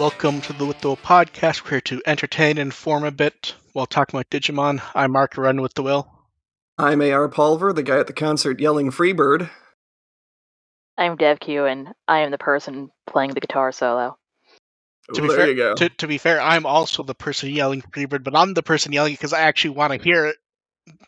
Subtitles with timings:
[0.00, 1.62] Welcome to the With the Will podcast.
[1.62, 4.80] We're here to entertain and inform a bit while talking about Digimon.
[4.94, 6.10] I'm Mark Run with the Will.
[6.78, 9.50] I'm AR Palver, the guy at the concert yelling Freebird.
[10.96, 14.16] I'm DevQ, and I am the person playing the guitar solo.
[15.12, 15.74] To Ooh, be there fair, you go.
[15.74, 19.12] To, to be fair, I'm also the person yelling Freebird, but I'm the person yelling
[19.12, 20.36] because I actually want to hear it,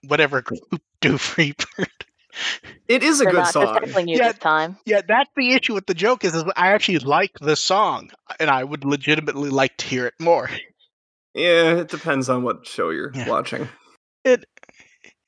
[0.06, 1.88] whatever group do Freebird.
[2.88, 3.78] It is a They're good not song.
[3.84, 4.28] just you Yeah.
[4.32, 4.76] this time.
[4.86, 8.48] yeah, that's the issue with the joke is, is I actually like the song, and
[8.50, 10.50] I would legitimately like to hear it more.
[11.34, 13.28] Yeah, it depends on what show you're Yeah.
[13.28, 13.68] watching.
[14.24, 14.44] It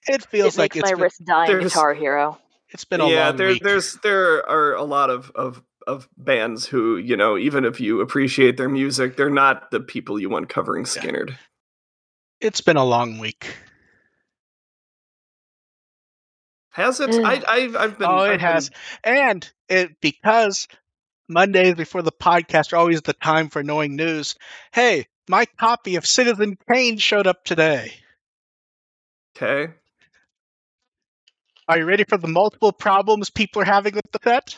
[0.06, 2.38] it feels it like makes it's my been, wrist die in there's- Guitar Hero.
[2.68, 3.62] it's been a yeah, long there, week.
[3.62, 8.00] there's there are a lot of, of of bands who you know even if you
[8.00, 11.36] appreciate their music, they're not the people you want covering Yeah.
[12.40, 13.56] It's been a long week.
[16.74, 17.10] Has it?
[17.24, 18.09] I, I I've been.
[18.09, 20.66] oh, I've it has, been- and it because
[21.29, 24.35] Mondays before the podcast are always the time for knowing news.
[24.73, 27.93] Hey, my copy of Citizen Kane showed up today.
[29.37, 29.73] okay.
[31.68, 34.54] Are you ready for the multiple problems people are having with the set?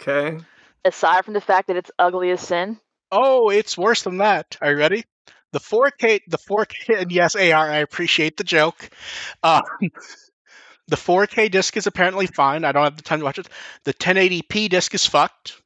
[0.00, 0.38] Okay.
[0.84, 2.80] Aside from the fact that it's ugly as sin,
[3.12, 4.56] Oh, it's worse than that.
[4.62, 5.04] Are you ready?
[5.52, 8.88] The 4K, the 4K, and yes, AR, I appreciate the joke.
[9.42, 9.62] Um,
[10.88, 12.64] the 4K disc is apparently fine.
[12.64, 13.48] I don't have the time to watch it.
[13.84, 15.60] The 1080p disc is fucked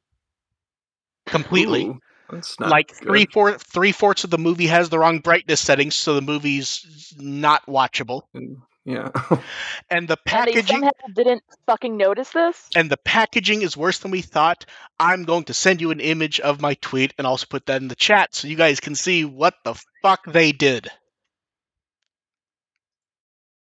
[1.25, 1.85] completely.
[1.85, 3.07] Ooh, that's not like good.
[3.07, 7.13] three four three fourths of the movie has the wrong brightness settings, so the movie's
[7.17, 8.23] not watchable.
[8.35, 9.09] Mm, yeah.
[9.89, 12.69] And the and packaging somehow didn't fucking notice this.
[12.75, 14.65] and the packaging is worse than we thought.
[14.99, 17.87] I'm going to send you an image of my tweet and also put that in
[17.87, 20.89] the chat so you guys can see what the fuck they did.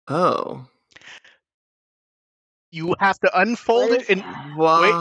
[0.08, 0.68] oh.
[2.72, 4.24] You have to unfold it it is in
[4.82, 5.00] that?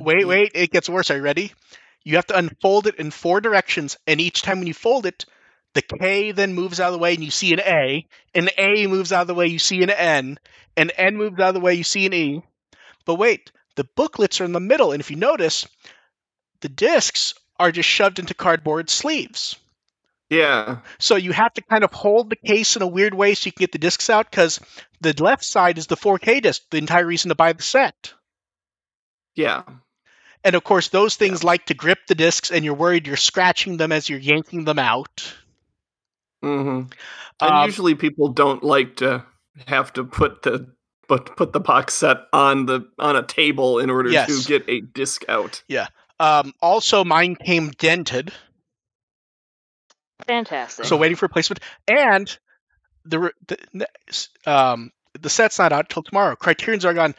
[0.00, 1.10] Wait, wait, it gets worse.
[1.10, 1.52] Are you ready?
[2.04, 5.24] You have to unfold it in four directions, and each time when you fold it,
[5.74, 8.86] the K then moves out of the way and you see an A, an A
[8.86, 10.38] moves out of the way, you see an N,
[10.76, 12.42] an N moves out of the way, you see an E.
[13.04, 15.66] But wait, the booklets are in the middle, and if you notice,
[16.60, 19.56] the discs are just shoved into cardboard sleeves.
[20.30, 20.78] Yeah.
[20.98, 23.52] So you have to kind of hold the case in a weird way so you
[23.52, 24.60] can get the discs out because
[25.00, 28.14] the left side is the 4K disc, the entire reason to buy the set.
[29.34, 29.62] Yeah.
[30.44, 33.76] And of course, those things like to grip the discs, and you're worried you're scratching
[33.76, 35.34] them as you're yanking them out.
[36.42, 36.88] Mm-hmm.
[37.40, 39.24] And Um, usually people don't like to
[39.66, 40.70] have to put the
[41.08, 44.28] put put the box set on the on a table in order Yes.
[44.44, 45.62] to get a disc out.
[45.68, 45.88] Yeah.
[46.18, 48.32] Um, also, mine came dented,
[50.26, 50.84] Fantastic.
[50.84, 51.60] so waiting for replacement.
[51.88, 52.36] And
[53.04, 53.86] the the
[54.46, 56.36] um, the set's not out till tomorrow.
[56.36, 57.14] Criterion's are gone.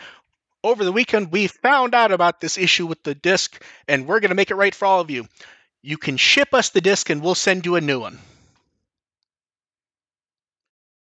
[0.64, 4.30] Over the weekend, we found out about this issue with the disc, and we're going
[4.30, 5.28] to make it right for all of you.
[5.82, 8.20] You can ship us the disc, and we'll send you a new one.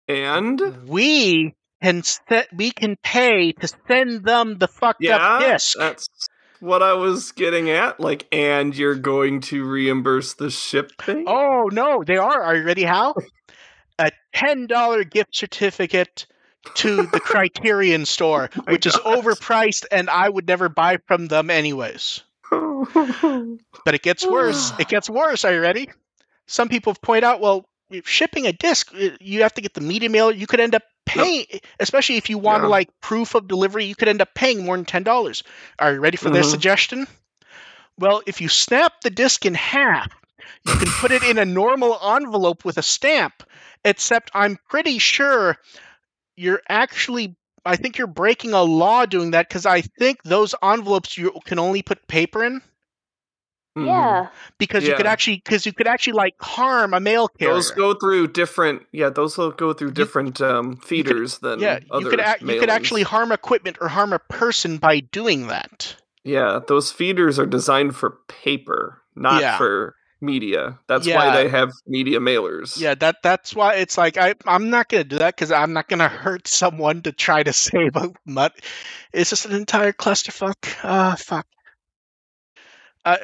[0.09, 5.77] And We can set, we can pay to send them the fucked yeah, up disc.
[5.79, 6.09] that's
[6.63, 8.01] what I was getting at.
[8.01, 11.25] Like, and you're going to reimburse the shipping?
[11.27, 12.43] Oh no, they are.
[12.43, 12.85] Are you ready?
[12.85, 13.15] How?
[13.99, 16.27] A ten dollar gift certificate
[16.75, 21.51] to the Criterion store, Oh which is overpriced, and I would never buy from them
[21.51, 22.23] anyways.
[23.85, 24.73] But it gets worse.
[24.79, 25.45] it gets worse.
[25.45, 25.89] Are you ready?
[26.47, 27.65] Some people point out, well,
[28.05, 30.33] shipping a disc, uh, you have to get the media mailer.
[30.33, 31.45] You could end up paying,
[31.81, 32.69] especially if you want Yeah.
[32.69, 33.85] like proof of delivery.
[33.85, 35.43] You could end up paying more than ten dollars.
[35.79, 36.51] Are you ready for their Mhm.
[36.51, 37.07] suggestion?
[37.99, 40.11] Well, if you snap the disc in half,
[40.65, 43.43] you can put it in a normal envelope with a stamp.
[43.85, 45.59] Except I'm pretty sure
[46.37, 47.37] you're actually.
[47.65, 51.59] I think you're breaking a law doing that because I think those envelopes you can
[51.61, 52.61] only put paper in
[53.77, 53.87] Mhm.
[53.87, 54.29] yeah.
[54.59, 57.55] because you could actually because you could actually like harm a mail carrier.
[57.55, 58.83] Those go through different.
[58.93, 62.61] Yeah, those will go through different um, feeders than yeah, other you could ac- you
[62.61, 65.97] could actually harm equipment or harm a person by doing that.
[66.23, 69.57] Yeah, those feeders are designed for paper, not Yeah.
[69.57, 70.79] for media.
[70.87, 71.17] That's Yeah.
[71.17, 72.79] why they have media mailers.
[72.79, 75.89] Yeah, that that's why it's like I I'm not gonna do that because I'm not
[75.89, 78.53] gonna hurt someone to try to save a mutt.
[79.15, 80.77] It's just an entire clusterfuck.
[80.85, 81.47] Ah, fuck.
[83.05, 83.17] Uh,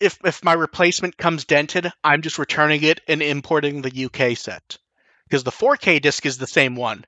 [0.00, 4.78] if if my replacement comes dented, I'm just returning it and importing the UK set
[5.24, 7.04] because the 4K disc is the same one,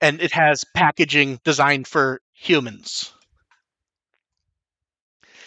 [0.00, 3.12] and it has packaging designed for humans.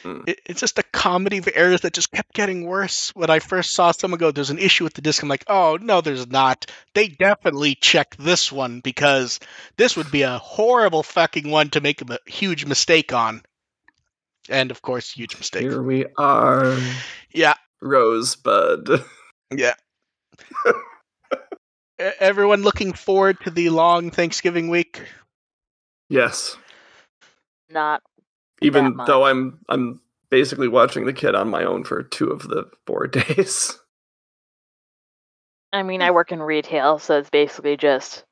[0.04, 0.22] Hmm.
[0.26, 3.10] It, it's just a comedy of errors that just kept getting worse.
[3.16, 5.78] When I first saw someone go, "There's an issue with the disc," I'm like, "Oh
[5.80, 6.72] no, there's not.
[6.94, 9.40] They definitely checked this one because
[9.78, 13.44] this would be a horrible fucking one to make a huge mistake on."
[14.50, 15.64] And of course, huge mistake.
[15.64, 16.78] Here we are.
[17.32, 17.56] Yeah.
[17.82, 19.04] Rosebud.
[19.54, 19.74] Yeah.
[22.20, 25.04] Everyone looking forward to the long Thanksgiving week.
[26.10, 26.58] Yes.
[27.70, 28.02] Not
[28.62, 29.26] Even That though.
[29.26, 33.78] I'm I'm basically watching the kid on my own for two of the four days.
[35.74, 38.24] I mean, I work in retail, so it's basically just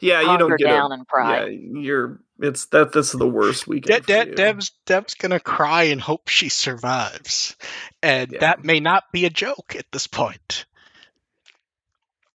[0.00, 1.46] Yeah, you hunker don't get down a, and cry.
[1.46, 4.06] Yeah, you're it's that this is the worst De- weekend.
[4.06, 4.34] De- you.
[4.34, 7.56] Dev's Dev's gonna cry and hope she survives,
[8.02, 8.40] and Yeah.
[8.40, 10.64] that may not be a joke at this point.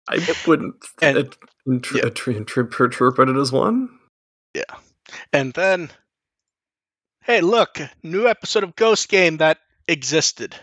[0.09, 1.35] I wouldn't And-
[1.67, 2.03] intr- yeah.
[2.05, 3.99] attri- interpret it as one.
[4.53, 4.63] Yeah,
[5.33, 5.91] and then,
[7.23, 9.59] hey, look, new episode of Ghost Game that
[9.89, 10.55] existed.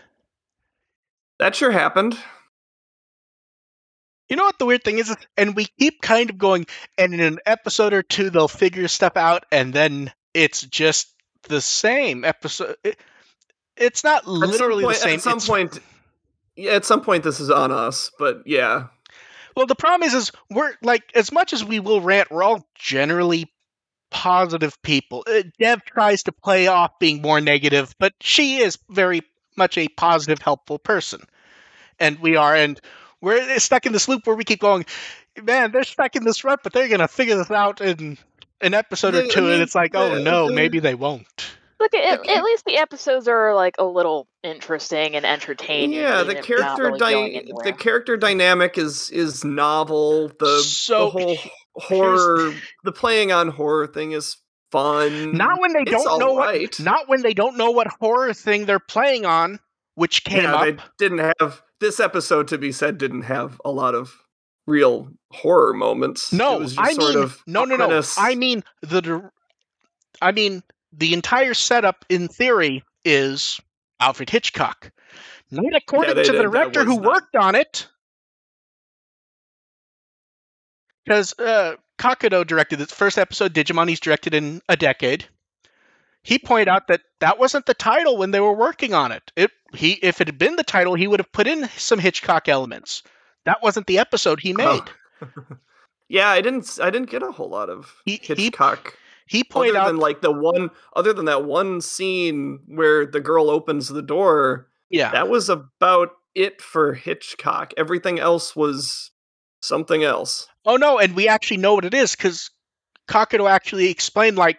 [1.38, 2.16] That sure happened.
[4.28, 5.14] You know what the weird thing is?
[5.36, 6.66] And we keep kind of going,
[6.96, 11.12] and in an episode or two, they'll figure stuff out, and then it's just
[11.48, 12.76] the same episode.
[12.84, 12.98] It,
[13.76, 15.14] it's not At literally point- the same.
[15.16, 15.78] At some it's- point,
[16.56, 18.10] yeah, at some point, this is on us.
[18.18, 18.86] But yeah,
[19.56, 22.66] Well, the problem is, is we're like as much as we will rant, we're all
[22.74, 23.52] generally
[24.10, 25.24] positive people.
[25.26, 29.22] Uh, Dev tries to play off being more negative, but she is very
[29.56, 31.22] much a positive, helpful person,
[31.98, 32.80] and we are, and
[33.22, 34.84] we're stuck in this loop where we keep going.
[35.42, 38.18] Man, they're stuck in this rut, but they're gonna figure this out in
[38.60, 41.26] an episode or Yeah, I two, mean, and it's like, oh no, maybe they won't.
[41.80, 42.34] Look, at, Okay.
[42.34, 45.92] at least the episodes are like a little interesting and entertaining.
[45.98, 47.64] yeah, the if they're not character really going dy- anywhere.
[47.64, 50.28] the character dynamic is is novel.
[50.38, 51.36] The So, the whole
[51.74, 52.52] horror,
[52.84, 54.36] the playing on horror thing is
[54.70, 55.32] fun.
[55.36, 58.64] Not when they It's don't know what, not when they don't know what horror thing
[58.66, 59.58] they're playing on,
[59.96, 60.64] which came yeah, up.
[60.64, 62.96] they didn't have this episode to be said.
[62.96, 64.16] Didn't have a lot of
[64.66, 66.32] real horror moments.
[66.32, 68.02] No, it was just I sort mean of no, no, no.
[68.16, 69.30] I mean the.
[70.22, 70.62] I mean
[70.92, 73.60] the entire setup in theory is
[74.00, 74.90] Alfred Hitchcock,
[75.50, 77.88] not according they to the did- that director who not- worked on it,
[81.04, 83.52] because uh, Kakudo directed the first episode.
[83.54, 85.26] Digimon he's directed in a decade.
[86.22, 89.32] He pointed out that that wasn't the title when they were working on it.
[89.36, 92.48] It he if it had been the title, he would have put in some Hitchcock
[92.48, 93.02] elements.
[93.44, 94.56] That wasn't the episode he oh.
[94.56, 94.82] made.
[95.20, 95.56] Oh.
[96.08, 96.78] yeah, I didn't.
[96.80, 98.96] I didn't get a whole lot of He- he Hitchcock.
[99.26, 103.48] He pointed other out like the one, other than that one scene where the girl
[103.48, 105.10] opens the door, yeah.
[105.12, 107.72] that was about it for Hitchcock.
[107.76, 109.10] Everything else was
[109.60, 110.48] something else.
[110.66, 112.50] Oh no, and we actually know what it is because
[113.08, 114.58] Kakudo actually explained like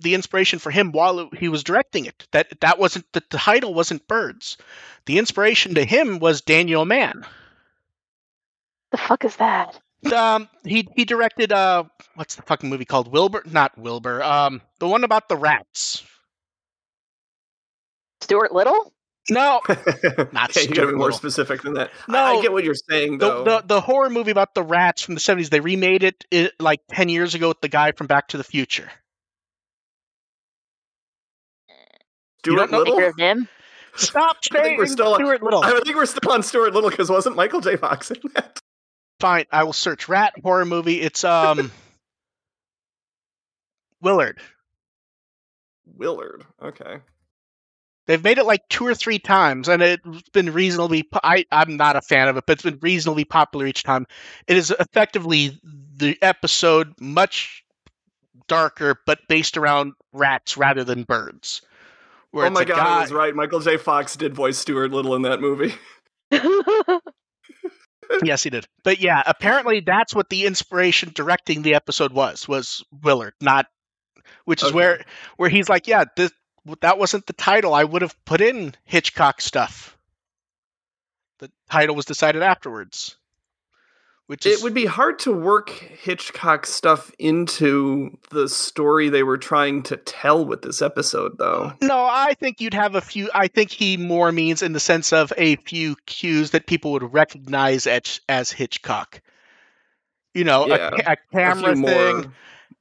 [0.00, 2.26] the inspiration for him while he was directing it.
[2.32, 4.56] That that wasn't the title wasn't birds.
[5.06, 7.24] The inspiration to him was Daniel Mann.
[8.90, 9.80] the fuck is that?
[10.12, 11.84] Um, he he directed uh,
[12.14, 13.10] what's the fucking movie called?
[13.10, 13.42] Wilbur?
[13.46, 14.22] Not Wilbur.
[14.22, 16.04] Um, the one about the rats.
[18.20, 18.92] Stuart Little?
[19.30, 21.90] No, Not Not yeah, you gotta Stuart be more specific than that.
[22.08, 22.18] No.
[22.18, 23.44] I, get what you're saying the, though.
[23.44, 25.50] the the horror movie about the rats from the seventies.
[25.50, 28.44] They remade it, it like ten years ago with the guy from Back to the
[28.44, 28.90] Future.
[32.40, 32.98] Stuart don't know- I Little.
[32.98, 33.48] hear him.
[33.96, 35.62] Stop I saying we're still on- Stuart Little.
[35.62, 37.76] I think we're still on Stuart Little because wasn't Michael J.
[37.76, 38.60] Fox in that?
[39.20, 41.00] Fine, I will search rat horror movie.
[41.00, 41.72] It's um
[44.00, 44.38] Willard.
[45.86, 46.44] Willard.
[46.62, 46.98] Okay.
[48.06, 51.02] They've made it like two or three times, and it's been reasonably.
[51.02, 54.06] po- I I'm not a fan of it, but it's been reasonably popular each time.
[54.46, 55.58] It is effectively
[55.96, 57.64] the episode much
[58.46, 61.60] darker, but based around rats rather than birds.
[62.30, 63.34] Where oh my god, guy, I was right.
[63.34, 63.76] Michael J.
[63.78, 65.74] Fox did voice Stuart Little in that movie.
[68.24, 68.66] Yes, he did.
[68.84, 73.66] But yeah, apparently that's what the inspiration directing the episode was was Willard, not
[74.46, 74.76] which is Okay.
[74.76, 75.04] where
[75.36, 76.32] where he's like, yeah, this
[76.80, 77.74] that wasn't the title.
[77.74, 79.98] I would have put in Hitchcock stuff.
[81.40, 83.17] The title was decided afterwards.
[84.28, 89.38] Which is It would be hard to work Hitchcock stuff into the story they were
[89.38, 91.72] trying to tell with this episode, though.
[91.80, 93.30] No, I think you'd have a few.
[93.34, 97.12] I think he more means in the sense of a few cues that people would
[97.14, 99.22] recognize as, as Hitchcock.
[100.34, 102.32] You know, a Yeah, a, A camera few thing, more-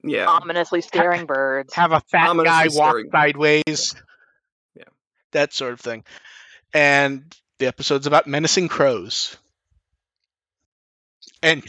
[0.03, 0.25] Yeah.
[0.27, 1.73] Ominously staring birds.
[1.75, 3.09] have a fat Ominously guy walk staring.
[3.09, 3.95] sideways.
[4.75, 4.83] Yeah.
[5.31, 6.03] That sort of thing.
[6.73, 9.37] And the episode's about menacing crows.
[11.41, 11.63] And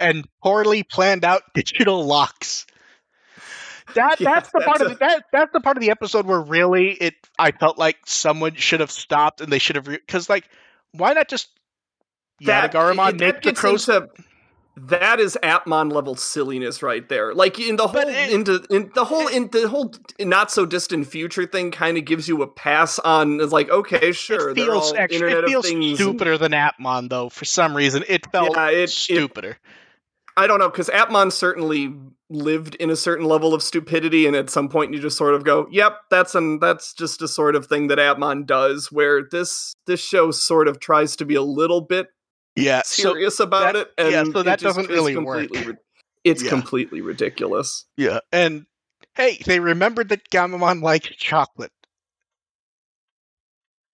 [0.00, 2.66] and poorly planned out digital locks.
[3.94, 6.26] That Yeah, that's the part that's of the, that that's the part of the episode
[6.26, 10.28] where really it I felt like someone should have stopped and they should have because
[10.28, 10.48] like
[10.92, 11.48] why not just
[12.40, 14.08] That- Yatagaramon make the crows into-
[14.76, 17.32] that is Appmon level silliness right there.
[17.34, 21.06] Like in the whole it- into in the whole in the whole not so distant
[21.06, 24.64] future thing kind of gives you a pass on it's like okay sure it they're
[24.66, 27.28] feels all extra, Internet it feels of Things stupider than Appmon though.
[27.28, 29.58] For some reason, it felt Yeah, it- it- stupider.
[30.36, 31.94] I don't know because Appmon certainly
[32.28, 35.44] lived in a certain level of stupidity, and at some point you just sort of
[35.44, 39.74] go, "Yep, that's an that's just a sort of thing that Appmon does." Where this
[39.86, 42.08] this show sort of tries to be a little bit
[42.56, 42.82] yeah.
[42.84, 45.48] So serious about that- it, and yeah, so that just doesn't really work.
[45.50, 45.76] ri-
[46.24, 46.50] it's Yeah.
[46.50, 47.84] completely ridiculous.
[47.96, 48.66] yeah, and
[49.14, 51.72] hey, they remembered that Gammamon liked chocolate.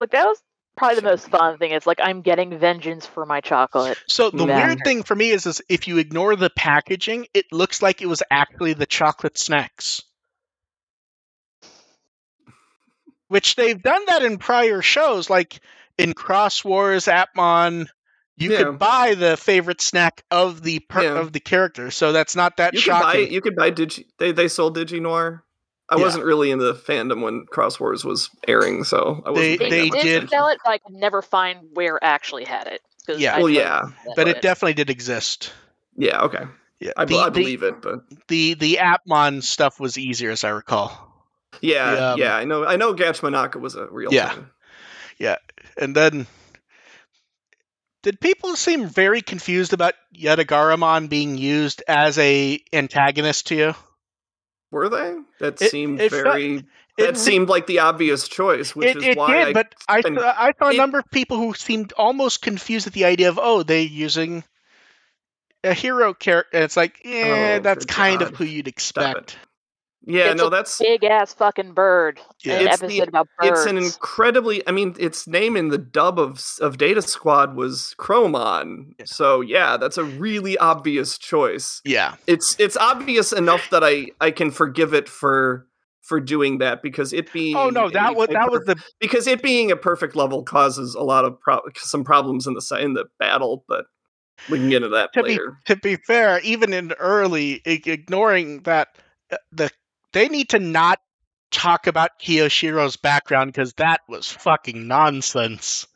[0.01, 0.41] Like that was
[0.77, 1.73] probably the most fun thing.
[1.73, 3.99] It's like I'm getting vengeance for my chocolate.
[4.09, 4.67] So the Yeah.
[4.67, 8.07] weird thing for me is, is if you ignore the packaging, it looks like it
[8.07, 10.03] was actually the chocolate snacks.
[13.29, 15.61] Which they've done that in prior shows, like
[15.99, 17.87] in Cross Wars, Appmon.
[18.41, 18.65] You Yeah.
[18.65, 21.19] could buy the favorite snack of the per- Yeah.
[21.21, 23.33] of the character, so that's not that You could buy shocking.
[23.33, 24.07] you could buy Digi.
[24.19, 25.45] They they sold Digi Noir.
[25.89, 26.03] I Yeah.
[26.05, 29.35] wasn't really in the fandom when Cross Wars was airing, so I wasn't.
[29.37, 32.03] They- They, that they much did did- sell it, but I could never find where
[32.03, 32.81] actually had it.
[33.09, 33.37] Yeah.
[33.37, 33.83] I Well, yeah.
[34.17, 34.37] but it.
[34.37, 35.53] it definitely did exist.
[35.97, 36.45] Yeah, okay.
[36.79, 40.45] Yeah, I, the, I the- believe it, but the the Appmon stuff was easier, as
[40.45, 41.09] I recall.
[41.61, 42.65] yeah, The, um, yeah, I know.
[42.65, 44.31] I know Gatchmanaka was a real Yeah.
[44.31, 44.47] thing.
[45.19, 45.37] Yeah,
[45.77, 46.27] and then,
[48.03, 53.75] did people seem very confused about Yatagaramon being used as a antagonist to you?
[54.71, 55.17] Were they?
[55.41, 56.65] That It- seemed it felt- very.
[56.99, 59.53] that It- seemed like the obvious choice, which is it why did, I.
[59.53, 63.05] but I saw, I saw a number of people who seemed almost confused at the
[63.07, 64.45] idea of oh they're using
[65.65, 66.59] a hero character.
[66.59, 69.37] It's like, yeah, Oh, that's kind of who you'd expect.
[70.13, 72.21] Yeah, It's no, a that's big ass fucking bird.
[72.45, 72.61] Yeah.
[72.61, 73.61] An It's the- episode about birds.
[73.61, 74.67] it's an incredibly.
[74.69, 79.05] I mean, its name in the dub of of Data Squad was Crowmon, Yeah.
[79.07, 81.81] so yeah, that's a really obvious choice.
[81.85, 85.67] Yeah, It's it's obvious enough that I I can forgive it for
[86.03, 88.77] for doing that because it being Oh no, that a- was that per- was the
[88.99, 92.77] because it being a perfect level causes a lot of pro- some problems in the
[92.81, 93.85] in the battle, but
[94.49, 95.59] we can get into that to be later.
[95.67, 96.41] to be fair.
[96.41, 98.89] Even in early, ignoring that
[99.31, 99.71] uh, the
[100.13, 100.99] they need to not
[101.51, 105.87] talk about Kiyoshiro's background because that was fucking nonsense.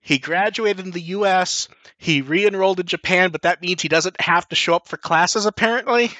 [0.00, 1.68] He graduated in the U.S.
[1.98, 5.44] He re-enrolled in Japan, but that means he doesn't have to show up for classes.
[5.44, 6.10] Apparently,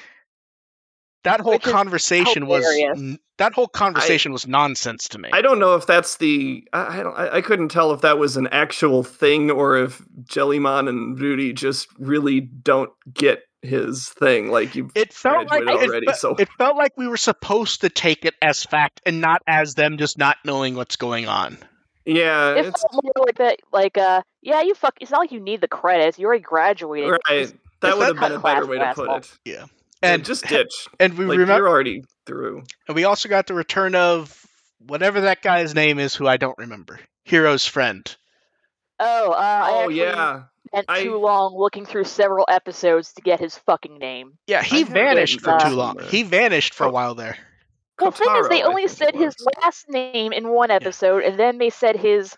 [1.23, 2.63] that whole Which conversation was
[3.37, 5.29] that whole conversation was nonsense to me.
[5.33, 8.19] I don't know if that's the I, I don't I, I couldn't tell if that
[8.19, 14.49] was an actual thing or if Jellymon and Ruli just really don't get his thing.
[14.49, 17.81] Like you, it felt like graduated it, already, so- it felt like we were supposed
[17.81, 21.57] to take it as fact and not as them just not knowing what's going on.
[22.05, 23.59] yeah, It it's felt more like that.
[23.71, 24.95] Like, uh, yeah, you fuck.
[25.01, 26.17] It's not like you need the credits.
[26.17, 27.11] You already graduated.
[27.29, 27.41] right.
[27.41, 29.15] Just- That would have been a better way to put asshole.
[29.17, 29.31] it.
[29.45, 29.65] Yeah.
[30.03, 30.87] And And just ditch.
[30.99, 32.63] and we like remember you're already through.
[32.87, 34.35] and we also got the return of
[34.79, 36.99] whatever that guy's name is who I don't remember.
[37.23, 38.03] Hero's friend.
[38.99, 43.21] Oh, uh, I Oh actually yeah, spent I- too long looking through several episodes to
[43.21, 44.37] get his fucking name.
[44.47, 45.97] Yeah, he have it vanished for uh, too long.
[46.09, 47.37] He vanished for a while there.
[47.99, 51.59] Well, the thing is, they only said his last name in one episode, and then
[51.59, 52.35] they said his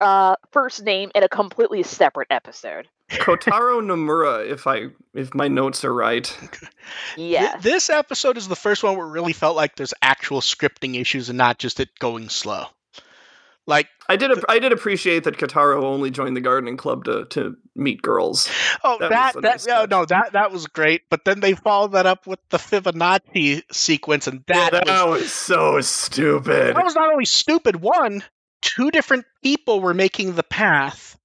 [0.00, 2.88] uh, first name in a completely separate episode.
[3.08, 6.24] Kotaro Nomura, if I if my notes are right.
[6.40, 6.72] Th-
[7.16, 7.62] Yes.
[7.62, 11.28] this episode is the first one where it really felt like there's actual scripting issues
[11.28, 12.64] and not just it going slow.
[13.66, 17.26] Like, I did ap- I did appreciate that Kotaro only joined the gardening club to
[17.26, 18.50] to meet girls.
[18.82, 21.02] oh, That that was that, a nice no, no, that that was great.
[21.08, 25.32] But then they followed that up with the Fibonacci sequence, and that that was, was
[25.32, 26.74] so stupid.
[26.74, 27.76] that was not only stupid.
[27.76, 28.24] One,
[28.62, 31.16] two different people were making the path,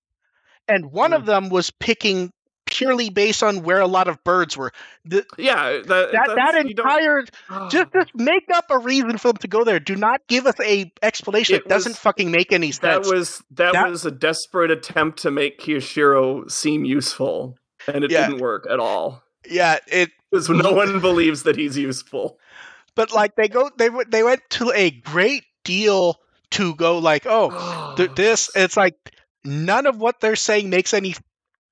[0.67, 1.25] and one of Mm.
[1.25, 2.31] them was picking
[2.67, 4.71] purely based on where a lot of birds were.
[5.05, 7.69] The, Yeah, that that that entire Oh.
[7.69, 9.79] just just make up a reason for them to go there.
[9.79, 13.07] Do not give us a explanation It that doesn't fucking make any sense.
[13.07, 17.57] that was that, That- was a desperate attempt to make Kiyoshiro seem useful,
[17.87, 18.27] and it Yeah.
[18.27, 19.23] didn't work at all.
[19.49, 20.11] yeah, it.
[20.31, 22.37] Because no one believes that he's useful.
[22.95, 26.19] But like they go, they went, they went to a great deal
[26.51, 28.49] to go like, oh, th- this.
[28.55, 28.95] It's like
[29.45, 31.15] none of what they're saying makes any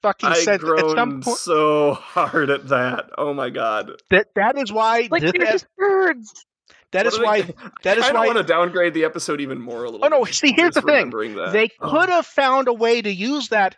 [0.05, 0.63] fucking I sense.
[0.63, 3.09] At some point, so hard at that.
[3.17, 3.91] Oh my god!
[4.11, 6.45] that that is why like this, they're just birds.
[6.91, 9.41] that What is are why they- that is I why want to downgrade the episode
[9.41, 10.05] even more a little.
[10.05, 10.93] Oh, no, bit, see, here's the thing.
[10.95, 11.51] remembering that.
[11.53, 11.89] They Oh.
[11.89, 13.75] could have found a way to use that,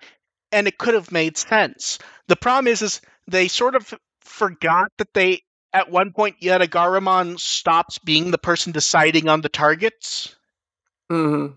[0.52, 1.98] and it could have made sense.
[2.28, 5.42] The problem is, is they sort of forgot that they
[5.74, 10.36] at one point Yatagaramon stops being the person deciding on the targets.
[11.10, 11.48] hmm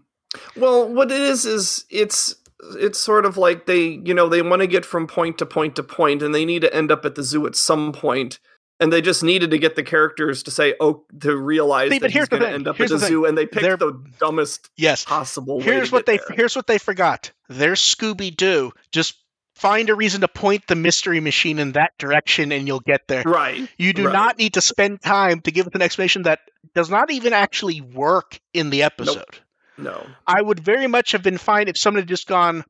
[0.57, 2.35] Well, what it is is it's
[2.77, 5.77] it's sort of like they you know they want to get from point to point
[5.77, 8.39] to point and they need to end up at the zoo at some point
[8.79, 12.11] and they just needed to get the characters to say oh to realize See, that
[12.11, 13.77] here's he's going to end up Here's at the the zoo and they picked They're-
[13.77, 15.05] the dumbest Yes.
[15.05, 16.37] possible way Here's to what they there.
[16.37, 17.33] here's what they forgot.
[17.49, 18.73] They're Scooby Doo.
[18.93, 19.15] Just
[19.57, 23.23] find a reason to point the mystery machine in that direction, and you'll get there.
[23.27, 24.13] right You do Right.
[24.13, 26.39] not need to spend time to give us an explanation that
[26.75, 29.25] does not even actually work in the episode.
[29.83, 32.65] No I would very much have been fine if someone had just gone,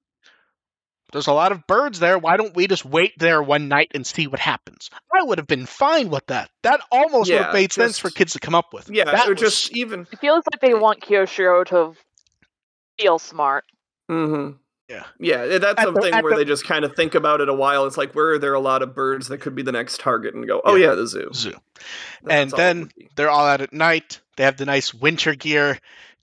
[1.13, 2.19] There's a lot of birds there.
[2.19, 4.91] Why don't we just wait there one night and see what happens?
[5.13, 6.51] I would have been fine with that.
[6.63, 8.89] That almost would have made sense for kids to come up with.
[8.91, 11.95] yeah that or was- just even It feels like they want Kiyoshiro to
[12.99, 13.65] feel smart.
[14.11, 14.57] Mm-hmm.
[14.89, 15.05] Yeah.
[15.21, 17.55] yeah that's At something at where the- they just kind of think about it a
[17.55, 20.01] while it's like where are there a lot of birds that could be the next
[20.01, 20.89] target and go oh Yeah.
[20.89, 21.55] yeah, the zoo zoo.
[22.25, 23.09] That's And then would.
[23.17, 24.21] They're all out at night.
[24.37, 25.79] They have the nice winter gear.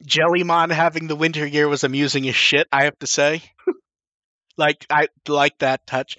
[0.06, 3.42] Jellymon having the winter gear was amusing as shit, I have to say.
[4.58, 6.18] like I like that touch.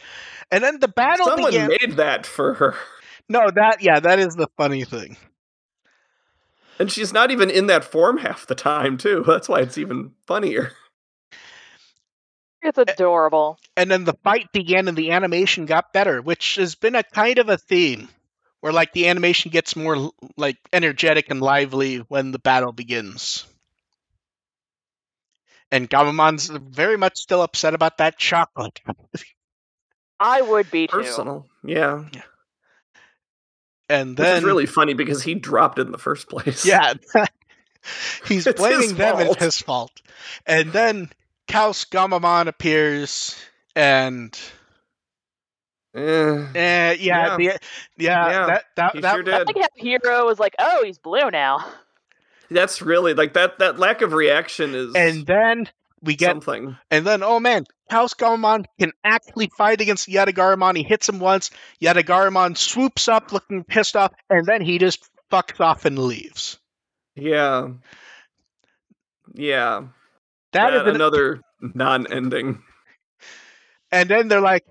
[0.50, 1.68] And then the battle someone began.
[1.68, 2.75] made that for her
[3.28, 5.16] No, that yeah, that is the funny thing.
[6.78, 10.12] and she's not even in that form half the time too that's why it's even
[10.26, 10.73] funnier
[12.62, 13.58] It's adorable.
[13.76, 17.38] And then the fight began and the animation got better, which has been a kind
[17.38, 18.08] of a theme
[18.61, 23.47] where like the animation gets more like energetic and lively when the battle begins.
[25.70, 28.80] And Gammamon's very much still upset about that chocolate.
[30.20, 30.92] I would be too.
[30.96, 32.04] personal yeah
[33.88, 36.64] And Which then is really funny because he dropped it in the first place.
[36.66, 36.94] Yeah.
[38.26, 39.28] He's It's blaming them fault.
[39.37, 40.02] it's his fault.
[40.46, 41.10] And then
[41.48, 43.37] Kaus Gammamon appears
[43.76, 44.38] and
[45.94, 46.00] Eh,
[46.54, 47.37] eh, yeah, Yeah.
[47.37, 47.58] The, yeah,
[47.96, 49.46] Yeah, that that, he that sure I did.
[49.46, 51.64] like how Hero was like, "Oh, he's blue now."
[52.50, 53.59] That's really like that.
[53.59, 55.69] That lack of reaction is and then
[56.02, 56.76] we get something.
[56.90, 60.76] and then oh man, Kaus Gammamon can actually fight against Yatagaramon.
[60.76, 61.50] He hits him once,
[61.83, 66.58] Yatagaramon swoops up looking pissed off, and then he just fucks off and leaves.
[67.17, 67.71] Yeah,
[69.34, 69.82] yeah.
[70.52, 72.63] That is That an- another non-ending.
[73.91, 74.65] And then they're like,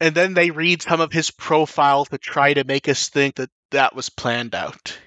[0.00, 3.50] and then they read some of his profile to try to make us think that
[3.70, 4.98] that was planned out.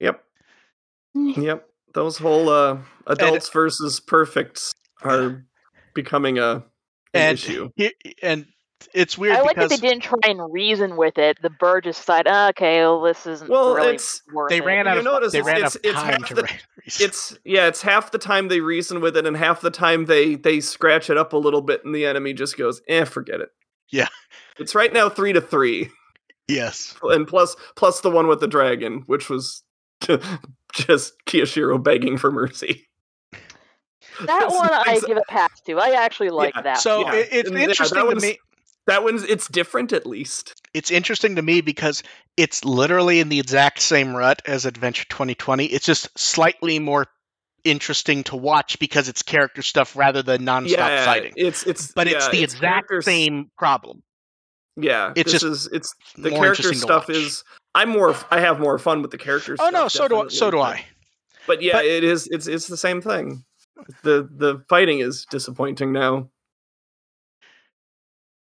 [0.00, 0.22] Yep,
[1.14, 1.66] yep.
[1.94, 4.72] Those whole uh, adults versus perfects
[5.02, 5.44] are
[5.94, 6.62] becoming a an
[7.12, 7.70] And issue.
[7.76, 8.46] he- and
[8.92, 11.38] it's weird I like because that they didn't try and reason with it.
[11.40, 14.64] The bird just decided, "Ah, "Okay, well, this isn't Well, really it's- worth they it."
[14.64, 16.34] ran out You of notice they it's- ran it's- out of it's time half to
[16.34, 16.66] the- write.
[17.00, 20.34] It's yeah, it's half the time they reason with it, and half the time they
[20.34, 23.50] they scratch it up a little bit, and the enemy just goes, "Eh, forget it."
[23.90, 24.08] Yeah.
[24.58, 25.90] it's right now three to three.
[26.48, 26.94] yes.
[27.04, 29.62] and plus plus the one with the dragon, which was
[30.74, 32.86] just Kiyoshiro begging for mercy.
[34.26, 35.78] That one I give a pass to.
[35.78, 36.78] I actually like Yeah, that.
[36.78, 37.14] So yeah.
[37.14, 38.38] it, it's And yeah, that interesting to me.
[38.86, 40.60] That one's it's different at least.
[40.74, 42.02] It's interesting to me because
[42.36, 45.64] it's literally in the exact same rut as Adventure 2020.
[45.66, 47.06] It's just slightly more
[47.64, 51.32] interesting to watch because it's character stuff rather than nonstop yeah, fighting.
[51.34, 54.02] it's it's But it's yeah, the exact characters- same problem.
[54.76, 57.44] Yeah, it's this just is it's the character stuff is.
[57.74, 58.14] I'm more.
[58.30, 59.58] I have more fun with the characters.
[59.62, 60.84] Oh no, so do so do I.
[61.46, 62.28] But yeah, But- it is.
[62.30, 63.44] It's it's the same thing.
[64.02, 66.28] The the fighting is disappointing now.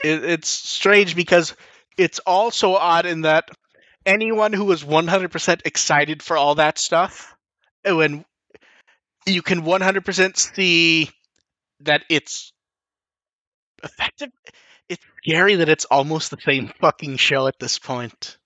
[0.03, 1.55] it, it's strange because
[1.97, 3.51] it's also odd in that
[4.07, 7.35] anyone who was 100% excited for all that stuff
[7.85, 8.25] oh, when
[9.27, 11.11] you can 100% see
[11.81, 12.53] that it's
[13.83, 14.31] effective
[14.91, 18.37] it's scary that it's almost the same fucking show at this point.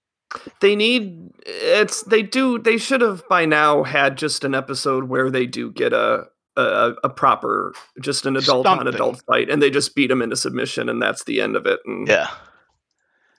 [0.60, 5.30] They need it's they do they should have by now had just an episode where
[5.30, 6.26] they do get a
[6.56, 10.36] a, a proper just an adult on adult fight and they just beat him into
[10.36, 12.30] submission and that's the end of it and yeah.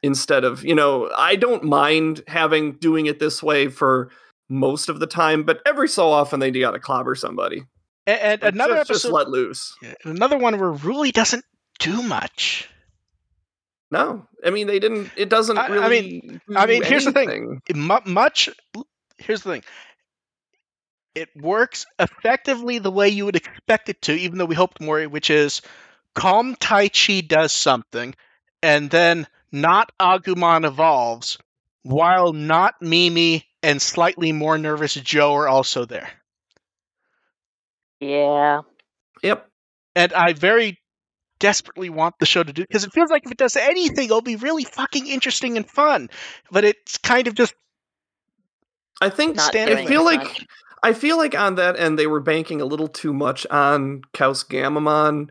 [0.03, 4.09] instead of you know i don't mind having doing it this way for
[4.49, 7.63] most of the time but every so often they do gotta clobber somebody.
[8.05, 9.75] And, and another just, just episode let loose.
[9.81, 11.43] Yeah, another one where really doesn't
[11.79, 12.69] do much
[13.95, 17.11] no i mean they didn't it doesn't I- I really mean- I mean, here's the
[17.13, 17.61] thing.
[17.69, 18.13] anything.
[18.13, 18.49] much
[19.17, 19.63] here's the thing
[21.15, 25.01] it works effectively the way you would expect it to even though we hoped more
[25.03, 25.61] which is
[26.13, 28.13] calm tai chi does something
[28.61, 31.37] and then not agumon evolves
[31.83, 36.09] while not mimi and slightly more nervous joe are also there
[38.01, 38.61] yeah.
[39.23, 39.47] yep
[39.95, 40.77] and i very
[41.39, 44.21] desperately want the show to do because it feels like if it does anything it'll
[44.21, 46.09] be really fucking interesting and fun
[46.51, 47.53] but it's kind of just
[49.01, 50.45] i think Not Stand- i feel like much.
[50.83, 54.47] I feel like on that end they were banking a little too much on Kaus
[54.47, 55.29] Gammamon,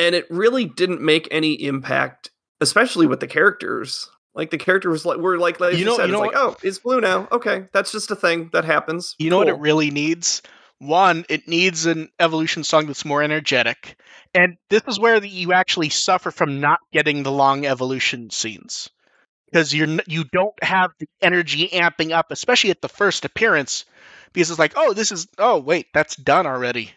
[0.00, 4.10] and it really didn't make any impact, especially with the characters.
[4.34, 6.42] Like the characters like were like, like You you know- said, you know it's like,
[6.44, 7.28] oh, it's blue now.
[7.30, 9.14] Okay, that's just a thing that happens.
[9.20, 10.42] You know what it really needs?
[10.80, 13.96] One, it needs an evolution song that's more energetic.
[14.34, 18.88] And this is where the, you actually suffer from not getting the long evolution scenes.
[19.50, 23.84] Because you're you don't have the energy amping up, especially at the first appearance,
[24.32, 26.92] because it's like, oh, this is oh wait, that's done already.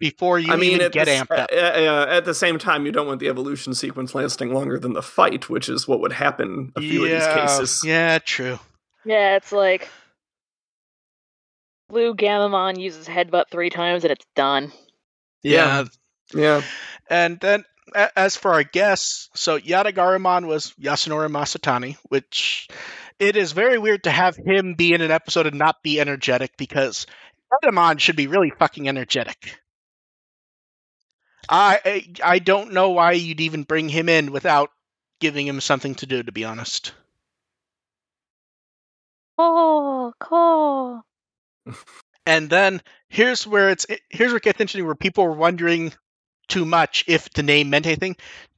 [0.00, 1.50] Before you I mean, even get the, amped up.
[1.52, 4.94] uh, uh, at the same time, you don't want the evolution sequence lasting longer than
[4.94, 7.82] the fight, which is what would happen in a few of these cases.
[7.84, 8.58] Yeah, true.
[9.04, 9.88] Yeah, it's like
[11.90, 14.72] Blue Gammamon uses headbutt three times and it's done.
[15.42, 15.84] Yeah.
[16.34, 16.62] Yeah.
[17.08, 17.64] And then,
[18.16, 22.68] as for our guests, so Yatagaramon was Yasunori Masutani, which
[23.18, 26.56] it is very weird to have him be in an episode and not be energetic
[26.56, 27.06] because
[27.52, 29.58] Edamon should be really fucking energetic.
[31.48, 34.70] I, I I don't know why you'd even bring him in without
[35.18, 36.22] giving him something to do.
[36.22, 36.92] To be honest,
[39.36, 41.04] Oh, call.
[42.26, 45.92] And then here's where it's here's where it gets interesting, where people were wondering
[46.48, 48.16] too much if the name meant anything.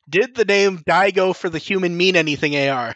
[0.09, 2.95] Did the name Daigo for the human mean anything, AR?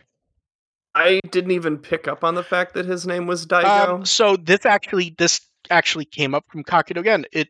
[0.95, 3.89] I didn't even pick up on the fact that his name was Daigo.
[3.89, 5.41] Um, so this actually this
[5.71, 7.27] actually came up from Kakudo again.
[7.33, 7.49] It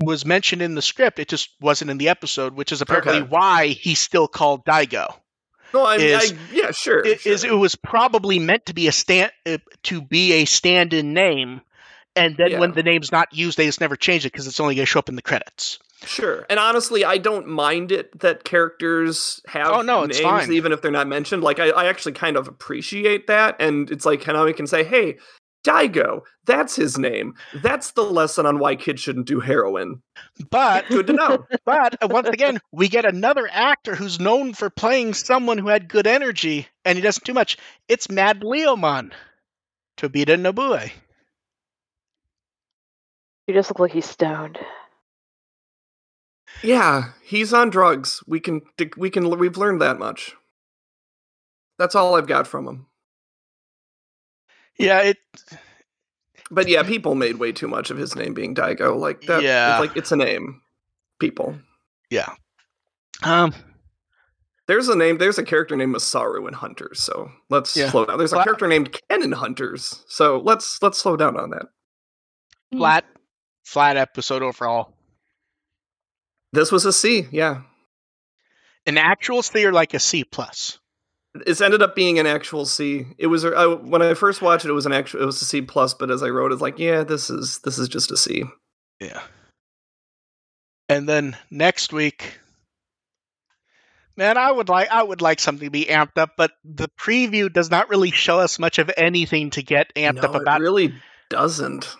[0.00, 1.18] was mentioned in the script.
[1.18, 3.26] It just wasn't in the episode, which is apparently Okay.
[3.28, 5.14] why he's still called Daigo.
[5.74, 7.04] no, I, is- I yeah, sure.
[7.06, 7.32] It sure.
[7.32, 11.60] is it was probably meant to be a stand uh, to be a stand-in name,
[12.16, 14.74] and then when the name's not used, they just never change it because it's only
[14.74, 15.78] going to show up in the credits.
[16.04, 16.44] Sure.
[16.50, 20.52] And honestly, I don't mind it that characters have Oh, no, it's names fine.
[20.52, 21.42] even if they're not mentioned.
[21.42, 23.56] Like I, I actually kind of appreciate that.
[23.60, 25.18] And it's like Hanami can say, Hey,
[25.64, 27.34] Daigo, that's his name.
[27.54, 30.02] That's the lesson on why kids shouldn't do heroin.
[30.50, 31.46] But Good to know.
[31.64, 35.88] but uh, once again, we get another actor who's known for playing someone who had
[35.88, 37.58] good energy, and he doesn't do much.
[37.88, 39.12] It's Mad Leomon,
[39.96, 40.90] Tobita Nobuo.
[43.46, 44.58] You just look like he's stoned.
[46.62, 48.22] yeah, he's on drugs.
[48.26, 48.60] We can
[48.96, 50.34] we can we've learned that much.
[51.78, 52.86] That's all I've got from him.
[54.78, 55.16] Yeah, it
[56.50, 58.96] But yeah, people made way too much of his name being Daigo.
[58.98, 59.72] Like that Yeah.
[59.72, 60.60] it's like it's a name.
[61.18, 61.56] People.
[62.10, 62.34] yeah.
[63.22, 63.52] Um
[64.68, 65.18] There's a name.
[65.18, 67.02] There's a character named Masaru in Hunters.
[67.02, 67.90] So let's Yeah.
[67.90, 68.18] slow down.
[68.18, 70.04] There's a Well, character named Ken in Hunters.
[70.08, 71.66] So let's let's slow down on that.
[72.72, 73.04] flat
[73.64, 74.92] flat episode overall.
[76.52, 77.26] This was a C.
[77.30, 77.62] Yeah,
[78.86, 80.78] An actual C or like a C plus.
[81.34, 83.06] it's ended up being an actual C.
[83.18, 84.68] It was I, when I first watched it.
[84.68, 85.22] It was an actual.
[85.22, 85.94] It was a C plus.
[85.94, 88.44] But as I wrote, it's like, yeah, this is this is just a C.
[89.00, 89.22] Yeah.
[90.88, 92.38] And then next week
[94.16, 97.50] Man, I would like I would like something to be amped up, but the preview
[97.50, 100.60] does not really show us much of anything to get amped no, up about.
[100.60, 100.94] it really
[101.30, 101.96] doesn't.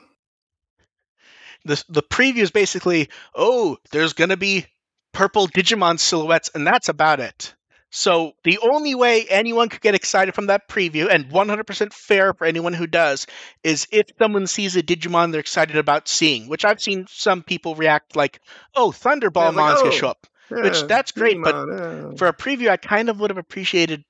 [1.65, 4.67] The the preview is basically, oh, there's gonna be
[5.13, 7.55] purple Digimon silhouettes, and that's about it.
[7.95, 12.47] So the only way anyone could get excited from that preview, and 100% fair for
[12.47, 13.27] anyone who does,
[13.63, 16.49] is if someone sees a Digimon they're excited about seeing.
[16.49, 18.41] Which I've seen some people react like,
[18.75, 22.11] "Oh, Thunderball Yeah, like, Mon's gonna "Oh, show up." Which, that's great, but yeah.
[22.17, 24.05] For a preview, I kind of would have appreciated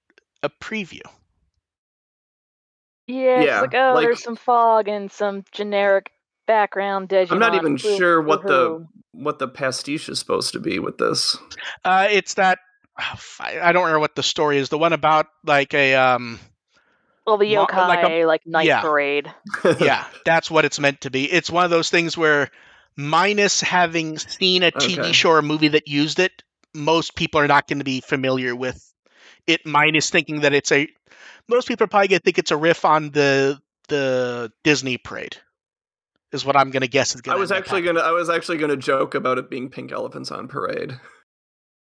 [0.44, 1.02] a preview.
[3.06, 6.10] Yeah, it's Yeah, like oh, like- there's some fog and some generic
[6.46, 7.32] background Digimon.
[7.32, 10.98] I'm not even Woo- sure what the what the pastiche is supposed to be with
[10.98, 11.36] this.
[11.84, 12.58] Uh, it's that
[12.98, 14.68] oh, I I don't remember what the story is.
[14.68, 16.40] The one about like a um.
[17.26, 18.80] well the mo- yokai like like, night yeah.
[18.80, 19.32] parade.
[19.80, 21.30] yeah, that's what it's meant to be.
[21.30, 22.50] It's one of those things where,
[22.96, 25.12] minus having seen a TV Okay.
[25.12, 26.42] show or movie that used it,
[26.74, 28.92] most people are not going to be familiar with
[29.46, 29.66] it.
[29.66, 30.88] Minus thinking that it's a,
[31.48, 35.36] most people are probably going to think it's a riff on the the Disney parade,
[36.32, 37.34] is what I'm going to guess is going.
[37.34, 37.38] To be.
[37.38, 40.48] I was actually gonna I was actually gonna joke about it being pink elephants on
[40.48, 40.98] parade.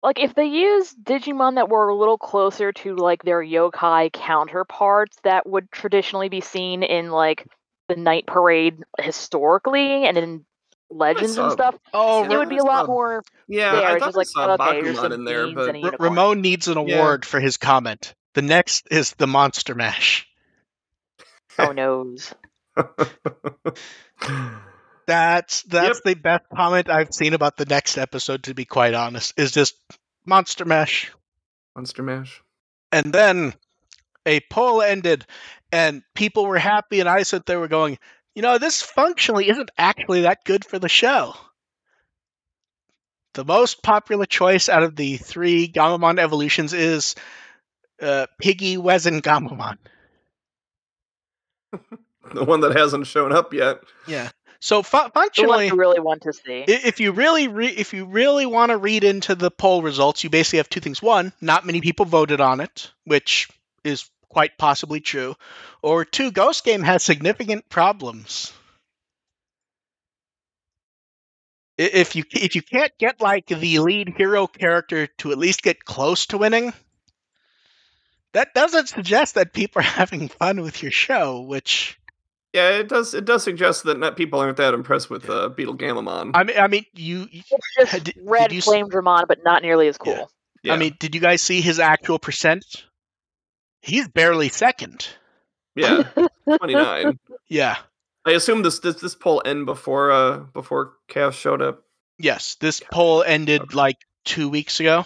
[0.04, 5.18] Like if they used Digimon that were a little closer to like their yokai counterparts
[5.24, 7.48] that would traditionally be seen in like
[7.90, 10.46] the night parade historically and in
[10.92, 13.86] legends and stuff, Oh, it would be a lot more Yeah, there.
[13.88, 15.80] I it's thought just like I saw okay, Bakumon some in there, but and a
[15.80, 16.10] R- unicorn.
[16.12, 16.98] Ramon needs an Yeah.
[16.98, 18.14] award for his comment.
[18.36, 20.28] The next is the Monster Mash.
[21.58, 22.34] Oh noes.
[25.08, 28.44] That's that's the best comment I've seen about the next episode.
[28.44, 29.76] To be quite honest, is just
[30.26, 31.12] Monster Mash.
[31.76, 32.42] Monster Mash.
[32.92, 33.54] And then
[34.26, 35.26] a poll ended,
[35.72, 38.00] and people were happy, and I sat there were going,
[38.34, 41.36] You know, this functionally isn't actually that good for the show.
[43.34, 47.16] The most popular choice out of the three Gammamon evolutions is
[48.02, 49.78] uh, Piggy Wezen Gammamon.
[52.34, 53.82] The one that hasn't shown up yet.
[54.08, 54.30] Yeah.
[54.60, 56.64] So fu- The functionally, you really want to see.
[56.68, 60.30] If you really re- if you really want to read into the poll results, you
[60.30, 61.02] basically have two things.
[61.02, 63.50] One, not many people voted on it, which
[63.84, 65.36] is quite possibly true.
[65.82, 68.52] Or two, Ghost Game has significant problems.
[71.78, 75.84] If you if you can't get like the lead hero character to at least get
[75.84, 76.74] close to winning,
[78.34, 82.00] that doesn't suggest that people are having fun with your show, which
[82.56, 83.14] Yeah, it does.
[83.14, 86.32] It does suggest that not, people aren't that impressed with uh, Betel Gammamon.
[86.34, 89.44] I mean I mean you It's just Did- did red you s- flame Dramon, but
[89.44, 90.14] not nearly as cool.
[90.14, 90.26] Yeah.
[90.64, 90.74] yeah.
[90.74, 92.66] I mean, did you guys see his actual percent?
[93.82, 95.06] He's barely second.
[95.76, 96.04] yeah,
[96.58, 97.20] twenty nine.
[97.50, 97.76] Yeah.
[98.26, 101.84] I assume this this this poll end before uh before Chaos showed up.
[102.18, 102.56] Yes.
[102.62, 105.06] This poll ended like two weeks ago.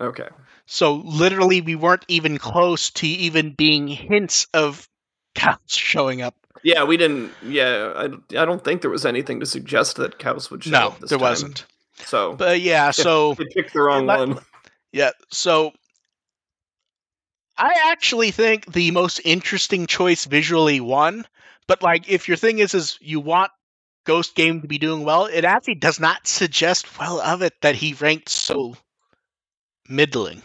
[0.00, 0.28] Okay.
[0.64, 4.88] So literally, we weren't even close to even being hints of
[5.34, 6.34] cows showing up.
[6.62, 7.32] Yeah, we didn't.
[7.42, 10.86] Yeah, I, I don't think there was anything to suggest that Chaos would show No,
[10.88, 11.28] up this there time.
[11.28, 11.66] wasn't.
[12.04, 14.38] So But yeah, so they picked the wrong one.
[14.92, 15.72] yeah, so
[17.56, 21.26] I actually think the most interesting choice visually won.
[21.66, 23.52] But like, if your thing is is you want
[24.04, 27.74] Ghost Game to be doing well, it actually does not suggest well of it that
[27.76, 28.76] he ranked so
[29.88, 30.42] middling.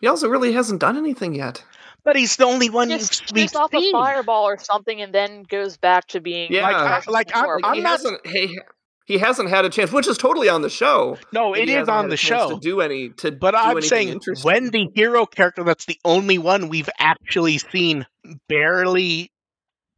[0.00, 1.62] He also really hasn't done anything yet.
[2.06, 5.12] But he's the only one Just you've we've shoots off a fireball or something, and
[5.12, 6.62] then goes back to being Yeah.
[6.62, 7.90] Like, I- like I'm, I'm he not.
[7.90, 8.24] hasn't.
[8.24, 8.60] He
[9.06, 11.18] he hasn't had a chance, which is totally on the show.
[11.32, 12.50] No, but it he is hasn't on the show.
[12.50, 13.32] to do any to.
[13.32, 18.06] But do I'm saying when the hero character that's the only one we've actually seen
[18.48, 19.32] barely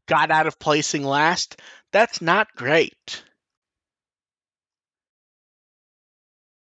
[0.06, 1.60] got out of placing last,
[1.92, 3.22] that's not great.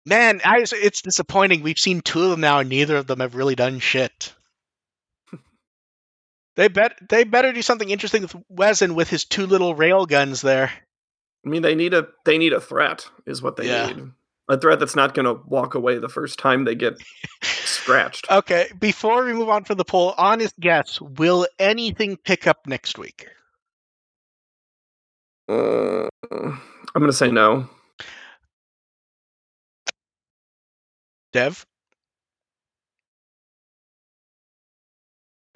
[0.06, 1.64] Man, I, it's disappointing.
[1.64, 4.32] We've seen two of them now, and neither of them have really done shit.
[6.56, 10.42] They bet they better do something interesting with Wezen with his two little rail guns
[10.42, 10.72] there.
[11.46, 13.88] I mean, they need a they need a threat, is what they Yeah.
[13.88, 14.12] need.
[14.50, 17.02] A threat that's not going to walk away the first time they get
[17.44, 18.30] scratched.
[18.30, 22.98] Okay, before we move on for the poll, honest guess: Will anything pick up next
[22.98, 23.28] week?
[25.50, 26.60] Uh, I'm
[26.94, 27.70] going to say no.
[31.32, 31.66] Dev?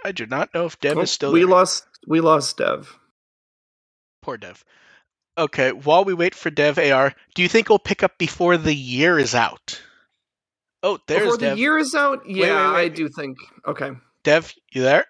[0.06, 1.50] I do not know if Dev Oh, is still we there.
[1.50, 1.86] lost.
[2.08, 2.98] We lost Dev.
[4.22, 4.64] Poor Dev.
[5.38, 8.74] Okay, while we wait for Dev AR, do you think it'll pick up before the
[8.74, 9.82] year is out?
[10.84, 11.56] Oh, there's Before Dev.
[11.56, 12.86] the year is out, yeah, wait, wait.
[12.86, 13.38] I do think.
[13.68, 13.92] Okay.
[14.24, 15.06] Dev, you there?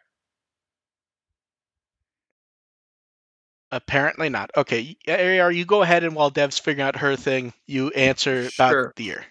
[3.72, 4.50] Apparently not.
[4.56, 8.96] Okay, AR, you go ahead and while Dev's figuring out her thing, you answer about
[8.96, 9.26] the year.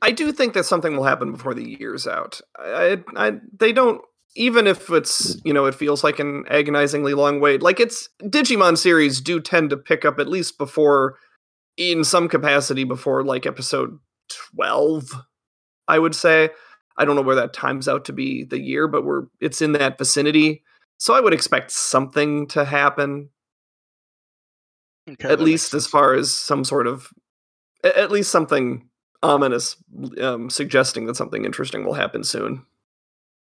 [0.00, 2.40] I do think that something will happen before the year's out.
[2.56, 4.00] I, I, they don't.
[4.34, 7.62] Even if it's you know it feels like an agonizingly long wait.
[7.62, 11.16] Like it's Digimon series do tend to pick up at least before,
[11.76, 15.10] in some capacity, before like episode twelve.
[15.88, 16.50] I would say.
[16.98, 19.72] I don't know where that times out to be the year, but we're it's in
[19.72, 20.62] that vicinity.
[20.98, 23.30] So I would expect something to happen
[25.10, 27.08] Okay, at least as far as some sort of
[27.82, 28.88] at least something
[29.22, 29.76] ominous
[30.20, 32.64] um, suggesting that something interesting will happen soon.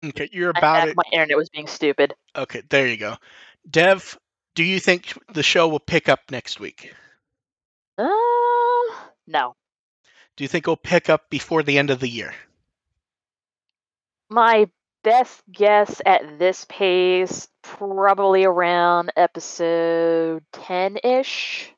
[0.09, 0.97] Okay, you're about it.
[0.97, 2.15] My internet was being stupid.
[2.37, 3.17] Okay, there you go.
[3.69, 4.19] Dev,
[4.55, 6.93] do you think the show will pick up next week?
[7.97, 8.07] Uh,
[9.27, 9.55] no.
[10.37, 12.35] Do you think it'll pick up before the end of the year?
[14.29, 14.69] My
[15.05, 21.74] best guess at this pace, probably around episode 10 ish.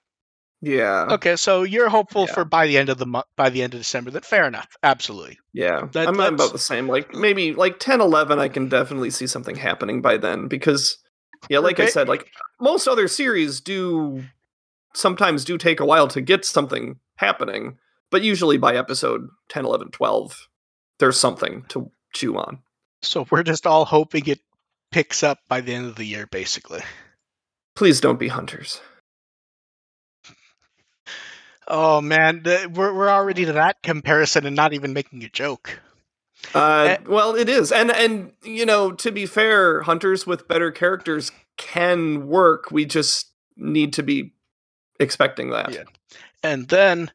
[0.63, 2.35] Yeah Okay, so you're hopeful Yeah.
[2.35, 4.11] for by the end of the month, by the end of December.
[4.13, 4.69] That fair enough.
[4.83, 5.39] Absolutely.
[5.53, 9.11] yeah That- I'm, that's- about the same like maybe like 10 11 i can definitely
[9.11, 10.97] see something happening by then because
[11.51, 12.27] yeah like i said like
[12.61, 14.23] most other series do
[14.95, 17.77] sometimes do take a while to get something happening
[18.11, 20.49] but usually by episode 10 11 12
[20.99, 22.61] there's something to chew on
[23.03, 24.41] So we're just all hoping it
[24.91, 26.81] picks up by the end of the year, basically.
[27.75, 28.81] please don't be hunters
[31.69, 35.81] Oh man, th- we're we're already to that comparison and not even making a joke.
[36.55, 37.03] Uh, Eh.
[37.09, 42.29] well, it is, and and you know, to be fair, hunters with better characters can
[42.29, 42.71] work.
[42.71, 44.33] We just need to be
[45.01, 45.73] expecting that.
[45.73, 45.85] Yeah.
[46.43, 47.11] And then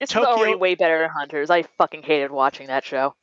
[0.00, 1.48] This is Tokyo- already way better than Hunters.
[1.48, 3.14] I fucking hated watching that show.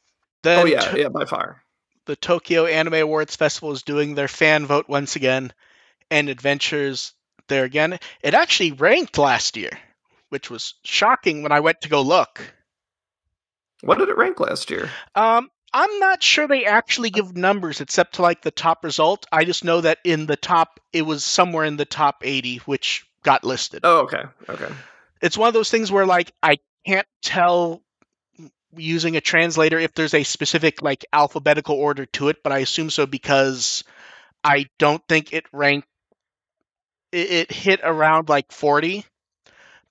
[0.43, 1.61] then oh yeah, To- yeah, by far.
[2.05, 5.51] the Tokyo Anime Awards Festival is doing their fan vote once again,
[6.09, 7.13] and Adventures
[7.49, 7.99] there again.
[8.23, 9.77] It actually ranked last year,
[10.29, 12.41] which was shocking when I went to go look.
[13.81, 14.89] What did it rank last year?
[15.15, 19.25] Um, I'm not sure they actually give numbers except to like the top result.
[19.31, 23.05] I just know that in the top, it was somewhere in the top 80, which
[23.23, 23.81] got listed.
[23.83, 24.23] Oh, okay.
[24.47, 24.73] Okay.
[25.21, 27.81] It's one of those things where like I can't tell
[28.75, 32.89] using a translator if there's a specific like alphabetical order to it, but I assume
[32.89, 33.83] so because
[34.43, 35.87] I don't think it ranked.
[37.11, 39.05] It, it hit around like 40,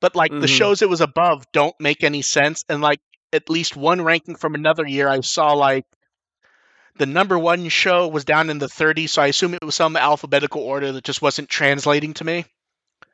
[0.00, 0.56] but like the Mhm.
[0.56, 3.00] shows it was above don't make any sense, and like
[3.32, 5.84] at least one ranking from another year, I saw like
[6.96, 9.96] the number one show was down in the 30s, so I assume it was some
[9.96, 12.44] alphabetical order that just wasn't translating to me.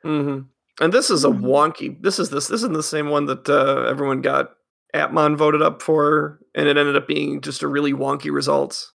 [0.03, 0.47] Mm-hmm.
[0.83, 1.41] And this is a Mhm.
[1.41, 2.01] wonky.
[2.01, 2.47] This is this.
[2.47, 4.51] This isn't the same one that uh, everyone got
[4.93, 8.91] Appmon voted up for, and it ended up being just a really wonky result.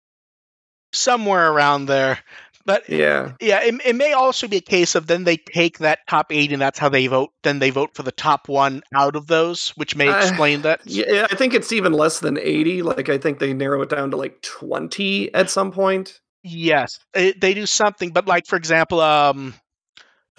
[0.93, 2.19] Somewhere around there.
[2.65, 3.32] But Yeah.
[3.39, 6.52] Yeah, it, it may also be a case of then they take that top eight
[6.52, 7.32] and that's how they vote.
[7.41, 10.82] Then they vote for the top one out of those, which may Uh, explain that.
[10.86, 12.84] Yeah, I think it's even less than 80.
[12.84, 16.19] Like, I think they narrow it down to like 20 at some point.
[16.43, 18.12] Yes, it, they do something.
[18.12, 19.54] But like for example, um,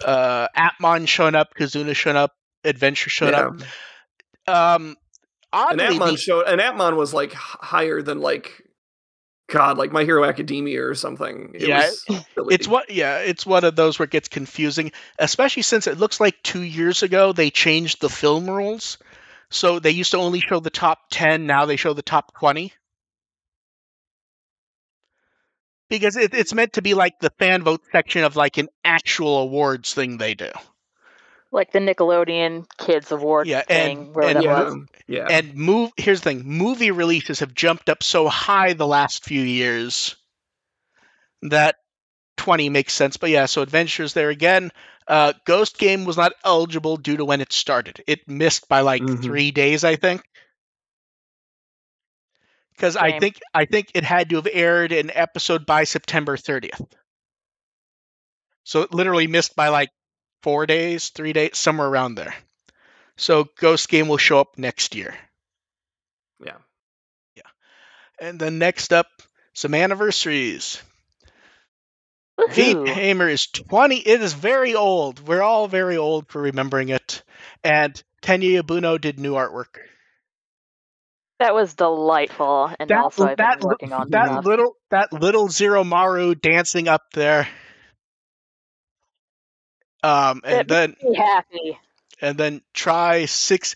[0.05, 2.33] uh, Appmon showing up, Kizuna showing up,
[2.63, 3.47] Adventure showing yeah.
[4.47, 4.75] up.
[4.79, 4.95] Um,
[5.53, 8.60] And oddly, Appmon the- showed, and Appmon was like higher than like,
[9.51, 11.51] God, like My Hero Academia or something.
[11.55, 12.55] It Yeah, was silly.
[12.55, 16.19] it's what yeah, it's one of those where it gets confusing, especially since it looks
[16.19, 18.97] like two years ago they changed the film rules.
[19.51, 22.73] So they used to only show the top ten, now they show the top twenty.
[25.89, 29.39] Because it, it's meant to be like the fan vote section of like an actual
[29.39, 30.49] awards thing they do.
[31.51, 33.99] Like the Nickelodeon Kids Award Yeah, thing.
[33.99, 34.75] and- where and that yeah, was.
[35.07, 35.27] yeah.
[35.29, 39.41] And move here's the thing, movie releases have jumped up so high the last few
[39.41, 40.15] years
[41.43, 41.75] that
[42.37, 43.17] 20 makes sense.
[43.17, 44.71] But yeah, so Adventures there again.
[45.07, 48.01] Uh, Ghost Game was not eligible due to when it started.
[48.07, 49.21] It missed by like Mhm.
[49.21, 50.23] three days, I think.
[52.75, 56.81] Because I think I think it had to have aired an episode by September 30th.
[58.63, 59.89] So it literally missed by like
[60.43, 62.33] four days, three days, somewhere around there.
[63.17, 65.15] So Ghost Game will show up next year.
[66.43, 66.57] yeah.
[67.35, 67.43] Yeah.
[68.19, 69.07] And then next up,
[69.53, 70.81] some anniversaries.
[72.53, 72.87] V Woohoo.
[72.87, 73.97] Hamer is 20.
[73.97, 75.27] It is very old.
[75.27, 77.21] We're all very old for remembering it.
[77.63, 79.77] And Tenya Yabuno did new artwork.
[81.39, 84.45] That was delightful, and That- also I've that been working on That stuff.
[84.45, 87.47] little that little Zero Maru dancing up there.
[90.03, 91.79] Um and It then me happy.
[92.21, 93.75] and then try six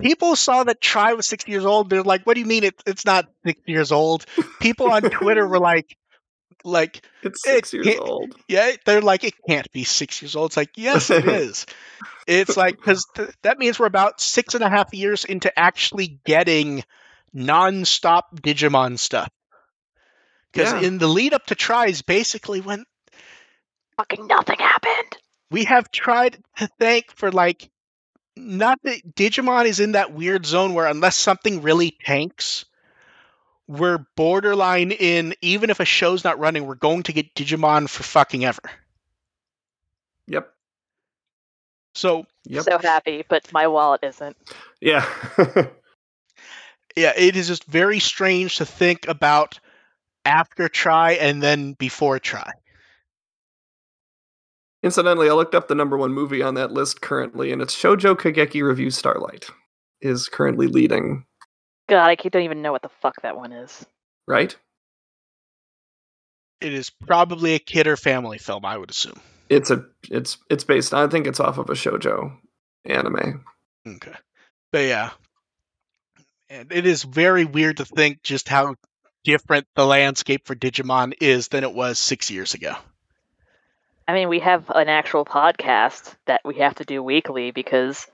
[0.00, 2.80] people saw that tri was six years old they're like what do you mean it,
[2.86, 4.24] it's not six years old
[4.60, 5.96] people on twitter were like
[6.64, 8.34] like It's It six years can't- old.
[8.48, 11.66] yeah they're like it can't be six years old it's like yes it is
[12.26, 16.18] it's like because th- that means we're about six and a half years into actually
[16.24, 16.82] getting
[17.32, 19.28] non-stop digimon stuff
[20.52, 20.86] because Yeah.
[20.88, 22.84] in the lead up to tries basically when
[23.96, 25.18] Fucking nothing happened.
[25.54, 27.70] We have tried to thank for like
[28.34, 32.64] not that Digimon is in that weird zone where unless something really tanks,
[33.68, 38.02] we're borderline in even if a show's not running, we're going to get Digimon for
[38.02, 38.68] fucking ever.
[40.26, 40.52] Yep.
[41.94, 42.64] So Yep.
[42.64, 44.36] So happy, but my wallet isn't.
[44.80, 45.08] yeah.
[46.96, 49.60] yeah, it is just very strange to think about
[50.24, 52.54] after tri and then before tri.
[54.84, 58.14] Incidentally, I looked up the number one movie on that list currently, and it's Shoujo
[58.14, 59.46] Kageki Revue Starlight
[60.02, 61.24] is currently leading.
[61.88, 63.86] God, I don't even know what the fuck that one is.
[64.28, 64.54] Right?
[66.60, 69.18] It is probably a kid or family film, I would assume.
[69.48, 70.92] It's a it's it's based.
[70.92, 72.36] I think it's off of a shoujo
[72.84, 73.42] anime.
[73.88, 74.14] Okay.
[74.70, 75.10] But yeah.
[76.50, 78.74] And it is very weird to think just how
[79.24, 82.76] different the landscape for Digimon is than it was six years ago.
[84.06, 88.06] I mean, we have an actual podcast that we have to do weekly because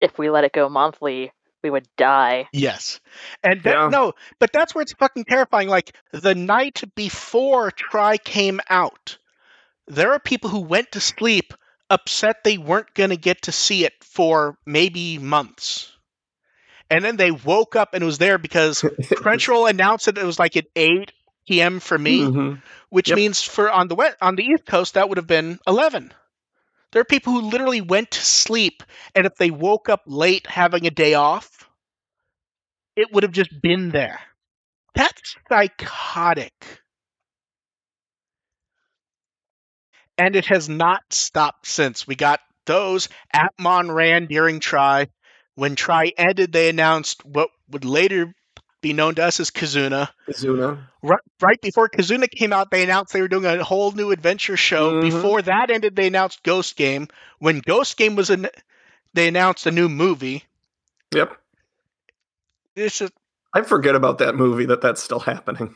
[0.00, 2.48] if we let it go monthly, we would die.
[2.52, 3.00] Yes.
[3.42, 3.88] And that, Yeah.
[3.88, 5.68] no, but that's where it's fucking terrifying.
[5.68, 9.18] Like the night before Tri came out,
[9.88, 11.54] there are people who went to sleep
[11.90, 15.90] upset they weren't going to get to see it for maybe months.
[16.88, 20.38] And then they woke up and it was there because Crunchyroll announced that it was
[20.38, 21.12] like at 8
[21.48, 21.80] p.m.
[21.80, 22.20] for me.
[22.20, 22.62] Mhm.
[22.92, 23.16] Which Yep.
[23.16, 26.14] means for on the west, on the east coast that would have been 11
[26.92, 28.84] there are people who literally went to sleep
[29.16, 31.68] and if they woke up late having a day off
[32.96, 34.20] it would have just been there
[34.94, 36.82] that's psychotic
[40.18, 42.06] and it has not stopped since.
[42.06, 43.08] We got those.
[43.34, 45.08] Appmon ran during tri
[45.54, 48.34] When tri ended, they announced what would later
[48.82, 50.08] be known to us as Kizuna.
[50.28, 50.78] Kizuna.
[51.02, 54.56] Right, right before Kizuna came out, they announced they were doing a whole new adventure
[54.56, 54.94] show.
[54.94, 55.02] Mhm.
[55.02, 57.08] Before that ended, they announced Ghost Game.
[57.38, 58.48] When Ghost Game was in,
[59.14, 60.44] they announced a new movie.
[61.14, 61.36] Yep.
[62.76, 63.12] It's just,
[63.54, 65.74] I forget about that movie that that's still happening.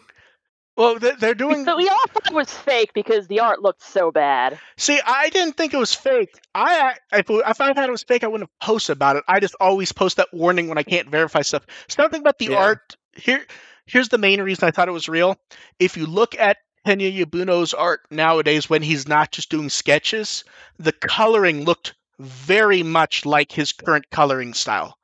[0.77, 1.65] Well, they- they're doing.
[1.65, 4.59] But we all thought it was fake because the art looked so bad.
[4.77, 6.35] See, I didn't think it was fake.
[6.55, 9.25] I if, if I thought it was fake, I wouldn't have posted about it.
[9.27, 11.67] I just always post that warning when I can't verify stuff.
[11.89, 12.59] Something about the Yeah.
[12.63, 13.45] art here.
[13.87, 15.39] Here's the main reason I thought it was real.
[15.79, 20.45] If you look at Tenya Yabuno's art nowadays, when he's not just doing sketches,
[20.79, 24.97] the coloring looked very much like his current coloring style,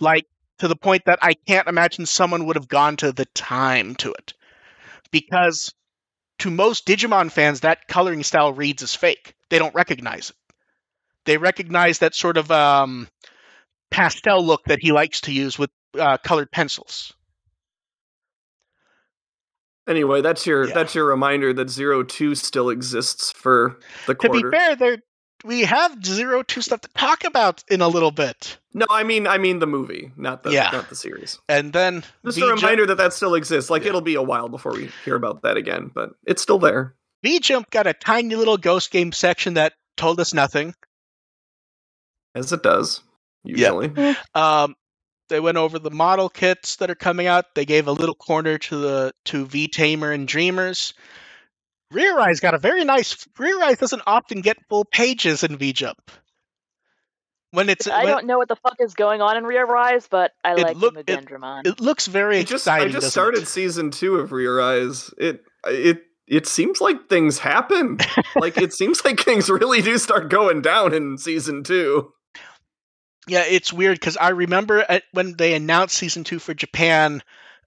[0.00, 0.26] like
[0.58, 4.12] to the point that I can't imagine someone would have gone to the time to
[4.12, 4.34] it,
[5.10, 5.72] because
[6.40, 9.34] to most Digimon fans, that coloring style reads as fake.
[9.50, 10.36] They don't recognize it.
[11.24, 13.08] They recognize that sort of um,
[13.90, 17.14] pastel look that he likes to use with uh, colored pencils.
[19.86, 20.74] Anyway, that's your Yeah.
[20.74, 24.40] that's your reminder that Zero Two still exists for the quarter.
[24.40, 24.98] To be fair, there
[25.44, 29.26] we have zero two stuff to talk about in a little bit, no, I mean
[29.26, 30.70] I mean the movie, not the Yeah.
[30.72, 31.38] not the series.
[31.48, 33.70] and then Just V a Jump- reminder that that still exists.
[33.70, 33.90] Like Yeah.
[33.90, 36.94] it'll be a while before we hear about that again, but it's still there.
[37.22, 40.74] V Jump got a tiny little ghost game section that told us nothing.
[42.34, 43.00] As it does,
[43.44, 43.72] Yeah.
[43.80, 44.16] usually.
[44.34, 44.74] Um,
[45.28, 47.54] they went over the model kits that are coming out.
[47.54, 50.94] They gave a little corner to the to V Tamer and Dreamers.
[51.94, 53.14] ReArise got a very nice.
[53.38, 56.10] ReArise doesn't often get full pages in V Jump.
[57.52, 60.32] When it's I when- don't know what the fuck is going on in ReArise, but
[60.44, 62.88] I It like look- him with it- it looks very I just exciting.
[62.88, 63.48] I just started it?
[63.48, 65.12] season two of ReArise.
[65.18, 67.98] It it it seems like things happen.
[68.36, 72.10] like it seems like things really do start going down in season two.
[73.28, 77.22] Yeah, it's weird because I remember when they announced season two for Japan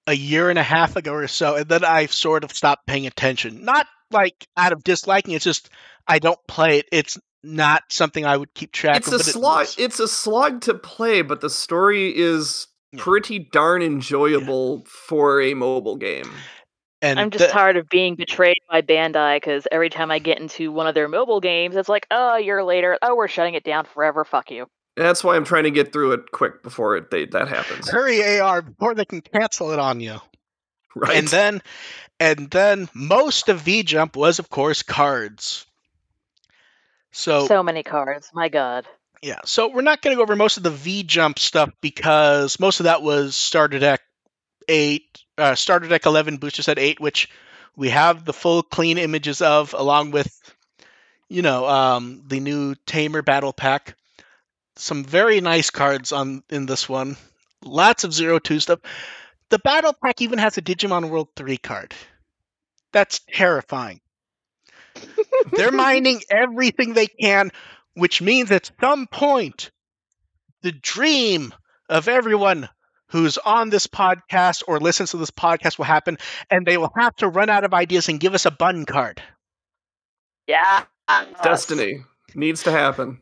[0.05, 3.07] a year and a half ago or so, and then I sort of stopped paying
[3.07, 3.63] attention.
[3.63, 5.69] Not like out of disliking; it's just
[6.07, 6.85] I don't play it.
[6.91, 9.13] It's not something I would keep track It's of.
[9.13, 9.67] a but it slog.
[9.77, 13.03] It's a slog to play, but the story is Yeah.
[13.03, 16.29] pretty darn enjoyable for a mobile game.
[17.03, 20.39] and I'm just the- tired of being betrayed by Bandai because every time I get
[20.39, 23.53] into one of their mobile games, it's like, oh, a year later, oh, we're shutting
[23.53, 24.25] it down forever.
[24.25, 24.65] Fuck you.
[24.95, 27.87] That's why I'm trying to get through it quick before it they, that happens.
[27.87, 30.19] hurry AR before they can cancel it on you.
[30.95, 31.17] Right?
[31.17, 31.61] And then,
[32.19, 35.65] and then most of V Jump was, of course, cards.
[37.11, 38.29] So, So many cards.
[38.33, 38.85] My god.
[39.21, 42.59] yeah, so we're not going to go over most of the V Jump stuff because
[42.59, 44.01] most of that was starter deck
[44.67, 47.29] eight, uh, starter deck eleven, booster set eight, which
[47.75, 50.29] we have the full clean images of, along with,
[51.29, 53.95] you know, um, the new Tamer Battle Pack.
[54.75, 57.17] Some very nice cards on in this one.
[57.63, 58.79] Lots of zero two stuff.
[59.49, 61.93] The Battle Pack even has a Digimon World three card.
[62.91, 64.01] That's terrifying.
[65.51, 67.51] They're mining everything they can,
[67.93, 69.71] which means at some point,
[70.61, 71.53] the dream
[71.89, 72.69] of everyone
[73.09, 76.17] who's on this podcast or listens to this podcast will happen,
[76.49, 79.21] and they will have to run out of ideas and give us a bun card.
[80.47, 80.83] Yeah.
[81.41, 82.03] Destiny
[82.35, 83.21] needs to happen,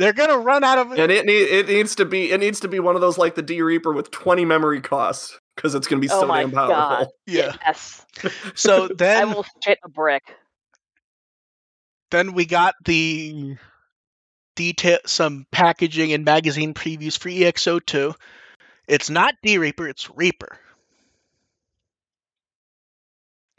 [0.00, 2.68] They're gonna run out of and it need, it needs to be it needs to
[2.68, 6.00] be one of those like the D Reaper with 20 memory costs because it's going
[6.00, 6.74] to be Oh so my damn powerful.
[6.74, 7.08] God.
[7.26, 7.54] yeah.
[7.66, 8.06] Yes.
[8.54, 10.22] So then I will shit a brick.
[12.10, 13.56] then we got the
[14.56, 18.14] detail, some packaging and magazine previews for E EXO2.
[18.88, 20.56] It's not D Reaper, it's Reaper.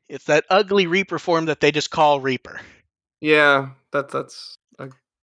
[0.09, 2.59] It's that ugly Reaper form that they just call Reaper.
[3.19, 4.61] Yeah, that that's a,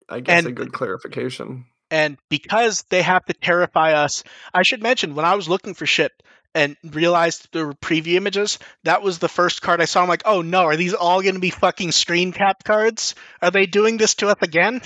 [0.10, 1.66] I guess a good clarification.
[1.92, 4.24] And because they have to terrify us,
[4.54, 6.12] I should mention when I was looking for shit
[6.56, 10.02] and realized there were preview images, that was the first card I saw.
[10.02, 13.16] I'm like, oh no, are these all going to be fucking screen cap cards?
[13.42, 14.82] Are they doing this to us again?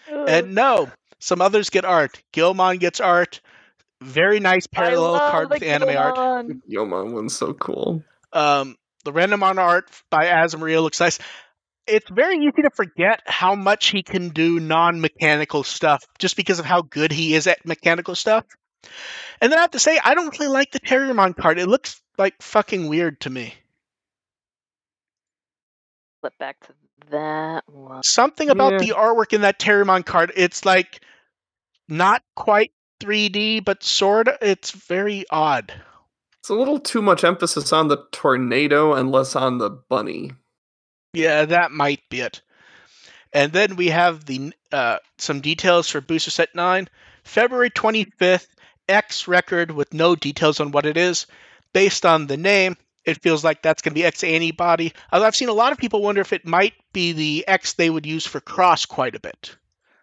[0.06, 2.22] And no, some others get art.
[2.32, 3.40] Guilmon gets art.
[4.02, 6.14] Very nice parallel card the with anime art.
[6.14, 6.60] Guilmon.
[6.70, 8.04] Yomon one's so cool.
[8.32, 11.18] Um, the Renamon art by Azamaria looks nice.
[11.86, 16.64] It's very easy to forget how much he can do non-mechanical stuff just because of
[16.64, 18.44] how good he is at mechanical stuff.
[19.40, 21.58] And then I have to say, I don't really like the Terriermon card.
[21.58, 23.54] It looks like fucking weird to me.
[26.20, 26.72] Flip back to
[27.10, 28.02] that one.
[28.02, 28.78] Something about Yeah.
[28.78, 31.00] the artwork in that Terriermon card, it's like
[31.88, 34.38] not quite 3D, but sort of.
[34.40, 35.74] It's very odd.
[36.38, 40.32] It's a little too much emphasis on the tornado and less on the bunny.
[41.14, 42.42] Yeah, that might be it.
[43.32, 46.88] And then we have the uh, some details for Booster Set 9.
[47.24, 48.46] February 25th,
[48.88, 51.26] X record with no details on what it is.
[51.72, 54.92] Based on the name, it feels like that's going to be X antibody.
[55.12, 57.90] Although I've seen a lot of people wonder if it might be the X they
[57.90, 59.56] would use for cross quite a bit.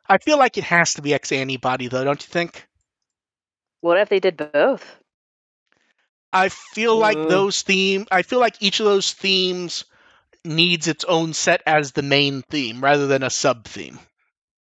[0.07, 2.67] I feel like it has to be X antibody, though, don't you think?
[3.81, 4.97] What if they did both?
[6.33, 7.29] I feel like Mm.
[7.29, 8.07] those theme.
[8.11, 9.85] I feel like each of those themes
[10.43, 13.99] needs its own set as the main theme rather than a sub theme.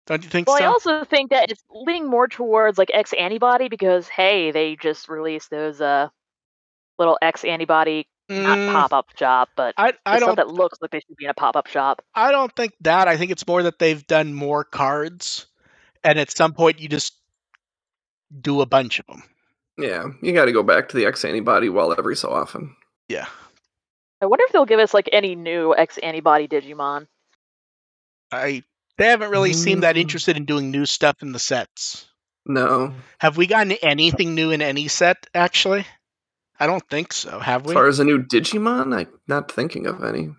[0.08, 0.64] Don't you think Well, so?
[0.64, 5.08] I also think that it's leaning more towards like X antibody because hey, they just
[5.08, 6.10] released those uh
[6.98, 10.92] little X antibody not Mm, pop up shop, but I, I don't that looks like
[10.92, 12.04] they should be in a pop up shop.
[12.14, 13.08] I don't think that.
[13.08, 15.48] I think it's more that they've done more cards,
[16.04, 17.16] and at some point you just
[18.40, 19.24] do a bunch of them.
[19.80, 22.76] Yeah, you got to go back to the X antibody well every so often.
[23.08, 23.26] Yeah.
[24.22, 27.08] I wonder if they'll give us like any new X antibody Digimon.
[28.32, 28.64] I
[28.98, 30.02] they haven't really seemed that Mm.
[30.02, 32.06] interested in doing new stuff in the sets.
[32.46, 35.86] No, Have we gotten anything new in any set actually?
[36.60, 37.40] I don't think so.
[37.40, 37.72] Have we?
[37.72, 40.30] as far as a new Digimon, I'm not thinking of any.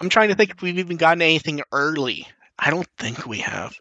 [0.00, 2.26] I'm trying to think if we've even gotten anything early.
[2.58, 3.74] I don't think we have.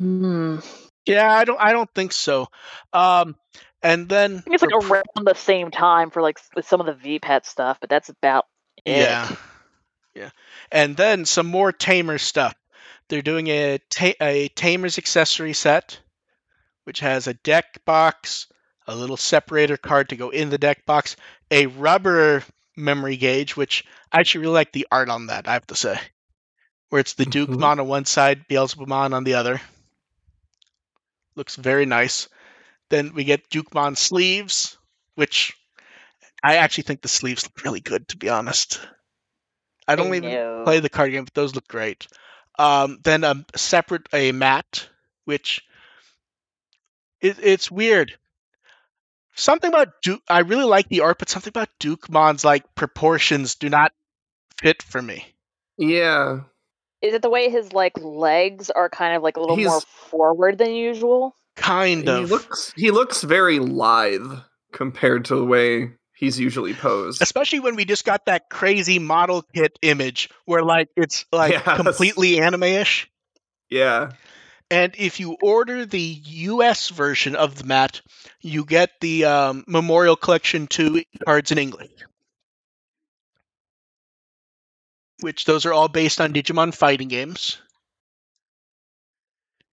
[0.00, 0.58] Hmm.
[1.06, 1.60] Yeah, I don't.
[1.60, 2.46] I don't think so.
[2.92, 3.36] Um,
[3.82, 6.80] and then I think it's like pr- around the same time for like with some
[6.80, 8.46] of the V pet stuff, but that's about
[8.84, 8.98] it.
[8.98, 9.34] Yeah.
[10.14, 10.30] Yeah.
[10.72, 12.54] And then some more Tamer stuff.
[13.08, 16.00] They're doing a, ta- a Tamer's accessory set,
[16.84, 18.48] which has a deck box,
[18.86, 21.16] a little separator card to go in the deck box,
[21.50, 22.42] a rubber
[22.76, 25.98] memory gauge, which I actually really like the art on that, I have to say.
[26.90, 27.46] Where it's the Mhm.
[27.46, 29.60] Dukemon on one side, Beelzebubmon on the other.
[31.36, 32.28] Looks very nice.
[32.90, 34.78] Then we get Dukemon sleeves,
[35.14, 35.56] which
[36.42, 38.80] I actually think the sleeves look really good, to be honest.
[39.86, 42.06] I don't even play the card game, but those look great.
[42.58, 44.88] Um, then a separate a mat,
[45.24, 45.62] which
[47.20, 48.16] it, it's weird.
[49.34, 53.68] Something about Duke, I really like the art, but something about Dukemon's like proportions do
[53.68, 53.92] not
[54.60, 55.24] fit for me.
[55.76, 56.40] Yeah,
[57.00, 60.58] Is it the way his like legs are kind of like a little more forward
[60.58, 61.36] than usual?
[61.58, 62.16] Kind of.
[62.16, 64.32] he of, looks he looks very lithe
[64.72, 67.22] compared to the way he's usually posed.
[67.22, 71.76] especially when we just got that crazy model kit image where like it's like Yes.
[71.76, 73.08] completely anime-ish.
[73.70, 74.12] Yeah,
[74.70, 78.00] And if you order the US version of the mat,
[78.40, 81.90] you get the um, Memorial Collection 2 cards in English.
[85.20, 87.58] Which those are all based on Digimon fighting games.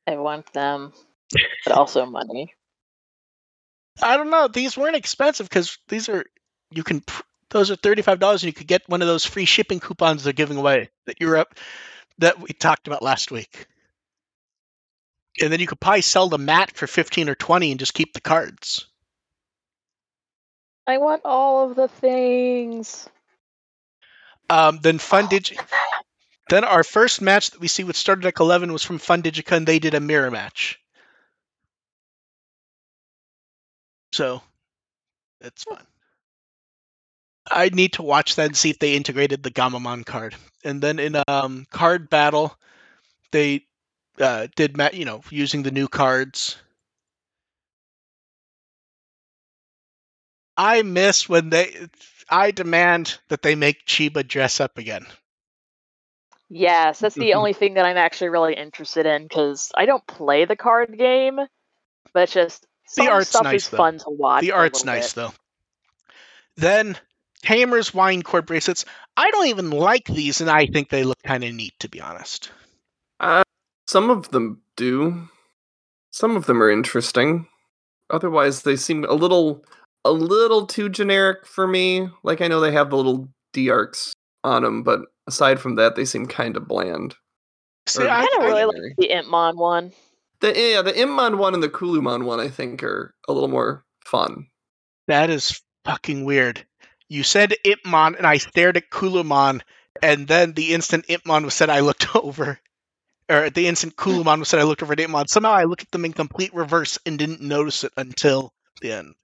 [0.07, 0.93] I want them,
[1.65, 2.53] but also money.
[4.01, 4.47] I don't know.
[4.47, 6.25] These weren't expensive because these are
[6.71, 7.03] you can
[7.49, 10.23] those are thirty five dollars and you could get one of those free shipping coupons
[10.23, 11.55] they're giving away that you're up
[12.19, 13.67] that we talked about last week.
[15.41, 18.13] And then you could probably sell the mat for fifteen or twenty and just keep
[18.13, 18.87] the cards.
[20.87, 23.09] I want all of the things.
[24.49, 25.59] Um, then Fun All Digi-
[26.49, 29.57] Then our first match that we see with Starter Deck 11 was from Fun Digica,
[29.57, 30.79] and they did a mirror match.
[34.15, 34.41] So,
[35.41, 35.85] that's fun.
[37.51, 40.35] I need to watch that and see if they integrated the Gammamon card.
[40.63, 42.57] And then in um, card battle,
[43.31, 43.65] they
[44.17, 46.55] uh, did ma- you know using the new cards.
[50.55, 51.75] I miss when they.
[52.29, 55.05] I demand that they make Chiba dress up again.
[56.47, 60.45] Yes, that's the only thing that I'm actually really interested in because I don't play
[60.45, 61.37] the card game,
[62.13, 63.77] but just some art's stuff nice, is though.
[63.77, 64.41] fun to watch.
[64.41, 65.21] the art's nice bit.
[65.21, 65.33] though.
[66.57, 66.97] Then
[67.43, 68.85] Tamer's wine cord bracelets.
[69.17, 72.01] I don't even like these, and I think they look kind of neat, to be
[72.01, 72.51] honest.
[73.19, 73.43] uh,
[73.87, 75.27] some of them do.
[76.11, 77.47] Some of them are interesting.
[78.09, 79.63] Otherwise, they seem a little
[80.05, 82.09] a little too generic for me.
[82.23, 84.13] Like I know they have the little D arcs
[84.43, 87.15] on them, but aside from that, they seem kind of bland.
[87.87, 89.91] See, I, I kind of really like the Impmon one.
[90.41, 93.85] The yeah, the Impmon one and the Kulumon one, I think, are a little more
[94.05, 94.47] fun.
[95.07, 96.65] that is fucking weird.
[97.07, 99.61] You said Impmon, and I stared at Kulumon,
[100.01, 102.59] and then the instant Impmon was said, I looked over.
[103.29, 105.27] Or the instant Kulumon was said, I looked over at Impmon.
[105.29, 109.15] Somehow I looked at them in complete reverse and didn't notice it until the end.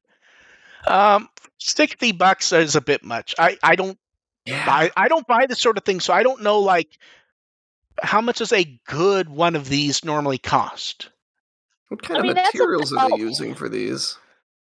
[0.87, 3.35] Um, sixty bucks is a bit much.
[3.37, 3.97] I, I don't
[4.45, 4.65] Yeah.
[4.65, 6.89] buy I don't buy this sort of thing, so I don't know like
[8.01, 11.09] how much does a good one of these normally cost.
[11.89, 14.17] What kind I mean, of that's materials are they using for these?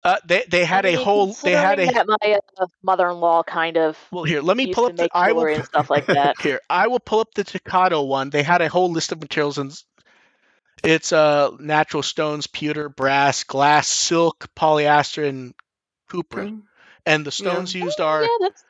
[0.04, 3.44] Uh, they they had I a mean, whole they had a that my uh, mother-in-law
[3.44, 6.06] kind of well here let me pull up the I will jewelry and stuff like
[6.08, 6.36] that.
[6.42, 8.30] here I will pull up the Takato one.
[8.30, 9.74] They had a whole list of materials and
[10.84, 15.54] it's uh natural stones, pewter, brass, glass, silk, polyester, and
[16.10, 16.52] copra.
[17.06, 18.64] And the stones used are yeah, that's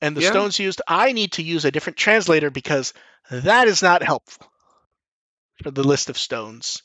[0.00, 0.30] and the Yeah.
[0.30, 2.92] stones used I need to use a different translator because
[3.30, 4.50] that is not helpful
[5.62, 6.82] for the list of stones.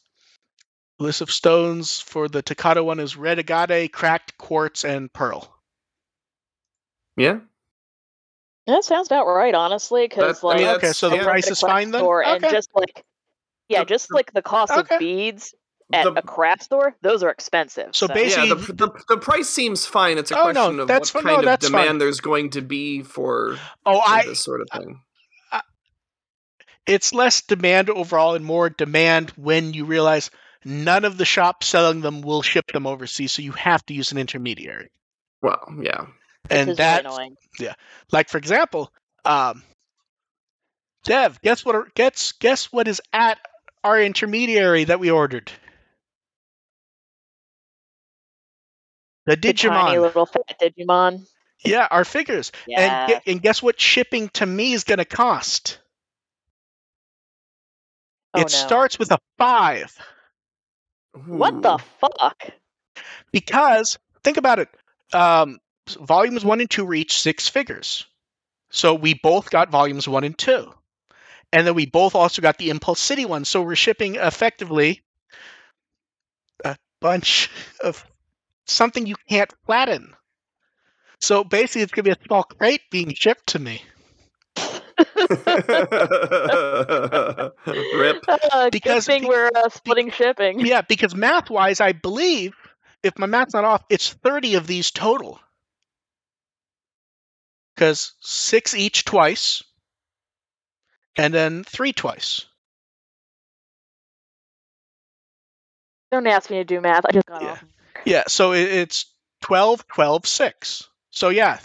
[0.98, 5.54] The list of stones for the Takato one is red agate, cracked quartz, and pearl.
[7.18, 7.40] Yeah.
[8.68, 10.08] that sounds about right, honestly.
[10.08, 11.24] Because That- I like, mean, okay, so the yeah.
[11.24, 12.00] price is fine then.
[12.00, 13.04] store and just like
[13.68, 14.96] yeah, just like the cost Okay.
[14.96, 15.54] of beads
[15.94, 17.96] at The- a craft store, those are expensive.
[17.96, 20.18] So So, basically- yeah, the, the, the price seems fine.
[20.18, 21.32] It's a Oh, no, question of that's what fine.
[21.32, 21.82] No, kind of that's fine.
[21.84, 25.02] demand there's going to be for, oh, for I this sort of thing.
[26.88, 30.32] it's less demand overall and more demand when you realize
[30.66, 34.12] none of the shops selling them will ship them overseas, so you have to use
[34.12, 34.90] an intermediary.
[35.42, 36.06] Well, yeah.
[36.50, 37.16] And that, really
[37.60, 37.74] annoying.
[38.12, 38.92] like for example,
[39.26, 39.64] um,
[41.04, 41.76] Dev, guess what?
[41.76, 43.40] are- Guess guess what is at
[43.84, 45.52] our intermediary that we ordered?
[49.36, 50.02] The The tiny Digimon.
[50.02, 51.26] little fat Digimon.
[51.64, 52.52] Yeah, our figures.
[52.68, 53.08] Yeah.
[53.10, 55.80] And and guess what shipping to me is going to cost?
[58.34, 58.48] oh, it no.
[58.48, 59.96] starts with a five.
[61.26, 62.52] What the fuck?
[63.32, 64.70] because think about it
[65.14, 65.60] um,
[66.00, 68.06] volumes one and two reach six figures
[68.70, 70.72] so we both got volumes one and two
[71.54, 75.02] and then we both also got the impulse city one so we're shipping effectively
[76.66, 77.50] a bunch
[77.84, 78.06] of
[78.72, 80.14] something you can't flatten
[81.20, 83.82] so basically it's going to be a small crate being shipped to me
[87.92, 88.24] Rip.
[88.28, 90.60] Uh, Because because thing be- we're uh, splitting shipping.
[90.66, 92.54] yeah because math wise i believe
[93.04, 95.40] if my math's not off it's 30 of these total
[97.76, 99.64] because six each twice
[101.18, 102.46] and then three twice
[106.12, 107.06] Don't ask me to do math.
[107.06, 107.44] I just got Yeah.
[107.44, 107.64] off.
[108.06, 109.06] Yeah so it's
[109.42, 111.60] 12 12 6 so yeah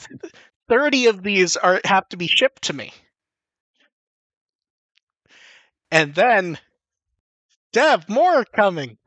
[0.68, 2.92] 30 of these are have to be shipped to me
[5.90, 6.58] and then
[7.72, 8.98] dev more are coming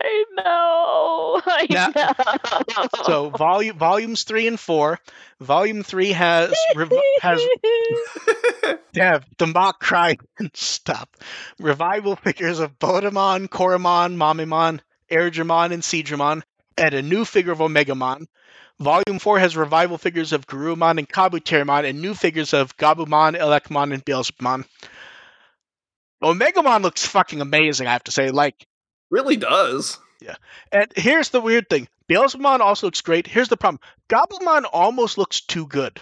[0.00, 1.42] I know.
[1.46, 1.88] I Yeah.
[1.94, 2.86] know.
[3.04, 4.98] so volume volumes three and four
[5.40, 6.90] volume three has rev-
[7.20, 7.40] has
[8.92, 10.18] Dev, the mock cry
[10.54, 11.16] stop.
[11.58, 14.80] Revival figures of Botamon, Koromon, Mamemon,
[15.12, 16.42] Airjamon, and Seedramon,
[16.76, 18.26] and a new figure of Omegamon.
[18.80, 23.92] Volume 4 has revival figures of Garurumon and Kabuterimon, and new figures of Gabumon, Elekmon,
[23.92, 24.64] and Beelzebumon.
[26.22, 28.30] Omegamon looks fucking amazing, I have to say.
[28.30, 28.66] Like,
[29.10, 29.98] really does.
[30.20, 30.36] Yeah.
[30.70, 31.88] And here's the weird thing.
[32.08, 33.26] Beelzebumon also looks great.
[33.26, 33.80] Here's the problem.
[34.08, 36.00] Gabumon almost looks too good.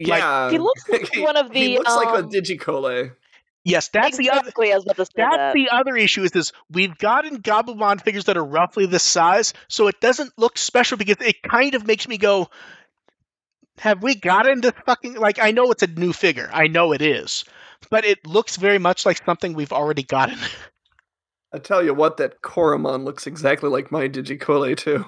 [0.00, 0.50] Like, Yeah.
[0.50, 1.58] he looks like He- one of the.
[1.58, 1.78] He the.
[1.78, 3.12] looks like a um, Digicole.
[3.64, 4.72] Yes, that's the other exactly.
[4.72, 5.54] I was about to say That's that.
[5.54, 9.86] the other issue is this we've gotten Gabumon figures that are roughly this size, so
[9.86, 12.48] it doesn't look special because it kind of makes me go,
[13.78, 16.50] have we gotten to fucking like I know it's a new figure.
[16.52, 17.44] I know it is.
[17.90, 20.38] But it looks very much like something we've already gotten.
[21.52, 25.04] I tell you what, that Koromon looks exactly like my Digicole too.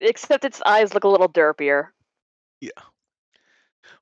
[0.00, 1.88] Except its eyes look a little derpier.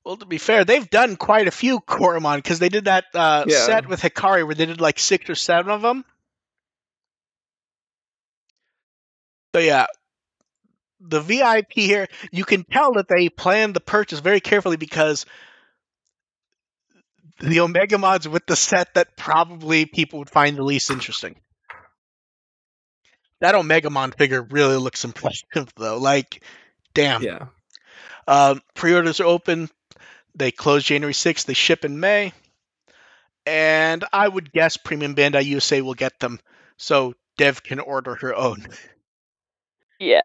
[0.03, 3.45] Well, to be fair, they've done quite a few Koromon because they did that uh,
[3.47, 3.65] Yeah.
[3.65, 6.05] set with Hikari where they did like six or seven of them.
[9.55, 9.87] So yeah,
[10.99, 15.25] the VIP here, you can tell that they planned the purchase very carefully because
[17.39, 21.35] the Omega mods with the set that probably people would find the least interesting.
[23.41, 25.97] That Omegamon figure really looks impressive though.
[25.97, 26.43] Like,
[26.93, 27.21] damn.
[27.21, 27.47] Yeah.
[28.27, 29.69] Um, pre-orders are open.
[30.37, 31.45] They close January 6th.
[31.45, 32.31] They ship in May.
[33.45, 36.39] And I would guess Premium Bandai USA will get them
[36.77, 38.67] so Dev can order her own.
[39.99, 40.21] Yeah,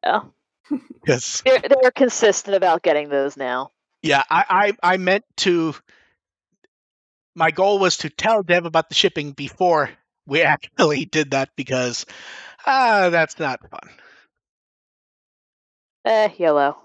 [1.06, 1.42] yes.
[1.44, 3.70] they're, they're consistent about getting those now.
[4.02, 5.74] yeah, I, I I meant to.
[7.34, 9.90] My goal was to tell Dev about the shipping before
[10.26, 12.04] we actually did that because
[12.66, 13.88] ah, that's not fun.
[16.04, 16.76] Eh, yellow.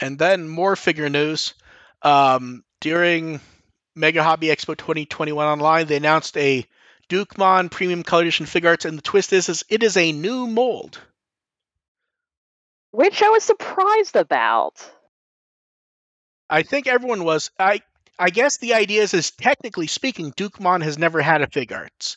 [0.00, 1.54] And then more figure news.
[2.02, 3.40] Um, during
[3.94, 6.66] Mega Hobby Expo 2021 online, they announced a
[7.08, 10.98] Dukemon Premium Color Edition Figuarts, and the twist is, is it is a new mold.
[12.90, 14.84] Which I was surprised about.
[16.50, 17.50] I think everyone was.
[17.58, 17.80] I
[18.18, 22.16] I guess the idea is, is technically speaking, Dukemon has never had a Figuarts.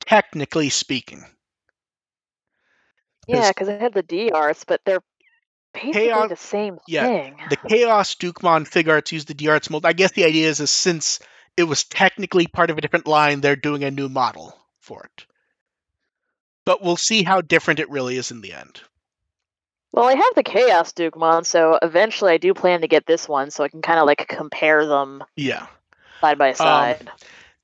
[0.00, 1.24] Technically speaking.
[3.26, 5.02] Yeah, because they had the D arts, but they're
[5.82, 7.36] basically Chaos- the same yeah, thing.
[7.50, 9.86] the Chaos Dukemon Figuarts use the D Arts mold.
[9.86, 11.20] I guess the idea is, is since
[11.56, 15.26] it was technically part of a different line, they're doing a new model for it.
[16.64, 18.80] But we'll see how different it really is in the end.
[19.92, 23.50] Well, I have the Chaos Dukemon, so eventually I do plan to get this one,
[23.50, 25.66] so I can kind of like compare them Yeah.
[26.20, 27.10] side by um, side.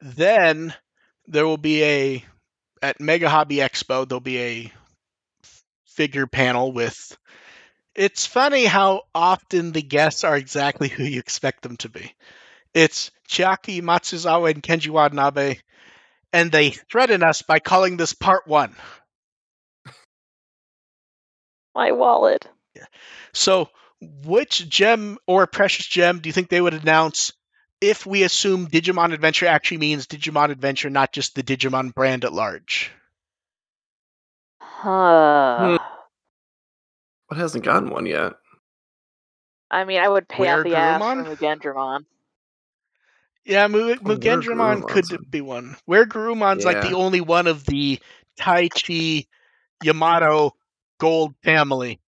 [0.01, 0.75] Then
[1.27, 2.25] there will be a
[2.83, 4.09] at Mega Hobby Expo.
[4.09, 4.73] There'll be a
[5.85, 7.17] figure panel with.
[7.95, 12.13] It's funny how often the guests are exactly who you expect them to be.
[12.73, 15.59] It's Chiaki Matsuzawa and Kenji Watanabe,
[16.33, 18.75] and they threaten us by calling this part one.
[21.75, 22.49] My wallet.
[23.33, 23.69] So,
[24.01, 27.33] which gem or precious gem do you think they would announce
[27.81, 32.33] if we assume Digimon Adventure actually means Digimon Adventure, not just the Digimon brand at
[32.33, 32.91] large?
[34.61, 35.79] Huh.
[35.79, 35.94] Hmm.
[37.35, 38.35] What hasn't gotten one yet?
[39.69, 41.25] I mean, I would pay out Where the ass Garurumon?
[41.27, 42.05] for Mugendramon.
[43.45, 45.77] Yeah, Mu- Mugendramon could Gurumon's- be one.
[45.85, 47.99] Where Gurumon's like the only one of the
[48.39, 49.27] Tai Chi
[49.83, 50.53] Yamato
[51.01, 51.99] Gold family.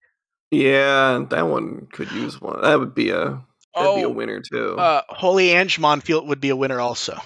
[0.53, 2.61] Yeah, that one could use one.
[2.63, 3.43] That would be a
[3.75, 4.77] that'd be a Oh, winner too.
[4.79, 7.19] uh, Holy Angemon feel it would be a winner also.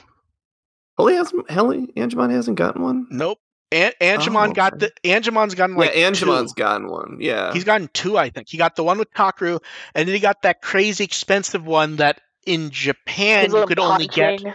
[0.96, 3.08] Holy hasn't Holy Angemon hasn't gotten one.
[3.10, 3.40] Nope.
[3.72, 6.62] An- Angemon Oh, got the Angemon's gotten like yeah, Angemon's two.
[6.62, 7.18] gotten one.
[7.20, 8.48] Yeah, He's gotten two, I think.
[8.48, 9.60] He got the one with Takeru,
[9.94, 14.06] and then he got that crazy expensive one that in Japan His you could only
[14.06, 14.40] get.
[14.42, 14.54] punching.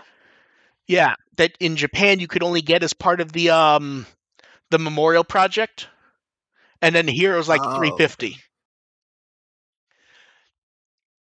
[0.87, 4.05] Yeah, that in Japan you could only get as part of the um
[4.71, 5.87] the memorial project,
[6.81, 8.37] and then here it was like three fifty.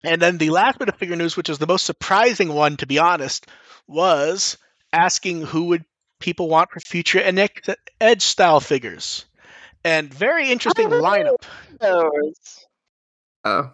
[0.04, 2.88] And then the last bit of figure news, which is the most surprising one, to
[2.88, 3.48] be honest,
[3.88, 4.58] was
[4.94, 5.84] asking who would
[6.20, 9.26] people want for future NX Edge style figures,
[9.84, 11.02] and very interesting Oh.
[11.02, 11.44] lineup.
[11.80, 12.66] Those.
[13.44, 13.70] Uh,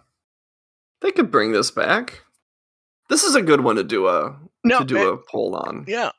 [1.00, 2.22] they could bring this back.
[3.08, 5.84] This is a good one to do a No, to do eh, a poll on.
[5.88, 6.10] yeah,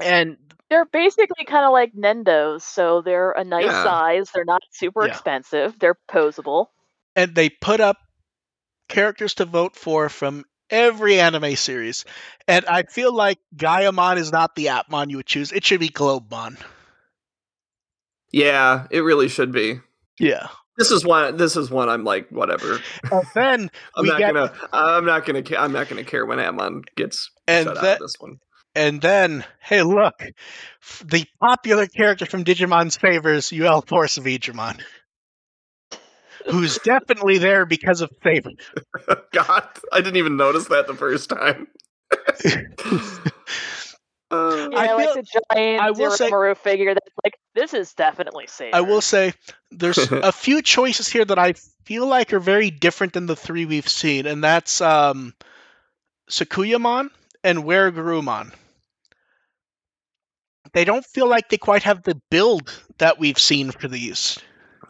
[0.00, 0.36] and
[0.68, 3.82] They're basically kind of like Nendos, so they're a nice Yeah.
[3.82, 4.30] size.
[4.32, 5.12] They're not super Yeah.
[5.12, 5.76] expensive.
[5.78, 6.66] They're posable.
[7.16, 7.96] and they put up
[8.88, 12.04] characters to vote for from every anime series.
[12.48, 15.52] And I feel like Gaiamon is not the Appmon you would choose.
[15.52, 16.56] It should be Globemon.
[18.32, 19.80] Yeah, it really should be.
[20.18, 20.48] Yeah.
[20.76, 21.36] This is one.
[21.36, 21.88] This is one.
[21.88, 22.78] I'm like, whatever.
[23.10, 24.52] And then I'm not get gonna.
[24.72, 25.42] I'm not gonna.
[25.58, 28.38] I'm not gonna care when Amon gets and shut out that of this one.
[28.74, 30.22] and then hey look,
[31.04, 34.80] the popular character from Digimon's favors, UL Force Vegemon.
[36.48, 38.50] Who's definitely there because of favor.
[39.32, 41.66] God, I didn't even notice that the first time.
[44.32, 47.92] Uh, Yeah, I like feel- the giant I will say- figure that's like, this is
[47.94, 48.72] definitely safe.
[48.72, 49.32] I will say
[49.72, 53.64] there's a few choices here that I feel like are very different than the three
[53.64, 55.34] we've seen, and that's um,
[56.30, 57.08] Sakuyamon
[57.42, 58.52] and Weregarumon.
[60.74, 64.38] They don't feel like they quite have the build that we've seen for these.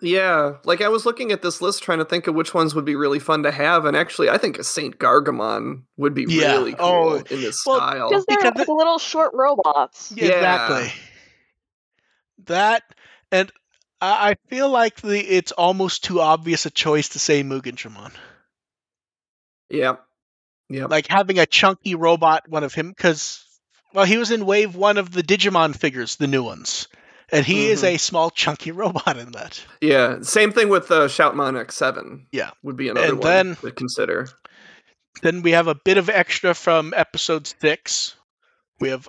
[0.03, 2.85] Yeah, like I was looking at this list trying to think of which ones would
[2.87, 6.53] be really fun to have, and actually, I think a Saint Galgomon would be Yeah.
[6.53, 8.09] really oh, cool Oh, in this well, style.
[8.09, 10.13] Because they're because like little short robots.
[10.17, 10.35] Yeah, Yeah.
[10.37, 10.93] Exactly.
[12.47, 12.83] That
[13.31, 13.53] and
[14.01, 18.13] I I feel like the it's almost too obvious a choice to say Mugendramon.
[19.69, 20.03] Yep.
[20.69, 20.87] yeah.
[20.87, 23.45] Like having a chunky robot, one of him, because
[23.93, 26.89] well, he was in Wave One of the Digimon figures, the new ones,
[27.33, 27.95] and he is Mhm.
[27.95, 29.65] a small chunky robot in that.
[29.81, 30.21] yeah.
[30.23, 32.27] Same thing with uh, Shoutmon X7.
[32.33, 32.51] Yeah.
[32.63, 34.29] Would be another And one then- to consider.
[35.23, 38.15] Then we have a bit of extra from episode six.
[38.79, 39.09] We have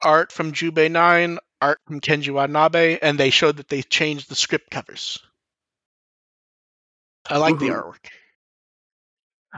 [0.00, 4.34] art from Jubei Nine, art from Kenji Watanabe, and they showed that they changed the
[4.36, 5.18] script covers.
[7.28, 8.06] I like the artwork.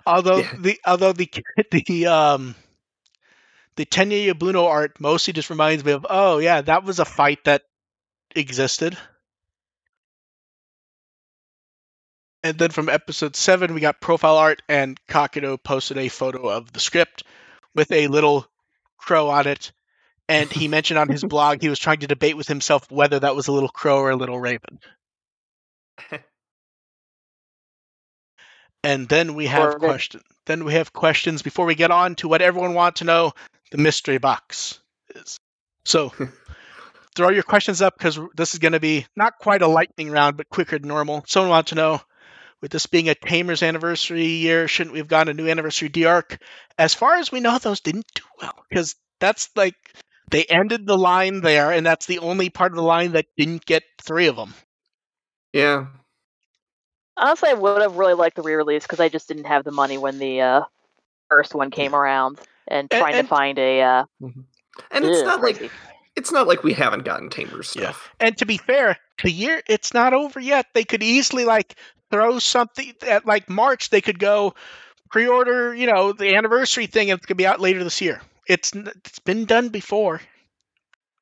[0.07, 0.53] Although Yeah.
[0.59, 1.31] the although the
[1.71, 2.55] the um
[3.77, 7.45] the Tenya Yabuno art mostly just reminds me of oh yeah that was a fight
[7.45, 7.63] that
[8.35, 8.97] existed.
[12.43, 16.73] And then from episode seven, we got profile art, and Kakudo posted a photo of
[16.73, 17.25] the script
[17.75, 18.47] with a little
[18.99, 19.73] crow on it.
[20.29, 23.35] And he mentioned on his blog he was trying to debate with himself whether that
[23.35, 24.79] was a little crow or a little raven.
[28.85, 30.21] And then we have question.
[30.45, 33.33] Then we have questions before we get on to what everyone wants to know.
[33.71, 34.79] The mystery box
[35.15, 35.39] is.
[35.87, 36.13] So
[37.15, 40.37] throw your questions up because this is going to be not quite a lightning round,
[40.37, 41.25] but quicker than normal.
[41.27, 42.01] Someone wants to know,
[42.61, 46.39] with this being a Tamer's anniversary year, shouldn't we have gotten a new anniversary D-Arc?
[46.79, 49.75] As far as we know, those didn't do well because that's like
[50.31, 53.65] they ended the line there, and that's the only part of the line that didn't
[53.67, 54.55] get three of them.
[55.53, 55.87] Yeah.
[57.17, 59.99] Honestly, I would have really liked the re-release because I just didn't have the money
[59.99, 60.61] when the uh,
[61.29, 63.83] first one came around, and And- trying and- to find a.
[63.83, 64.05] Uh,
[64.91, 65.73] And it's ugh, not like crazy.
[66.17, 67.91] It's not like we haven't gotten Tamers Yeah.
[67.91, 68.11] stuff.
[68.21, 70.67] And to be fair, the year it's not over yet.
[70.75, 71.75] They could easily like
[72.11, 73.91] throw something at like March.
[73.91, 74.55] They could go
[75.11, 78.21] pre-order, you know, the anniversary thing, and it's gonna be out later this year.
[78.47, 80.21] It's it's been done before.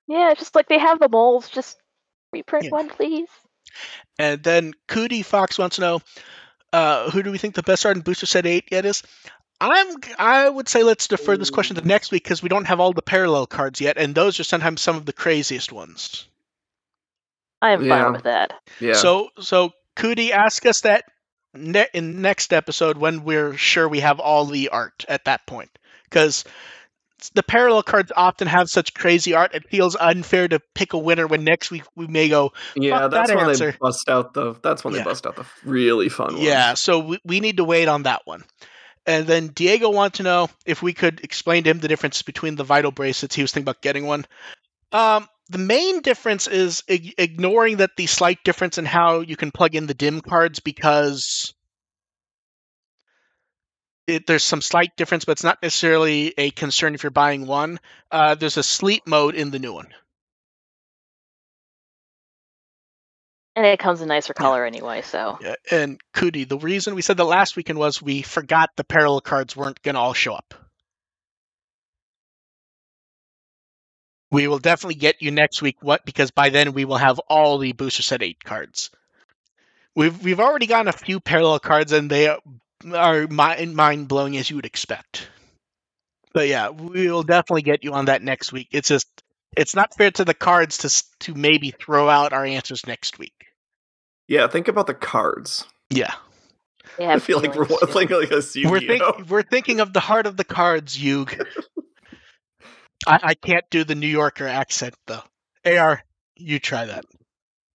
[0.09, 1.49] Yeah, it's just like they have the molds.
[1.49, 1.79] Just
[2.33, 2.71] reprint Yeah.
[2.71, 3.29] one, please.
[4.19, 6.01] And then Cootie Fox wants to know,
[6.73, 9.03] uh, who do we think the best art in Booster Set Eight yet is?
[9.63, 12.81] I'm I would say let's defer this question to next week because we don't have
[12.81, 16.27] all the parallel cards yet, and those are sometimes some of the craziest ones.
[17.61, 18.03] I am Yeah.
[18.03, 18.53] fine with that.
[18.81, 18.95] Yeah.
[18.95, 21.05] So so Cootie, ask us that
[21.55, 25.71] ne- in next episode when we're sure we have all the art at that point,
[26.05, 26.45] because
[27.35, 29.55] the parallel cards often have such crazy art.
[29.55, 33.29] It feels unfair to pick a winner when next week we may go, yeah, that's
[33.31, 33.71] that when answer.
[33.71, 35.01] they bust out the that's when Yeah.
[35.01, 36.45] they bust out the really fun ones.
[36.45, 36.75] yeah.
[36.75, 38.43] So we, we need to wait on that one.
[39.07, 42.55] And then Diego wanted to know if we could explain to him the difference between
[42.55, 43.35] the vital bracelets.
[43.35, 44.27] He was thinking about getting one.
[44.93, 49.51] Um, the main difference is ig- ignoring that the slight difference in how you can
[49.51, 51.53] plug in the dim cards because
[54.07, 57.81] it, there's some slight difference, but it's not necessarily a concern if you're buying one.
[58.11, 59.89] Uh, there's a sleep mode in the new one.
[63.55, 67.19] And it comes in nicer color anyway, so Yeah, and Cootie, the reason we said
[67.19, 70.55] the last weekend was we forgot the parallel cards weren't going to all show up.
[74.31, 75.77] We will definitely get you next week.
[75.83, 76.07] What?
[76.07, 78.91] Because by then we will have all the booster set eight cards.
[79.95, 84.49] We've we've already gotten a few parallel cards, and they are mind mind blowing as
[84.49, 85.29] you would expect.
[86.33, 88.69] But yeah, we will definitely get you on that next week.
[88.73, 89.07] It's just
[89.57, 93.35] it's not fair to the cards to to maybe throw out our answers next week.
[94.29, 95.67] Yeah, think about the cards.
[95.91, 96.15] Yeah.
[96.99, 97.93] Yeah, I feel like we're feelings, too.
[97.93, 101.35] thinking like a We're, think, we're thinking of the heart of the cards, Yug.
[103.07, 105.23] I, I can't do the New Yorker accent though.
[105.65, 106.03] AR,
[106.37, 107.05] you try that.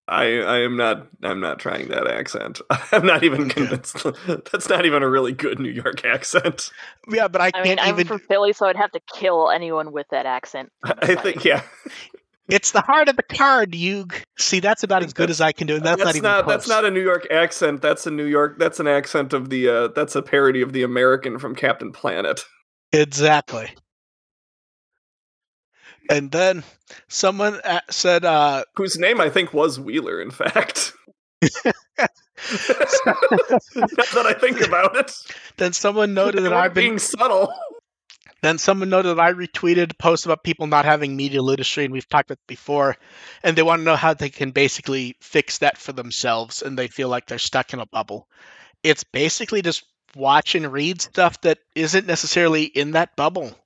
[0.08, 2.60] I I am not I'm not trying that accent.
[2.92, 3.54] I'm not even Okay.
[3.66, 4.04] convinced.
[4.50, 6.70] That's not even a really good New York accent.
[7.08, 8.06] Yeah, but I I can't mean, I'm even.
[8.06, 10.72] from Philly, so I'd have to kill anyone with that accent.
[10.84, 11.62] I think yeah.
[12.48, 14.14] It's the heart of the card, Yug.
[14.38, 16.46] See, that's about as good as I can do, and that's, not even close.
[16.46, 17.82] that's not a New York accent.
[17.82, 18.58] That's a New York.
[18.58, 19.68] That's an accent of the.
[19.68, 22.40] Uh, that's a parody of the American from Captain Planet.
[22.92, 23.68] exactly.
[26.08, 26.64] And then
[27.08, 30.20] someone said, uh, Whose name I think was Wheeler.
[30.20, 30.92] In fact.
[31.42, 32.08] now
[33.76, 35.12] that I think about it,
[35.56, 37.52] then someone noted that I've been being subtle.
[38.40, 41.92] Then someone noted that I retweeted a post about people not having media literacy, and
[41.92, 42.96] we've talked about it before,
[43.42, 46.86] and they want to know how they can basically fix that for themselves, and they
[46.86, 48.28] feel like they're stuck in a bubble.
[48.84, 49.84] It's basically just
[50.14, 53.56] watch and read stuff that isn't necessarily in that bubble.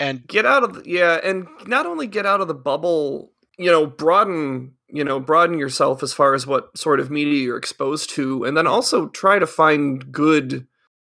[0.00, 3.70] And get out of the, yeah and not only get out of the bubble you
[3.70, 8.10] know broaden you know broaden yourself as far as what sort of media you're exposed
[8.10, 10.66] to and then also try to find good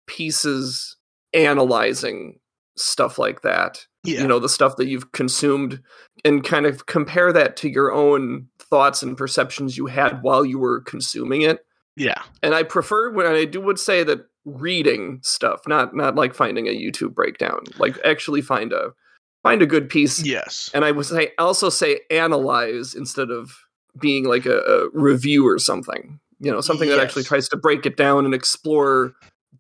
[0.08, 0.98] pieces
[1.34, 2.40] analyzing
[2.78, 3.86] stuff like that.
[4.04, 5.82] Yeah, you know the stuff that you've consumed
[6.26, 10.58] and kind of compare that to your own thoughts and perceptions you had while you
[10.58, 11.60] were consuming it.
[11.96, 16.34] Yeah, and i prefer when i do would say that reading stuff not not like
[16.34, 18.92] finding a youtube breakdown like actually find a
[19.44, 20.24] find a good piece.
[20.24, 23.56] Yes, and i would say also say analyze instead of
[24.00, 27.86] being like a, a review or something you know something that actually tries to break
[27.86, 29.14] it down and explore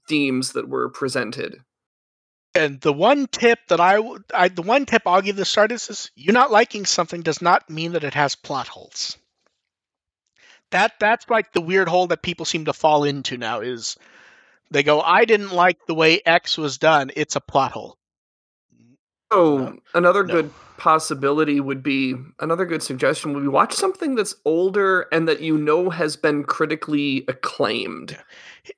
[0.08, 1.58] themes that were presented.
[2.54, 4.00] And the one tip that I,
[4.34, 7.70] I the one tip I'll give the artists is you not liking something does not
[7.70, 9.18] mean that it has plot holes.
[10.72, 13.96] That that's like the weird hole that people seem to fall into now is
[14.72, 17.12] they go, I didn't like the way X was done.
[17.16, 17.98] It's a plot hole.
[19.30, 19.78] Oh, No.
[19.94, 20.34] another No.
[20.34, 25.40] good possibility would be another good suggestion would be watch something that's older and that
[25.42, 28.18] you know has been critically acclaimed.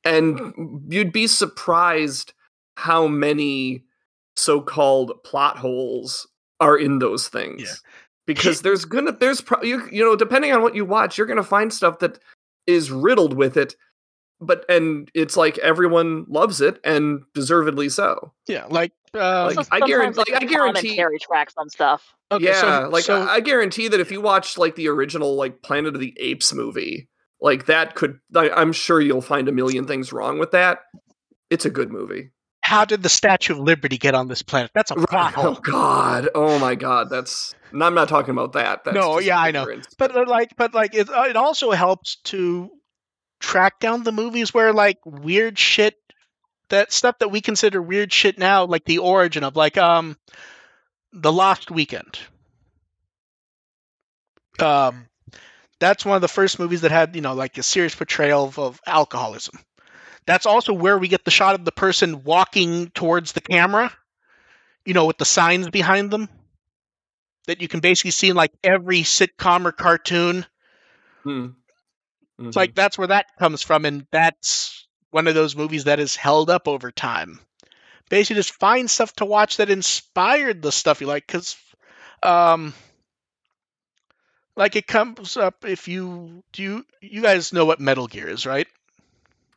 [0.04, 2.34] And you'd be surprised
[2.76, 3.84] how many
[4.36, 6.28] so-called plot holes
[6.60, 7.62] are in those things.
[7.64, 7.74] Yeah.
[8.28, 11.44] Because there's gonna there's pro- you, you know depending on what you watch you're gonna
[11.44, 12.20] find stuff that
[12.68, 13.76] is riddled with it
[14.46, 19.70] but and it's like everyone loves it and deservedly so Yeah, like, uh, Like, Also,
[19.72, 22.14] I guarantee- like, I guarantee- commentary tracks on stuff.
[22.32, 25.36] okay, yeah, so, like so, I, I guarantee that if you watch like the original
[25.36, 27.10] like Planet of the Apes movie,
[27.42, 30.80] like that could I, I'm sure you'll find a million things wrong with that.
[31.50, 32.32] It's a good movie.
[32.66, 34.72] how did the Statue of Liberty get on this planet?
[34.74, 35.54] That's a plot Oh.
[35.56, 36.30] God!
[36.34, 37.10] Oh my God!
[37.10, 37.54] That's.
[37.72, 38.84] And I'm not talking about that.
[38.84, 39.68] That's No, yeah, I know.
[40.00, 42.70] But uh, like, but like, it uh, it also helps to
[43.44, 45.96] track down the movies where like weird shit,
[46.70, 50.18] that stuff that we consider weird shit now, like the origin of like um,
[51.12, 52.18] the Lost Weekend.
[54.60, 55.08] Um,
[55.80, 58.58] that's one of the first movies that had you know like a serious portrayal of,
[58.58, 59.60] of alcoholism.
[60.26, 63.92] That's also where we get the shot of the person walking towards the camera,
[64.86, 66.30] you know, with the signs behind them
[67.48, 70.46] that you can basically see in like every sitcom or cartoon.
[71.24, 71.48] Hmm.
[72.48, 76.16] It's like that's where that comes from, and that's one of those movies that is
[76.16, 77.40] held up over time.
[78.10, 81.56] Basically, just find stuff to watch that inspired the stuff you like, because,
[82.22, 82.74] um,
[84.56, 88.46] like it comes up if you do you you guys know what Metal Gear is,
[88.46, 88.68] right?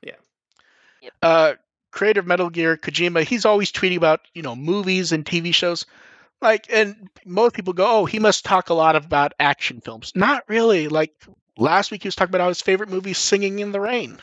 [0.03, 0.15] Yeah.
[1.03, 1.13] Yep.
[1.23, 1.55] Uh,
[1.91, 5.87] creator of Metal Gear, Kojima, he's always tweeting about you know movies and TV shows.
[6.43, 10.45] Like, and most people go, "Oh, he must talk a lot about action films." Not
[10.49, 10.89] really.
[10.89, 11.13] Like
[11.57, 14.19] last week, he was talking about how his favorite movie, is "Singing in the Rain."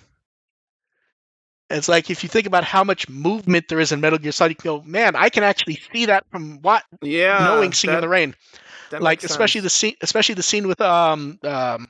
[1.69, 4.51] It's like if you think about how much movement there is in Metal Gear Solid,
[4.51, 8.01] you can go, "Man, I can actually see that from what yeah, knowing "Singing in
[8.01, 8.35] the Rain."
[8.99, 9.73] like especially sense.
[9.73, 11.87] the scene, especially the scene with um um.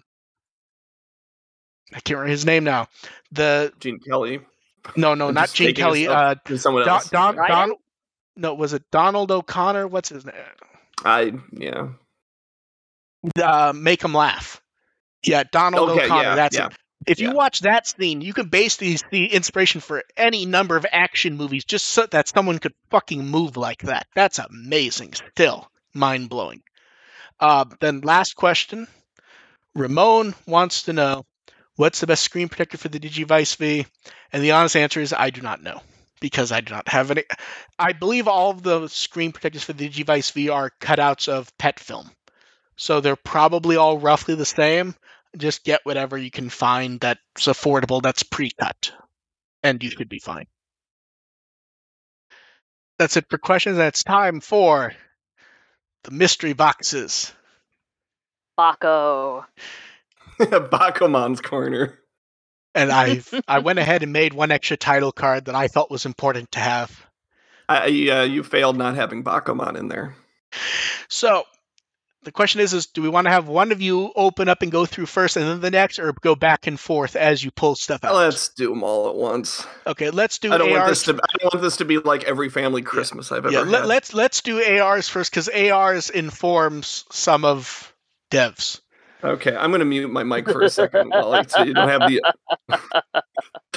[1.92, 2.88] I can't remember his name now.
[3.32, 4.40] The Gene Kelly.
[4.96, 6.08] no, no, I'm not Gene Kelly.
[6.08, 7.10] Uh, someone Don, else.
[7.10, 7.70] Don, Ryan?
[7.70, 7.78] Don,
[8.36, 9.88] no, was it Donald O'Connor?
[9.88, 10.36] What's his name?
[11.06, 11.90] I yeah.
[13.42, 14.53] uh, make him laugh.
[15.26, 16.22] Yeah, Donald Okay, O'Connor.
[16.24, 16.74] yeah, that's yeah, it.
[17.06, 17.34] If you yeah.
[17.34, 21.86] watch that scene, you can basically the inspiration for any number of action movies just
[21.86, 24.08] so that someone could fucking move like that.
[24.16, 25.14] That's amazing.
[25.14, 26.62] Still mind blowing.
[27.40, 28.88] Uh, then last question.
[29.76, 31.26] Ramon wants to know
[31.76, 33.86] what's the best screen protector for the Digivice V,
[34.32, 35.82] and the honest answer is I do not know
[36.22, 37.24] because I do not have any.
[37.78, 41.80] I believe all of the screen protectors for the Digivice V are cutouts of PET
[41.80, 42.10] film.
[42.76, 44.96] So they're probably all roughly the same.
[45.38, 48.92] Just get whatever you can find that's affordable, that's pre-cut,
[49.64, 50.46] and you should be fine.
[53.00, 53.78] That's it for questions.
[53.78, 54.94] and it's time for
[56.04, 57.34] the mystery boxes.
[58.58, 59.46] Baco.
[60.40, 62.00] Bakumon's corner.
[62.76, 66.06] And I I went ahead and made one extra title card that I felt was
[66.06, 67.06] important to have.
[67.70, 70.16] I, yeah, you failed not having Bakumon in there.
[71.08, 71.44] So
[72.24, 74.72] the question is: Is do we want to have one of you open up and
[74.72, 77.76] go through first, and then the next, or go back and forth as you pull
[77.76, 78.16] stuff out?
[78.16, 79.66] Let's do them all at once.
[79.88, 80.90] okay, let's do I don't want ARs.
[80.90, 81.14] this to.
[81.14, 83.68] I don't want this to be like every family Christmas I've ever yeah, had.
[83.70, 87.94] let, let's let's do ARs first because ARs informs some of
[88.32, 88.82] devs.
[89.24, 92.10] Okay, I'm gonna mute my mic for a second while I, so you don't have
[92.10, 92.22] the.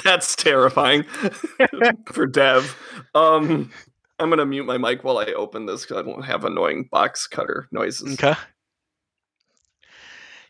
[0.03, 1.03] That's terrifying
[2.11, 2.77] for Dev.
[3.15, 3.71] Um,
[4.19, 7.27] I'm gonna mute my mic while I open this because I don't have annoying box
[7.27, 8.13] cutter noises.
[8.13, 8.33] Okay.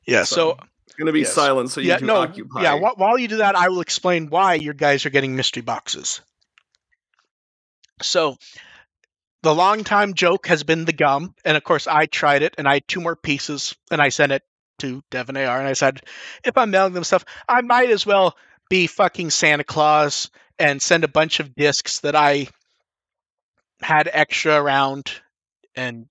[0.05, 0.23] Yeah.
[0.23, 1.33] So, It's gonna be Yes.
[1.33, 2.63] silent so you yeah, can no, occupy.
[2.63, 2.79] yeah.
[2.79, 6.21] Wh- while you do that, I will explain why your guys are getting mystery boxes.
[8.01, 8.37] So,
[9.43, 12.67] the long time joke has been the gum, and of course, I tried it, and
[12.67, 14.43] I had two more pieces, and I sent it
[14.79, 16.01] to Devon AR, and I said,
[16.43, 18.37] if I'm mailing them stuff, I might as well
[18.69, 22.47] be fucking Santa Claus and send a bunch of discs that I
[23.81, 25.11] had extra around,
[25.75, 26.07] and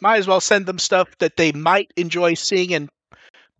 [0.00, 2.88] might as well send them stuff that they might enjoy seeing and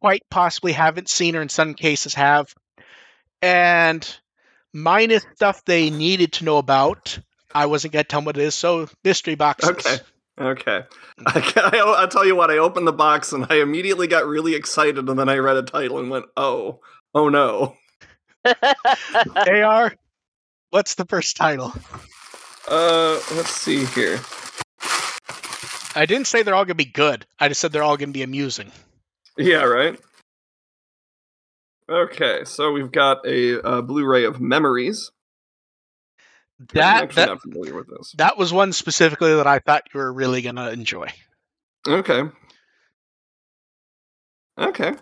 [0.01, 2.53] quite possibly haven't seen or in some cases have.
[3.41, 4.07] And
[4.73, 7.19] minus stuff they needed to know about.
[7.55, 9.71] I wasn't going to tell them what it is, so mystery boxes.
[9.71, 9.99] Okay.
[10.41, 10.85] Okay.
[11.19, 11.25] Hmm.
[11.27, 14.27] I, ca- I, I'll tell you what, I opened the box and I immediately got
[14.27, 16.81] really excited and then I read a title and went, oh,
[17.15, 17.77] oh no.
[18.45, 19.95] AR,
[20.71, 21.73] what's the first title?
[22.73, 24.19] Uh, let's see here.
[25.95, 27.27] I didn't say they're all going to be good.
[27.39, 28.73] I just said they're all going to be amusing.
[29.37, 30.01] Yeah, right?
[31.87, 35.11] Okay, so we've got a uh, Blu ray of Memories.
[36.73, 38.15] That actually that, not familiar with this.
[38.17, 41.09] that was one specifically that I thought you were really going to enjoy.
[41.87, 42.23] Okay.
[44.57, 44.95] Okay.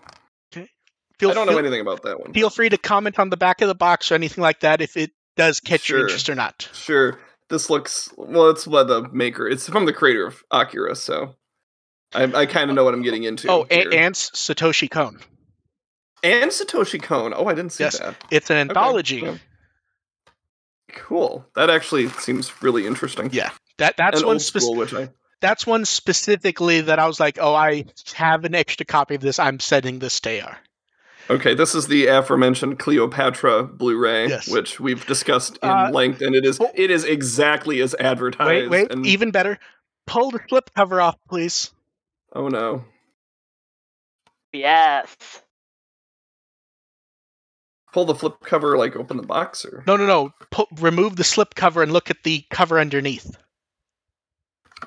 [1.20, 2.32] Feel, I don't know feel, anything about that one.
[2.32, 4.96] feel free to comment on the back of the box or anything like that if
[4.96, 6.68] it does catch your interest or not.
[6.72, 7.18] Sure.
[7.50, 8.48] This looks well.
[8.50, 9.46] It's what the maker.
[9.48, 11.34] It's from the creator of Akira, so
[12.14, 13.48] I, I kind of know what I'm getting into.
[13.50, 13.90] Oh, here.
[13.92, 15.18] and Satoshi Kon.
[16.22, 17.32] and Satoshi Kon.
[17.36, 17.98] Oh, I didn't see Yes.
[17.98, 18.14] that.
[18.30, 19.16] It's an Okay, anthology.
[19.24, 19.36] yeah.
[20.92, 21.46] Cool.
[21.54, 23.30] That actually seems really interesting.
[23.32, 27.06] Yeah, that that's and one old spec- school, which I that's one specifically that I
[27.06, 27.84] was like, oh, I
[28.14, 29.38] have an extra copy of this.
[29.38, 30.58] I'm sending this to AR.
[31.30, 34.48] Okay, this is the aforementioned Cleopatra Blu-ray, Yes.
[34.48, 36.70] which we've discussed in Uh, length, and it is oh.
[36.74, 38.48] it is exactly as advertised.
[38.48, 39.58] Wait, wait, and, even better.
[40.06, 41.70] Pull the slip cover off, please.
[42.34, 42.84] oh no,
[44.52, 45.16] Yes.
[47.92, 50.32] pull the flip cover, like open the box, or No, no, no.
[50.50, 53.36] Pu- remove the slip cover and look at the cover underneath,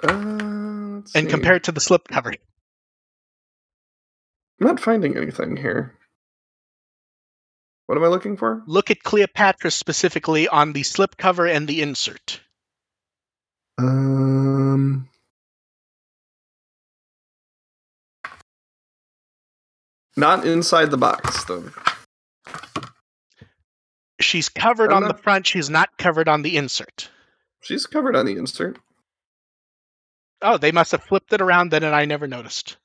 [0.04, 1.26] uh, and see.
[1.26, 2.32] compare it to the slip cover.
[4.60, 5.98] I'm not finding anything here.
[7.88, 8.64] What am I looking for?
[8.66, 12.40] Look at Cleopatra specifically on the slip cover and the insert.
[13.78, 15.10] Um,
[20.16, 21.70] not inside the box though.
[24.22, 25.48] She's covered I'm on the front.
[25.48, 27.10] She's not covered on the insert.
[27.62, 28.78] She's covered on the insert.
[30.42, 32.78] Oh, they must have flipped it around then, and I never noticed.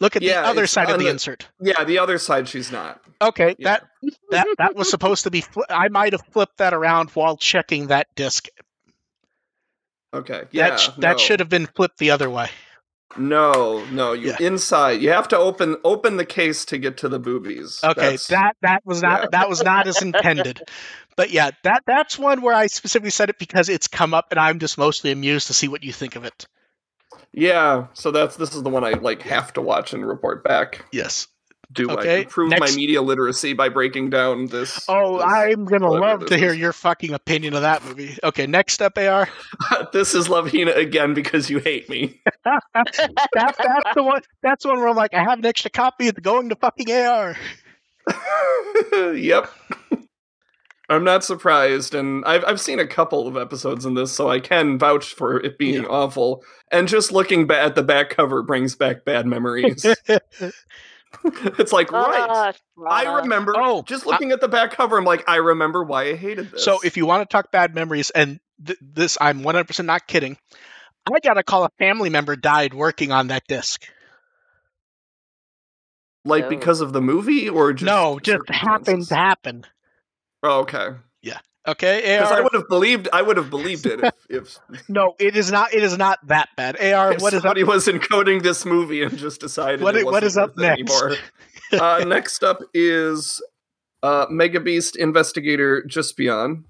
[0.00, 1.48] Look at Yeah, the other side of the the- insert.
[1.60, 3.02] Yeah, the other side she's not.
[3.20, 3.78] Okay, Yeah.
[3.80, 3.88] that
[4.30, 5.42] that that was supposed to be.
[5.42, 8.46] Fli- I might have flipped that around while checking that disc.
[10.14, 10.44] Okay.
[10.52, 10.70] Yeah.
[10.70, 12.48] that sh- that should have been flipped the other way.
[13.16, 14.36] No, no, you Yeah.
[14.40, 15.00] inside.
[15.02, 17.80] You have to open open the case to get to the boobies.
[17.82, 19.28] Okay, That's- that that was not yeah.
[19.32, 20.62] that was not as intended.
[21.16, 24.38] But yeah, that that's one where I specifically said it because it's come up, and
[24.38, 26.46] I'm just mostly amused to see what you think of it.
[27.32, 27.86] yeah.
[27.94, 30.84] So that's this is the one I like have to watch and report back.
[30.92, 31.26] Yes.
[31.70, 34.86] Do Okay, I prove next- my media literacy by breaking down this?
[34.88, 36.56] Oh, this- I'm gonna love to hear is.
[36.56, 38.16] your fucking opinion of that movie.
[38.24, 39.28] Okay, next up, AR.
[39.92, 42.20] this is Love Hina again because you hate me.
[42.74, 42.98] That's
[43.34, 44.22] that's the one.
[44.42, 46.06] That's one where I'm like, I have an extra copy.
[46.06, 47.36] It's going to fucking AR.
[49.14, 49.50] yep.
[50.90, 54.40] I'm not surprised, and I've I've seen a couple of episodes in this, so I
[54.40, 55.88] can vouch for it being Yeah.
[55.90, 56.42] awful.
[56.72, 59.84] And just looking ba- at the back cover brings back bad memories.
[61.58, 62.26] it's like right.
[62.28, 62.52] Ah,
[62.88, 63.54] I remember.
[63.56, 66.64] Oh, just looking at the back cover, I'm like, I remember why I hated this.
[66.64, 70.36] So if you want to talk bad memories, and th- this, I'm 100% not kidding.
[71.10, 73.82] I got to call a family member died working on that disc.
[76.24, 76.48] like Oh.
[76.50, 79.64] because of the movie, or just no, just happened to happen.
[80.42, 80.90] Oh, okay.
[81.68, 83.08] Okay, Because I would have believed.
[83.12, 84.58] I would have believed it if, if,
[84.88, 85.74] No, it is not.
[85.74, 86.80] It is not that bad.
[86.80, 87.42] AR, if what is up?
[87.42, 90.80] somebody was encoding this movie and just decided What it i- wasn't is up next?
[90.80, 91.16] anymore.
[91.72, 93.42] uh, next up is
[94.02, 96.64] uh, Mega Beast Investigator Jaspion.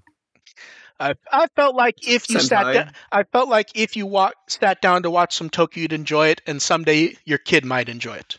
[0.99, 2.73] I, I felt like if you sat Sentai.
[2.73, 6.27] down, I felt like if you walk, sat down to watch some Toku, you'd enjoy
[6.27, 8.37] it, and someday your kid might enjoy it.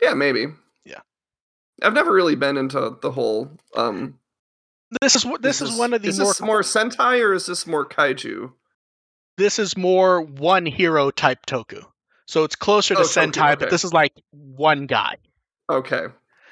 [0.00, 0.46] Yeah, maybe.
[0.86, 1.00] Yeah.
[1.82, 3.50] I've never really been into the whole.
[3.76, 4.18] Um,
[5.00, 7.66] This is this is, one of the is more this more Sentai or is this
[7.66, 8.52] more Kaiju?
[9.36, 11.84] this is more one hero type Toku.
[12.26, 15.16] So it's closer to Oh, Toku, Sentai, but this is like one guy.
[15.70, 16.06] Okay,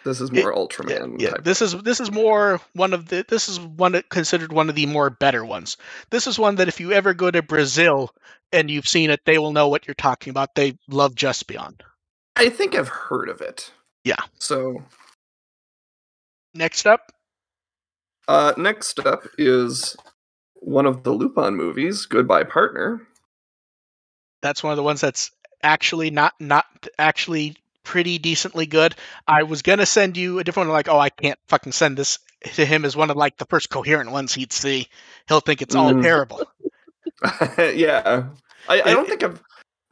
[0.05, 1.21] this is It- more Ultraman.
[1.21, 1.45] Yeah, type.
[1.45, 4.87] this is this is more one of the this is one considered one of the
[4.87, 5.77] more better ones.
[6.11, 8.11] This is one that if you ever go to Brazil
[8.53, 10.55] and you've seen it, they will know what you're talking about.
[10.55, 11.81] They love Jaspion.
[12.37, 13.71] I think I've heard of it.
[14.03, 14.17] Yeah.
[14.41, 14.83] So
[16.57, 17.11] Next up,
[18.29, 19.97] uh, next up is
[20.55, 23.07] one of the Lupin movies, Goodbye Partner.
[24.43, 25.31] that's one of the ones that's
[25.63, 26.67] actually not not
[26.99, 28.95] actually pretty decently good.
[29.27, 32.19] I was gonna send you a different one, like, oh, I can't fucking send this
[32.55, 34.89] to him as one of like the first coherent ones he'd see.
[35.29, 36.03] He'll think it's all Mm.
[36.03, 36.43] terrible.
[37.59, 38.25] yeah,
[38.69, 39.43] I, I don't think I've.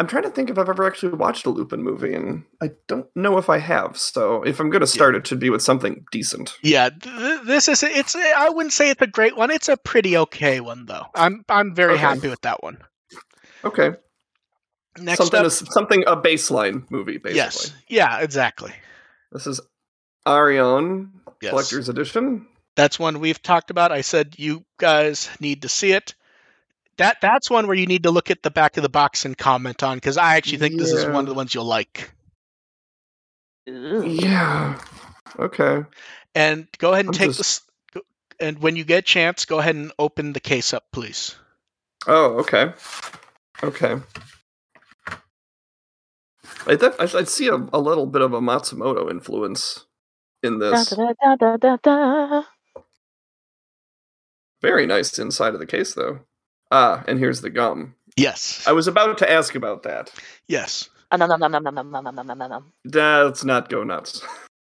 [0.02, 3.06] I'm trying to think if I've ever actually watched a Lupin movie, and I don't
[3.14, 3.96] know if I have.
[3.96, 6.56] So if I'm going to start, it should be with something decent.
[6.60, 8.16] Yeah, th- this is it's.
[8.16, 9.52] I wouldn't say it's a great one.
[9.52, 11.06] It's a pretty okay one though.
[11.14, 12.00] I'm I'm very Okay.
[12.02, 12.78] happy with that one.
[13.64, 13.92] Okay,
[14.98, 17.36] Next something up, is something a baseline movie, basically.
[17.36, 18.72] yes, yeah, exactly.
[19.30, 19.60] This is
[20.26, 21.50] Arion Yes.
[21.50, 22.48] Collector's Edition.
[22.74, 23.92] That's one we've talked about.
[23.92, 26.16] I said you guys need to see it.
[26.98, 29.36] That that's one where you need to look at the back of the box and
[29.36, 32.12] comment on because I actually think this is one of the ones you'll like.
[33.66, 34.78] Yeah.
[35.38, 35.84] Okay.
[36.34, 37.38] And go ahead and I'm take just-
[37.94, 38.02] this.
[38.40, 41.36] And when you get a chance, go ahead and open the case up, please.
[42.08, 42.72] Oh, okay.
[43.62, 43.96] Okay.
[46.66, 49.86] I def- I- I'd see a, a little bit of a Matsumoto influence
[50.42, 50.90] in Da, this.
[50.90, 52.42] da, da, da, da, da.
[54.60, 56.20] Very nice inside of the case, though.
[56.72, 57.94] Ah, and here's the gum.
[58.16, 58.64] Yes.
[58.66, 60.10] I was about to ask about that.
[60.48, 60.88] yes.
[61.10, 62.72] Ah, nom, nom, nom, nom, nom, nom, nom, nom, nom, nom, nom.
[62.86, 64.22] Let's not go nuts.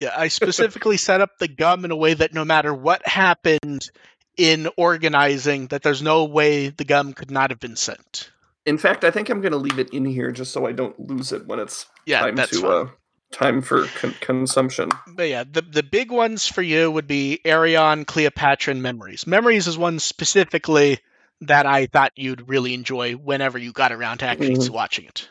[0.00, 3.90] Yeah, I specifically set up the gum in a way that no matter what happened
[4.36, 8.30] in organizing, that there's no way the gum could not have been sent.
[8.64, 10.98] In fact, I think I'm going to leave it in here just so I don't
[11.00, 12.88] lose it when it's Yeah, time that's to uh,
[13.32, 14.90] time for con- consumption.
[15.08, 19.26] But yeah, the the big ones for you would be Arion, Cleopatra, and Memories.
[19.26, 21.00] Memories is one specifically
[21.40, 24.70] that I thought you'd really enjoy whenever you got around to actually Mhm.
[24.70, 25.28] watching it.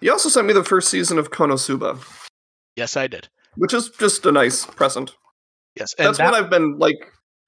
[0.00, 2.00] You also sent me the first season of Konosuba,
[2.76, 3.28] Yes, I did.
[3.56, 5.12] which is just a nice present.
[5.74, 6.96] Yes, and That's that, one I've been like.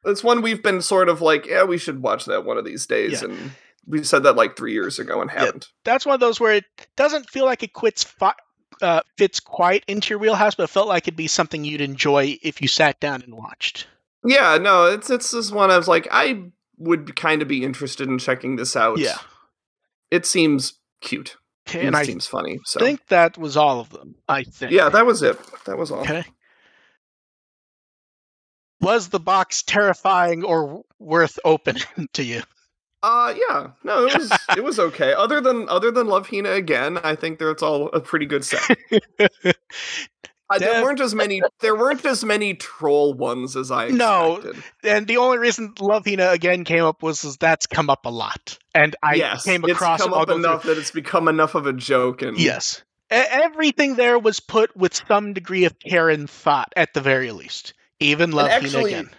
[0.04, 2.86] That's one we've been sort of like, yeah, we should watch that one of these
[2.86, 3.28] days, Yeah.
[3.28, 3.52] and
[3.86, 5.68] we said that like three years ago and haven't.
[5.84, 6.64] that's one of those where it
[6.96, 8.34] doesn't feel like it quits fi-
[8.80, 12.36] uh, fits quite into your wheelhouse, but it felt like it'd be something you'd enjoy
[12.42, 13.86] if you sat down and watched.
[14.24, 16.50] Yeah, no, it's it's this one I was like, I
[16.82, 18.98] would kind of be interested in checking this out.
[18.98, 19.18] Yeah.
[20.10, 21.36] it seems cute.
[21.68, 22.58] Okay, it I seems funny.
[22.64, 24.16] So I think that was all of them.
[24.28, 24.72] I think.
[24.72, 25.38] yeah, that was it.
[25.64, 26.00] That was all.
[26.00, 26.24] Okay.
[28.80, 31.84] Was the box terrifying or worth opening
[32.14, 32.42] to you?
[33.04, 33.68] Uh yeah.
[33.84, 35.12] No, it was it was okay.
[35.12, 38.76] Other than other than Love Hina again, I think that's all a pretty good set.
[40.56, 44.36] Uh, there weren't as many there weren't as many troll ones as I No.
[44.36, 44.64] expected.
[44.84, 48.10] and the only reason Love Hina again came up was is that's come up a
[48.10, 51.28] lot, and I yes, came across it's come up go through- enough that it's become
[51.28, 56.08] enough of a joke and Yes, everything there was put with some degree of care
[56.08, 57.74] and thought, at the very least.
[58.00, 59.10] Even Love Hina actually, again.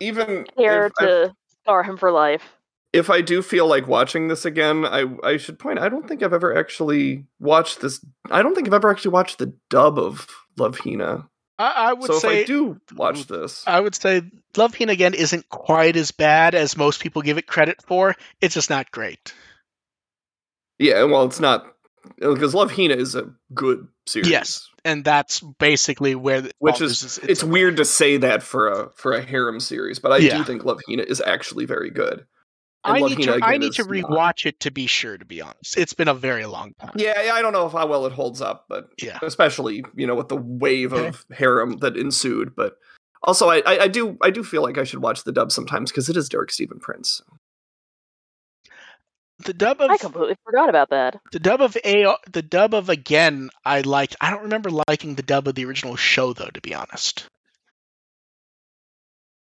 [0.00, 2.42] even Care if, I- to scar him for life.
[2.92, 6.22] if I do feel like watching this again, I I should point I don't think
[6.22, 10.26] I've ever actually watched this I don't think I've ever actually watched the dub of
[10.56, 11.28] Love Hina.
[11.58, 14.22] I, I would So say if I do watch this, I would say
[14.56, 18.14] Love Hina again isn't quite as bad as most people give it credit for.
[18.40, 19.32] It's just not great.
[20.78, 21.66] yeah, well it's not
[22.22, 24.28] uh, because Love Hina is a good series.
[24.30, 28.68] Yes, and that's basically where the Which fault is it's, weird to say that for
[28.68, 30.38] a for a harem series, but I Yeah.
[30.38, 32.26] do think Love Hina is actually very good.
[32.86, 34.10] And I need to I again need to is not.
[34.10, 35.18] rewatch it to be sure.
[35.18, 36.92] To be honest, it's been a very long time.
[36.96, 39.18] Yeah, yeah, I don't know if how well it holds up, but Yeah.
[39.22, 41.08] especially you know with the wave Okay.
[41.08, 42.54] of harem that ensued.
[42.56, 42.74] But
[43.22, 45.90] also, I, I, I do I do feel like I should watch the dub sometimes
[45.90, 47.22] because it is Derek Stephen Prince.
[49.40, 51.20] The dub of I completely forgot about that.
[51.30, 54.16] the dub of a the dub of again I liked.
[54.20, 56.48] I don't remember liking the dub of the original show though.
[56.48, 57.26] To be honest.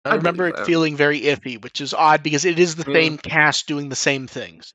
[0.05, 2.95] I I remember it feeling very iffy, which is odd because it is the Mm.
[2.95, 4.75] same cast doing the same things.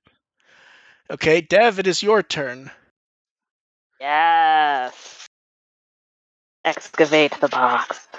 [1.10, 2.72] Okay, Dev, it is your turn.
[4.00, 5.28] Yes.
[6.66, 8.10] Excavate the box.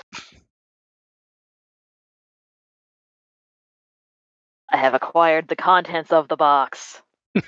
[4.70, 7.02] I have acquired the contents of the box.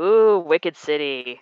[0.00, 1.40] Ooh, Wicked City.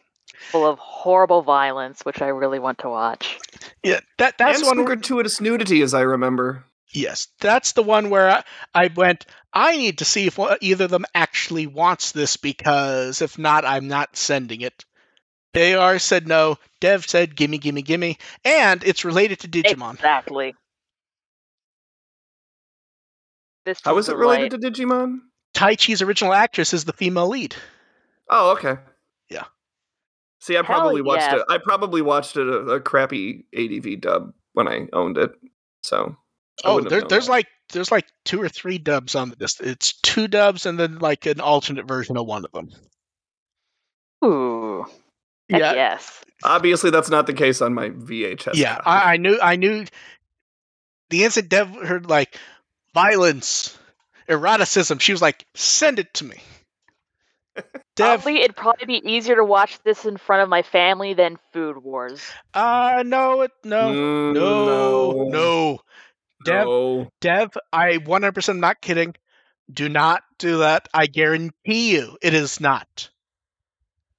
[0.51, 3.39] Full of horrible violence, which I really want to watch.
[3.82, 4.77] Yeah, that that's and one.
[4.77, 6.65] some Where, gratuitous nudity, as I remember.
[6.93, 8.44] yes, that's the one where I,
[8.74, 9.27] I went.
[9.52, 13.65] I need to see if one- either of them actually wants this because if not,
[13.65, 14.85] I'm not sending it.
[15.56, 16.59] AR said no.
[16.81, 19.94] Dev said gimme, gimme, gimme, and it's related to Digimon.
[19.94, 20.55] Exactly.
[23.65, 25.19] This How is the it related right- to Digimon?
[25.55, 27.55] Taichi's original actress is the female lead.
[28.28, 28.77] Oh, okay.
[30.45, 30.47] Yeah.
[30.47, 31.37] See, I Hell probably watched yeah.
[31.37, 31.43] it.
[31.49, 35.33] I probably watched it a, a crappy ADV dub when I owned it.
[35.83, 36.16] So.
[36.65, 37.33] Oh, there, there's that.
[37.33, 39.61] like there's like two or three dubs on the this.
[39.61, 42.71] It's two dubs and then like an alternate version of one of them.
[44.25, 44.85] Ooh.
[45.49, 46.25] Yeah, yes.
[46.43, 48.55] Obviously, that's not the case on my VHS.
[48.55, 48.79] yeah.
[48.85, 49.85] I, I knew I knew
[51.11, 52.39] the instant Dev heard like
[52.93, 53.77] violence,
[54.29, 54.99] eroticism.
[54.99, 56.37] She was like, "Send it to me."
[57.97, 61.39] Dev, Probably it'd probably be easier to watch this in front of my family than
[61.53, 62.37] Food Wars.
[62.55, 65.79] uh no, it no, Mm, no, no,
[66.45, 67.11] Dev, no.
[67.21, 67.51] Dev.
[67.73, 69.15] I 100% am not kidding.
[69.73, 70.89] Do not do that.
[70.95, 73.11] I guarantee you, it is not.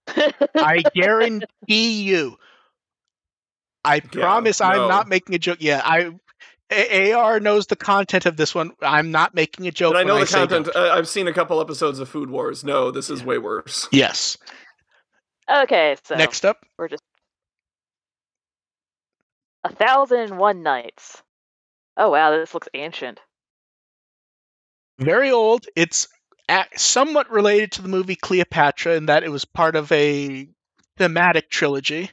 [0.62, 2.38] I guarantee you.
[3.84, 5.58] I promise I'm not making a joke.
[5.62, 6.12] Yeah, I
[6.72, 8.72] A- AR knows the content of this one.
[8.82, 9.94] I'm not making a joke.
[9.94, 10.66] But I when know the say content.
[10.74, 10.76] don't.
[10.76, 12.64] Uh, I've seen a couple episodes of Food Wars.
[12.64, 13.88] No, this is way worse.
[13.92, 14.38] Yes.
[15.50, 17.04] okay, so Next up, we're just
[19.64, 21.22] a thousand and one nights.
[21.98, 23.20] Oh wow, this looks ancient.
[25.00, 25.66] very old.
[25.76, 26.08] It's
[26.50, 30.48] a somewhat related to the movie Cleopatra in that it was part of a
[30.98, 32.12] thematic trilogy,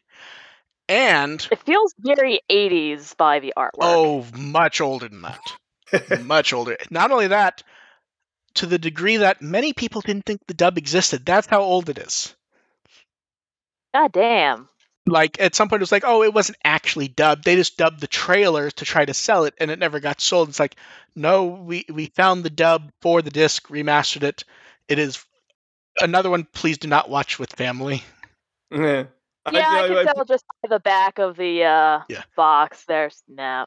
[0.89, 3.71] and It feels very 80s by the artwork.
[3.81, 6.23] oh, much older than that.
[6.25, 6.77] much older.
[6.91, 7.63] Not only that,
[8.55, 11.25] to the degree that many people didn't think the dub existed.
[11.25, 12.35] That's how old it is.
[13.95, 14.69] god damn.
[15.05, 17.43] Like at some point, it was like, oh, it wasn't actually dubbed.
[17.45, 20.49] They just dubbed the trailer to try to sell it, and it never got sold.
[20.49, 20.77] It's like,
[21.17, 24.45] no, we we found the dub for the disc, remastered it.
[24.87, 25.25] It is
[26.01, 26.45] another one.
[26.53, 28.05] Please do not watch with family.
[28.73, 29.05] Eh.
[29.51, 32.23] Yeah, I, I- can I- tell just by the back of the uh, Yeah.
[32.37, 32.85] box.
[32.87, 33.67] There's no.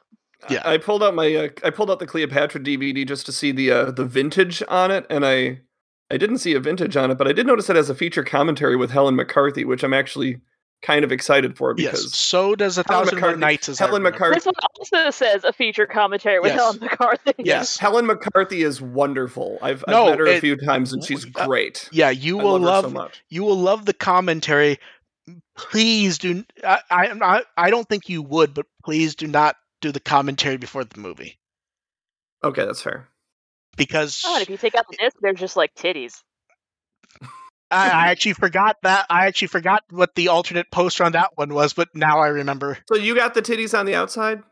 [0.50, 0.62] Yeah.
[0.64, 3.70] I pulled out my uh, I pulled out the Cleopatra DVD just to see the
[3.70, 5.60] uh, the vintage on it, and I
[6.10, 8.22] I didn't see a vintage on it, but I did notice it has a feature
[8.22, 10.40] commentary with Helen McCarthy, which I'm actually
[10.82, 11.92] kind of excited for Yes.
[11.92, 13.68] because So does a thousand thousand and one McCarthy- nights.
[13.70, 14.02] As Helen.
[14.02, 16.58] McCarthy- This one also says a feature commentary with Yes.
[16.60, 17.32] Helen McCarthy.
[17.38, 17.78] Yes.
[17.78, 19.58] Helen McCarthy is wonderful.
[19.62, 21.88] I've, I've met her a few times and she's uh, great.
[21.92, 23.24] Yeah, you I will love, love, her so much.
[23.30, 24.78] you will love the commentary.
[25.56, 26.44] Please do.
[26.62, 30.56] I, I I'm I don't think you would, but please do not do the commentary
[30.56, 31.38] before the movie
[32.44, 33.08] Okay, that's fair.
[33.76, 36.22] because Oh, if you take out the disc, they're just like titties.
[37.68, 39.06] I, I actually forgot that.
[39.10, 42.78] I actually forgot what the alternate poster on that one was, but now I remember.
[42.88, 44.42] So you got the titties on the outside?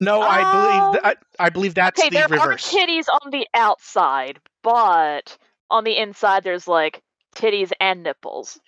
[0.00, 2.72] No, I Um, believe that, I, I believe that's okay, the there reverse.
[2.72, 5.36] are titties on the outside, but
[5.70, 7.02] on the inside there's like
[7.36, 8.58] titties and nipples.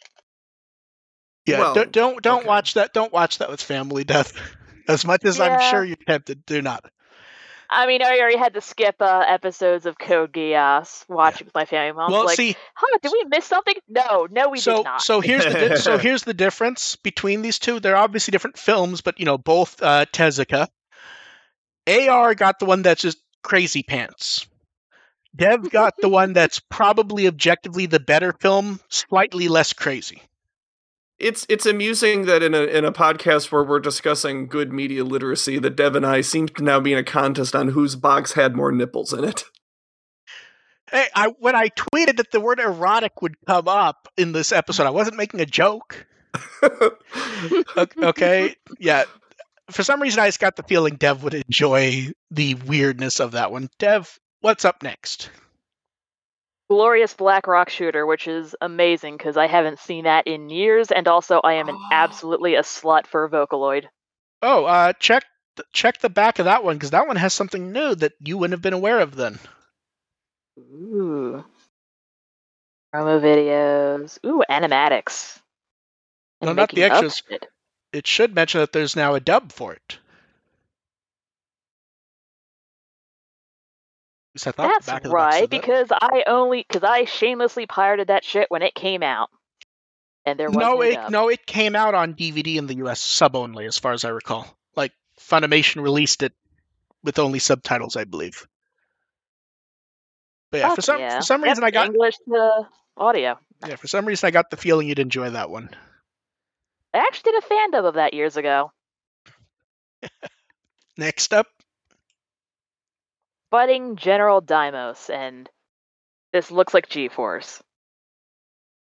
[1.47, 2.49] Yeah, Well, don't don't, don't okay.
[2.49, 2.93] watch that.
[2.93, 4.33] Don't watch that with family death.
[4.89, 6.85] As much as I'm sure you're tempted, do not.
[7.73, 11.65] I mean, I already had to skip uh, episodes of Code Geass watching with my
[11.65, 11.93] family.
[11.93, 13.75] Mom's well, like, see, huh, did we miss something?
[13.89, 15.01] No, no, we so did not.
[15.01, 17.81] so here's the di- so here's the difference between these two.
[17.81, 20.69] They're obviously different films, but you know both uh, Tezuka.
[21.87, 24.47] AR got the one that's just crazy pants.
[25.35, 30.21] Dev got the one that's probably objectively the better film, slightly less crazy.
[31.23, 35.61] It's it's amusing that in a in a podcast where we're discussing good media literacy,
[35.61, 38.57] that Dev and I seem to now be in a contest on whose box had
[38.57, 39.45] more nipples in it.
[40.91, 44.87] Hey, I when I tweeted that the word erotic would come up in this episode,
[44.87, 46.07] I wasn't making a joke.
[47.77, 49.05] Okay, yeah.
[49.71, 53.53] For some reason, I just got the feeling Dev would enjoy the weirdness of that
[53.53, 53.69] one.
[53.79, 55.31] Dev, what's up next?
[56.73, 61.07] Glorious Black Rock Shooter, which is amazing because I haven't seen that in years, and
[61.07, 61.89] also I am an Oh.
[61.93, 63.89] absolutely a slut for Vocaloid.
[64.41, 65.25] Oh, uh, check
[65.57, 68.39] th- check the back of that one because that one has something new that you
[68.39, 69.39] wouldn't have been aware of then.
[70.59, 71.45] Ooh.
[72.95, 74.19] Promo videos.
[74.25, 75.41] Ooh, animatics.
[76.41, 77.23] No, not the extras.
[77.29, 77.47] shit.
[77.93, 79.99] It should mention that there's now a dub for it.
[84.35, 88.63] That's back of the right, because I only because I shamelessly pirated that shit when
[88.63, 89.29] it came out,
[90.25, 91.11] and there was no, it dub.
[91.11, 93.01] no, it came out on DVD in the U.S.
[93.01, 94.47] sub only, as far as I recall.
[94.75, 96.33] Like Funimation released it
[97.05, 98.47] with only subtitles, I believe.
[100.51, 101.17] But yeah, Fuck for some yeah.
[101.19, 103.39] for some reason Yep, I got English to audio.
[103.67, 105.69] yeah for some reason I got the feeling you'd enjoy that one.
[106.95, 108.71] I actually did a fan dub of that years ago.
[110.97, 111.47] Next up,
[113.53, 115.49] Fighting General Daimos, and
[116.33, 117.59] this looks like G-Force.
[117.59, 117.63] for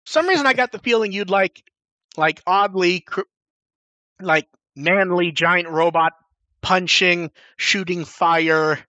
[0.07, 1.63] some reason I got the feeling you'd like
[2.17, 3.21] like oddly cr-
[4.19, 6.13] like manly giant robot
[6.61, 8.79] punching, shooting fire.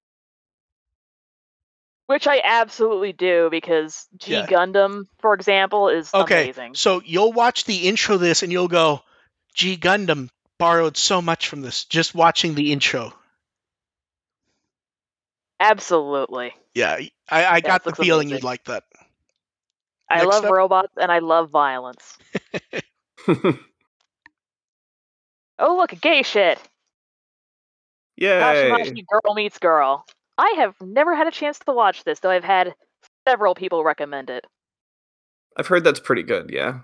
[2.06, 4.46] Which I absolutely do because G Yeah.
[4.46, 6.76] Gundam, for example, is Okay, amazing.
[6.76, 9.02] So you'll watch the intro to this and you'll go,
[9.52, 13.17] G Gundam borrowed so much from this." Just watching the intro.
[15.60, 16.52] Absolutely.
[16.74, 16.98] Yeah,
[17.30, 18.38] I, I got the feeling amazing.
[18.38, 18.84] you'd like that.
[20.10, 22.16] I Next love up- robots and I love violence.
[25.58, 26.60] Oh, look, gay shit.
[28.16, 28.28] Yay!
[28.40, 30.04] Kashimashi Girl Meets Girl.
[30.36, 32.74] I have never had a chance to watch this, though I've had
[33.26, 34.46] several people recommend it.
[35.56, 36.50] I've heard that's pretty good.
[36.52, 36.80] Yeah.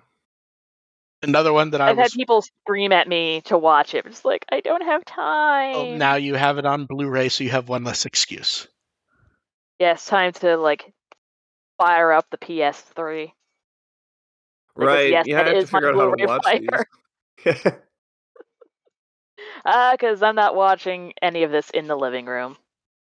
[1.23, 4.05] Another one that I I've had people scream at me to watch it.
[4.07, 5.75] It's like, I don't have time.
[5.77, 8.69] Oh, now you have it on Blu-ray, so you have one less excuse.
[9.79, 10.93] Yes, time to, like,
[11.79, 13.33] fire up the PS3.
[14.77, 15.11] Because, right.
[15.11, 16.87] yes, yeah, I have to is my figure out how to Blu-ray watch player.
[17.45, 17.73] these.
[19.65, 22.57] Ah, because I'm not watching any of this in the living room.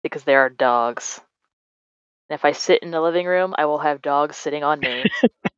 [0.03, 1.21] Because there are dogs.
[2.29, 5.05] And if I sit in the living room, I will have dogs sitting on me.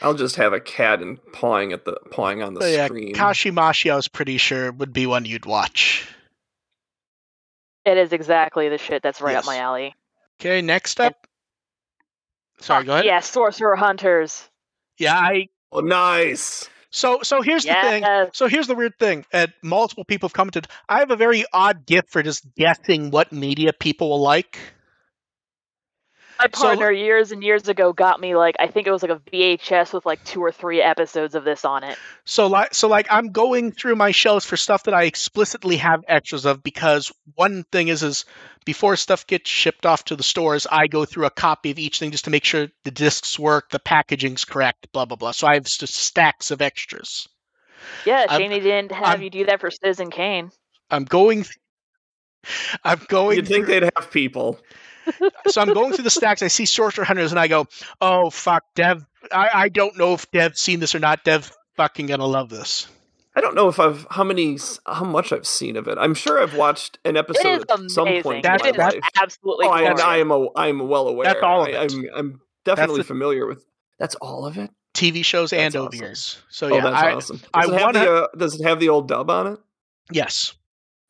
[0.00, 3.14] I'll just have a cat and pawing at the pawing on the So yeah, screen.
[3.14, 6.08] Kashimashi, I was pretty sure would be one you'd watch.
[7.84, 9.94] it is exactly the shit that's right up my alley.
[10.40, 11.26] Okay, next up.
[12.60, 13.06] Sorry, go uh, ahead.
[13.06, 14.48] Yeah, Sorcerer Hunters.
[14.98, 15.48] Yeah, I.
[15.72, 16.68] oh, nice.
[16.90, 18.04] So, so here's the thing.
[18.32, 20.68] So here's the weird thing, and multiple people have commented.
[20.88, 24.58] I have a very odd gift for just guessing what media people will like.
[26.38, 29.10] My So- partner years and years ago got me like I think it was like
[29.10, 31.98] a VHS with like two or three episodes of this on it.
[32.24, 36.04] So like so like I'm going through my shelves for stuff that I explicitly have
[36.06, 38.24] extras of because one thing is is
[38.64, 41.98] before stuff gets shipped off to the stores, I go through a copy of each
[41.98, 45.32] thing just to make sure the discs work, the packaging's correct, blah blah blah.
[45.32, 47.28] So I have just stacks of extras.
[48.04, 50.52] Yeah, I'm- shame they didn't have I'm- you do that for Citizen Kane.
[50.90, 51.44] I'm going
[52.84, 54.58] I'm going You'd think through, they'd have people.
[55.48, 56.42] so I'm going through the stacks.
[56.42, 57.66] I see Sorcerer Hunters and I go,
[58.00, 59.04] "Oh fuck, Dev.
[59.32, 61.24] I, I don't know if Dev's seen this or not.
[61.24, 62.86] Dev fucking gonna love this."
[63.36, 65.96] I don't know if I've how many how much I've seen of it.
[65.98, 69.02] I'm sure I've watched an episode at some point That's- in my is life.
[69.20, 70.00] absolutely Oh, I, glorious.
[70.00, 71.26] I am a, I'm well aware.
[71.26, 71.92] That's all of I, it.
[71.92, 73.64] I'm, I'm definitely the- familiar with.
[74.00, 74.70] That's all of it.
[74.94, 76.00] TV shows and That's awesome.
[76.00, 76.36] OVAs.
[76.50, 77.40] So oh, yeah, that's I, awesome.
[77.54, 79.58] I Does it, have wanna- the, uh, does it have the old dub on it?
[80.10, 80.54] yes.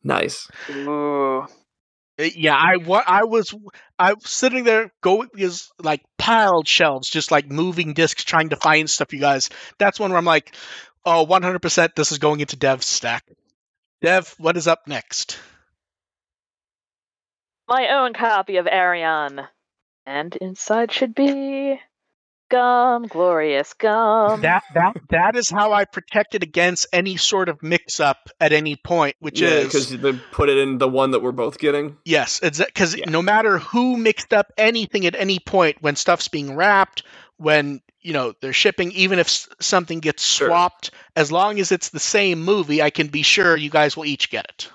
[0.04, 0.48] Nice.
[0.70, 1.46] Ooh.
[2.18, 3.54] Uh, Yeah, I wa- I was
[3.98, 8.56] I was sitting there going because like piled shelves, just like moving discs, trying to
[8.56, 9.12] find stuff.
[9.12, 10.54] You guys, that's one where I'm like,
[11.04, 13.24] oh, 100 percent, this is going into Dev's stack.
[14.02, 15.38] Dev, what is up next?
[17.68, 19.42] My own copy of Arion.
[20.06, 21.78] And inside should be
[22.48, 24.40] gum, glorious gum.
[24.42, 28.76] that that that is how I protected against any sort of mix up at any
[28.76, 31.96] point, which yeah, is because they put it in the one that we're both getting.
[32.04, 33.08] Yes, because Yeah.
[33.10, 37.02] no matter who mixed up anything at any point, when stuff's being wrapped,
[37.36, 40.48] when you know they're shipping, even if something gets Sure.
[40.48, 44.04] swapped, as long as it's the same movie, I can be sure you guys will
[44.06, 44.70] each get it.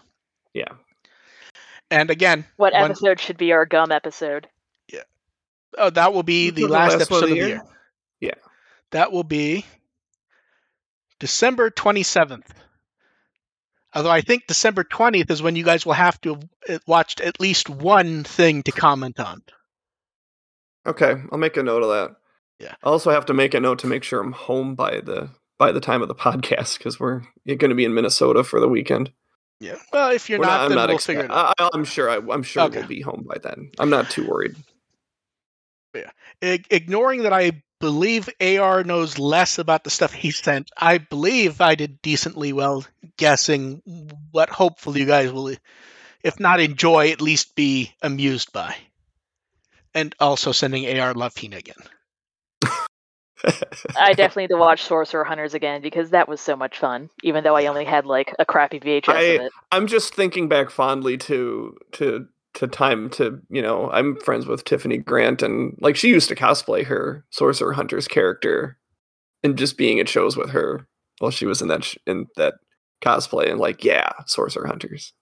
[0.53, 0.69] Yeah.
[1.91, 4.47] And again, what one- episode should be our gum episode?
[5.77, 7.47] Oh, that will be the The last, last episode of the year?
[7.47, 7.61] year.
[8.19, 8.33] Yeah.
[8.91, 9.65] That will be
[11.19, 12.53] December twenty seventh.
[13.95, 17.21] Although I think December twentieth is when you guys will have to have uh, watched
[17.21, 19.41] at least one thing to comment on.
[20.85, 22.15] Okay, I'll make a note of that.
[22.59, 22.75] Yeah.
[22.83, 25.71] I also have to make a note to make sure I'm home by the by
[25.71, 29.11] the time of the podcast because we're going to be in Minnesota for the weekend.
[29.59, 29.75] Yeah.
[29.93, 31.53] Well, if you're We're not, I'm then not we'll expe- figure it out.
[31.57, 32.09] I, I'm sure.
[32.09, 32.79] I, I'm sure Okay.
[32.79, 33.71] we'll be home by then.
[33.79, 34.55] I'm not too worried.
[36.41, 41.59] Ig- ignoring that I believe AR knows less about the stuff he sent, I believe
[41.59, 42.85] I did decently well
[43.17, 43.81] guessing
[44.31, 45.53] what hopefully you guys will,
[46.23, 48.75] if not enjoy, at least be amused by.
[49.93, 51.75] And also sending AR Love Hina again.
[53.99, 57.43] I definitely need to watch Sorcerer Hunters again because that was so much fun, even
[57.43, 59.51] though I only had like a crappy VHS I- of it.
[59.71, 64.63] I'm just thinking back fondly to to to time to you know I'm friends with
[64.63, 68.77] Tiffany Grant and like she used to cosplay her Sorcerer Hunter's character
[69.43, 70.87] and just being at shows with her
[71.19, 72.55] while she was in that sh- in that
[73.03, 75.13] cosplay and like yeah Sorcerer Hunters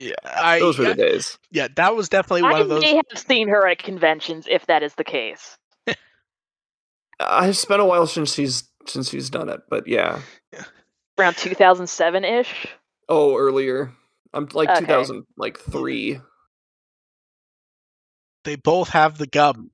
[0.00, 1.38] Yeah, I, those were yeah, the days.
[1.52, 2.82] yeah, that was definitely one of those.
[2.82, 5.56] may have seen her at conventions if that is the case.
[7.20, 10.20] I it's been a while since she's since she's done it, but yeah.
[11.18, 12.66] Around 2007 ish.
[13.08, 13.92] Oh, earlier.
[14.32, 14.80] I'm like Okay.
[14.80, 16.20] 2000 like 3.
[18.44, 19.70] They both have the gum.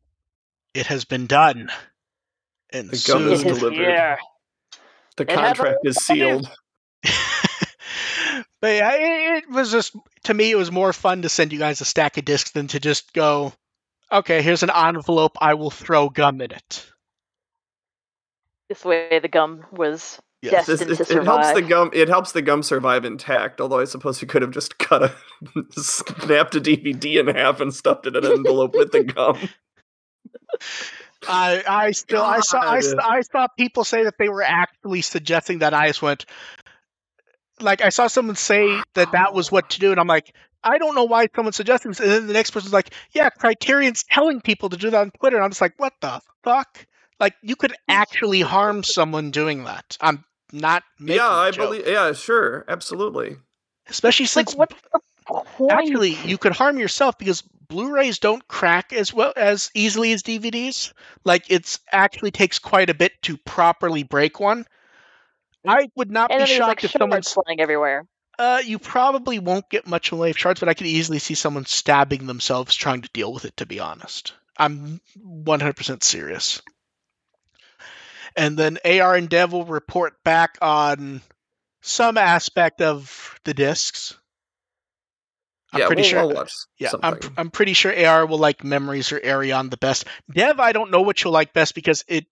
[0.75, 1.71] It has been done.
[2.73, 3.77] And The gum soon is It is delivered.
[3.79, 4.19] here.
[5.17, 6.49] The contract is sealed.
[7.03, 9.95] but yeah, it, it was just
[10.25, 12.69] to me it was more fun to send you guys a stack of discs than
[12.69, 13.53] to just go,
[14.11, 16.87] okay, here's an envelope, I will throw gum in it.
[18.69, 20.67] This way the gum was Yes.
[20.67, 23.81] This- destined it, to it helps the gum it helps the gum survive intact, although
[23.81, 25.15] I suppose you could have just cut a
[25.73, 29.37] snapped a DVD in half and stuffed it in an envelope with the gum.
[31.29, 32.77] I I still I saw I, God.
[32.79, 36.25] s- I saw people say that they were actually suggesting that I just went
[37.61, 40.35] like I saw someone say that that was what to do and I'm like
[40.65, 44.03] I don't know why someone's suggesting this and then the next person's like yeah Criterion's
[44.05, 46.87] telling people to do that on Twitter and I'm just like what the fuck
[47.19, 51.67] like you could actually harm someone doing that I'm not making yeah, I joke.
[51.71, 52.65] believe yeah, sure.
[52.69, 53.37] Absolutely.
[53.89, 55.01] especially It's like since what's the
[55.45, 55.73] point?
[55.73, 60.93] actually you could harm yourself because blu-rays don't crack as well as easily as dvds
[61.25, 64.65] like it's actually takes quite a bit to properly break one
[65.67, 68.05] i would not and be then there's like shocked if someone's flying everywhere.
[68.39, 71.21] uh, you probably won't get much in the way of shards but i could easily
[71.21, 76.61] see someone stabbing themselves trying to deal with it to be honest i'm 100% serious
[78.37, 81.21] and then ar and dev will report back on
[81.83, 84.17] some aspect of the discs
[85.73, 87.19] i'm yeah, pretty we'll, sure I'll watch yeah, I'm.
[87.37, 90.07] I'm pretty sure AR will like Memories or Arion the best.
[90.33, 92.27] Dev, I don't know what you'll like best because it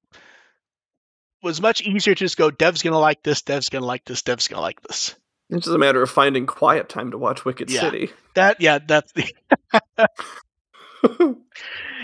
[1.42, 4.04] was much easier to just go, Dev's going to like this, Dev's going to like
[4.04, 5.14] this, Dev's going to like this.
[5.50, 7.80] It's just a matter of finding quiet time to watch Wicked Yeah.
[7.80, 8.10] City.
[8.34, 9.30] That, yeah, that's the.
[11.04, 11.36] I'll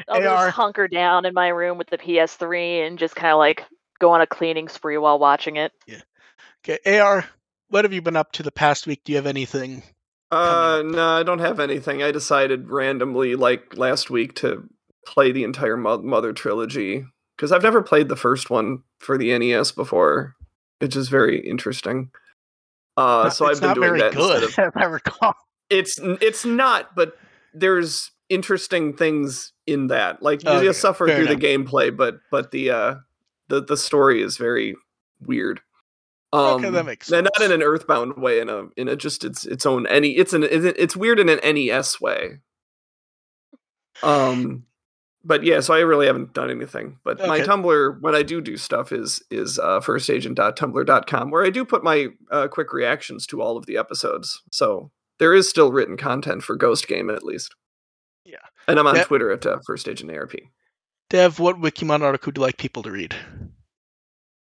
[0.08, 0.46] AR.
[0.46, 3.64] just hunker down in my room with the PS3 and just kind of like
[4.04, 5.72] go on a cleaning spree while watching it.
[5.86, 6.02] Yeah.
[6.66, 7.24] Okay, AR,
[7.68, 9.02] what have you been up to the past week?
[9.04, 9.82] Do you have anything?
[10.30, 12.02] Uh, no, I don't have anything.
[12.02, 14.68] I decided randomly, like last week, to
[15.06, 17.04] play the entire Mo- Mother trilogy
[17.36, 20.34] because I've never played the first one for the NES before.
[20.80, 22.10] It's just very interesting.
[22.96, 25.34] Uh, so it's I've been not doing very that good, of if I recall.
[25.70, 27.16] it's it's not, but
[27.54, 30.22] there's interesting things in that.
[30.22, 32.94] Like you Okay, just suffer fair through the gameplay, but but the uh
[33.48, 34.76] the the story is very
[35.20, 35.60] weird.
[36.32, 39.24] Um, Okay, that makes and Not in an Earthbound way, in a in a just
[39.24, 40.16] its its own any.
[40.16, 42.40] It's an it's weird in an NES way.
[44.02, 44.64] Um,
[45.24, 46.98] but yeah, so I really haven't done anything.
[47.04, 51.64] But my Tumblr, when I do do stuff, is is uh, firstagent.tumblr.com, where I do
[51.64, 54.42] put my uh, quick reactions to all of the episodes.
[54.50, 57.54] So there is still written content for Ghost Game at least.
[58.24, 58.36] Yeah.
[58.68, 58.96] and I'm on.
[58.96, 60.34] Twitter at uh, ARP.
[61.10, 63.14] Dev, what Wikimon article would you like people to read?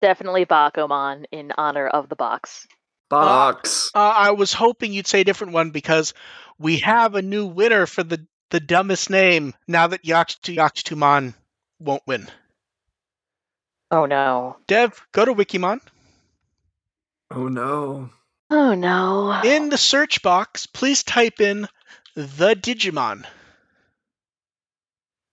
[0.01, 2.67] Definitely Bakumon in honor of the box.
[3.09, 3.89] Box.
[3.95, 6.13] Uh, I was hoping you'd say a different one because
[6.59, 11.33] we have a new winner for the, the dumbest name now that Yakutu Yakutumon
[11.79, 12.27] won't win.
[13.91, 14.57] Oh no.
[14.67, 15.79] Dev, go to Wikimon.
[17.31, 18.09] oh no.
[18.51, 19.41] Oh no.
[19.43, 21.67] In the search box, please type in
[22.15, 23.25] the Digimon.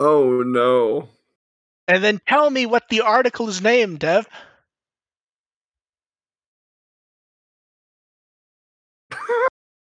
[0.01, 1.09] Oh no.
[1.89, 4.29] And then tell me what the article is named, Dev.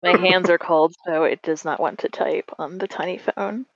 [0.03, 3.67] My hands are cold, so it does not want to type on the tiny phone.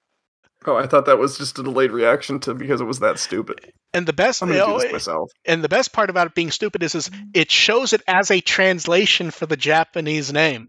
[0.64, 3.72] Oh, I thought that was just a delayed reaction to because it was that stupid.
[3.92, 5.32] And the best I'm gonna know, do this myself.
[5.44, 8.40] and the best part about it being stupid is, is it shows it as a
[8.40, 10.68] translation for the Japanese name.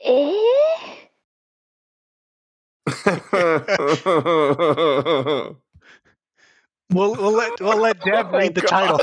[0.00, 0.53] Eh?
[6.90, 9.00] We'll we'll let we'll let oh Dev Oh, read the title.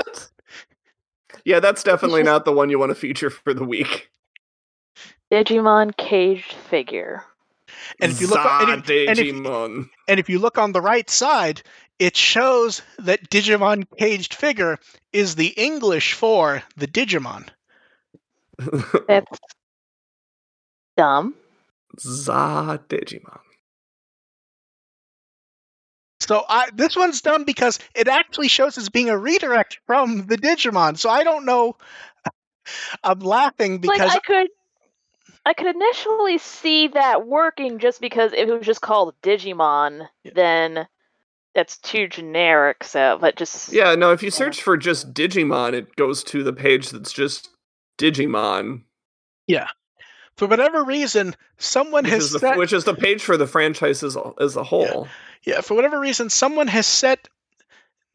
[1.43, 4.09] Yeah, that's definitely not the one you want to feature for the week.
[5.31, 7.23] Digimon caged figure.
[7.99, 10.81] And if you look on, and, if, and, if, and if you look on the
[10.81, 11.61] right side,
[11.99, 14.77] it shows that Digimon caged figure
[15.13, 17.47] is the English for the Digimon.
[19.07, 19.39] That's
[20.97, 21.35] dumb.
[21.99, 23.39] Za Digimon.
[26.31, 30.37] So I, this one's done because it actually shows as being a redirect from the
[30.37, 30.97] Digimon.
[30.97, 31.75] So I don't know.
[33.03, 34.47] I'm laughing because like I could
[35.45, 40.31] I could initially see that working just because if it was just called Digimon, Yeah.
[40.33, 40.87] then
[41.53, 45.97] that's too generic, so but just Yeah, no, if you search for just Digimon, it
[45.97, 47.49] goes to the page that's just
[47.97, 48.83] Digimon,
[50.41, 53.45] for whatever reason, someone which has is, the, set, which is the page for the
[53.45, 55.07] franchise as a, as a whole.
[55.43, 57.30] yeah, for whatever reason, someone has set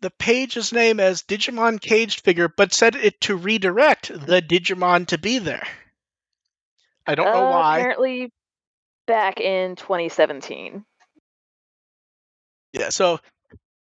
[0.00, 5.18] the page's name as Digimon caged figure, but set it to redirect the Digimon to
[5.18, 5.64] be there.
[7.06, 7.78] I don't know Uh, why.
[7.78, 8.32] Apparently
[9.06, 10.84] back in 2017.
[12.72, 13.20] Yeah, so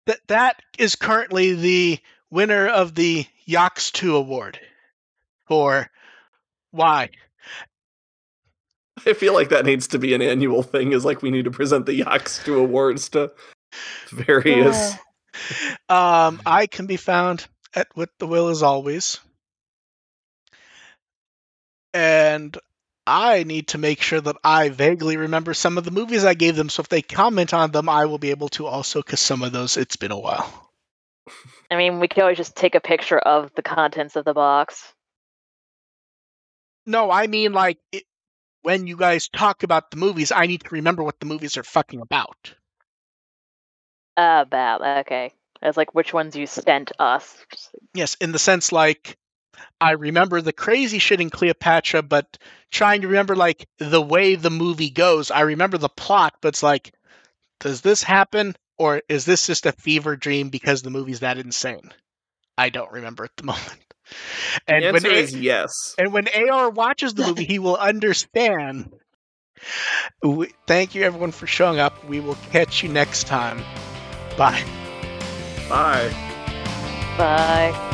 [0.06, 2.00] that that is currently the
[2.32, 4.62] winner of the Yox 2 award
[5.50, 5.92] for
[6.72, 7.10] why.
[9.06, 10.92] I feel like that needs to be an annual thing.
[10.94, 13.32] Is like we need to present the Yachts to awards to
[14.12, 14.94] various.
[15.88, 19.20] Um, I can be found at With the Will as always.
[21.94, 22.58] And
[23.08, 26.56] I need to make sure that I vaguely remember some of the movies I gave
[26.56, 26.70] them.
[26.70, 29.52] So if they comment on them, I will be able to also, because some of
[29.52, 30.70] those, it's been a while.
[31.72, 34.94] I mean, we could always just take a picture of the contents of the box.
[36.86, 38.04] No, I mean, like, it,
[38.62, 41.64] when you guys talk about the movies, I need to remember what the movies are
[41.64, 42.54] fucking about.
[44.16, 45.00] Bad.
[45.02, 45.32] Okay.
[45.62, 47.38] As like which ones you sent us.
[47.94, 49.18] Yes, in the sense like
[49.82, 52.38] I remember the crazy shit in Cleopatra, but
[52.72, 55.32] trying to remember like the way the movie goes.
[55.32, 56.94] I remember the plot, but it's like,
[57.60, 61.92] does this happen or is this just a fever dream because the movie's that insane?
[62.58, 63.89] I don't remember at the moment.
[64.68, 65.96] And the when answer A- is yes.
[65.98, 68.92] and when AR watches the movie, he will understand.
[70.24, 72.06] We, thank you everyone for showing up.
[72.06, 73.64] We will catch you next time.
[74.38, 74.64] Bye.
[75.68, 76.10] Bye.
[77.18, 77.86] Bye.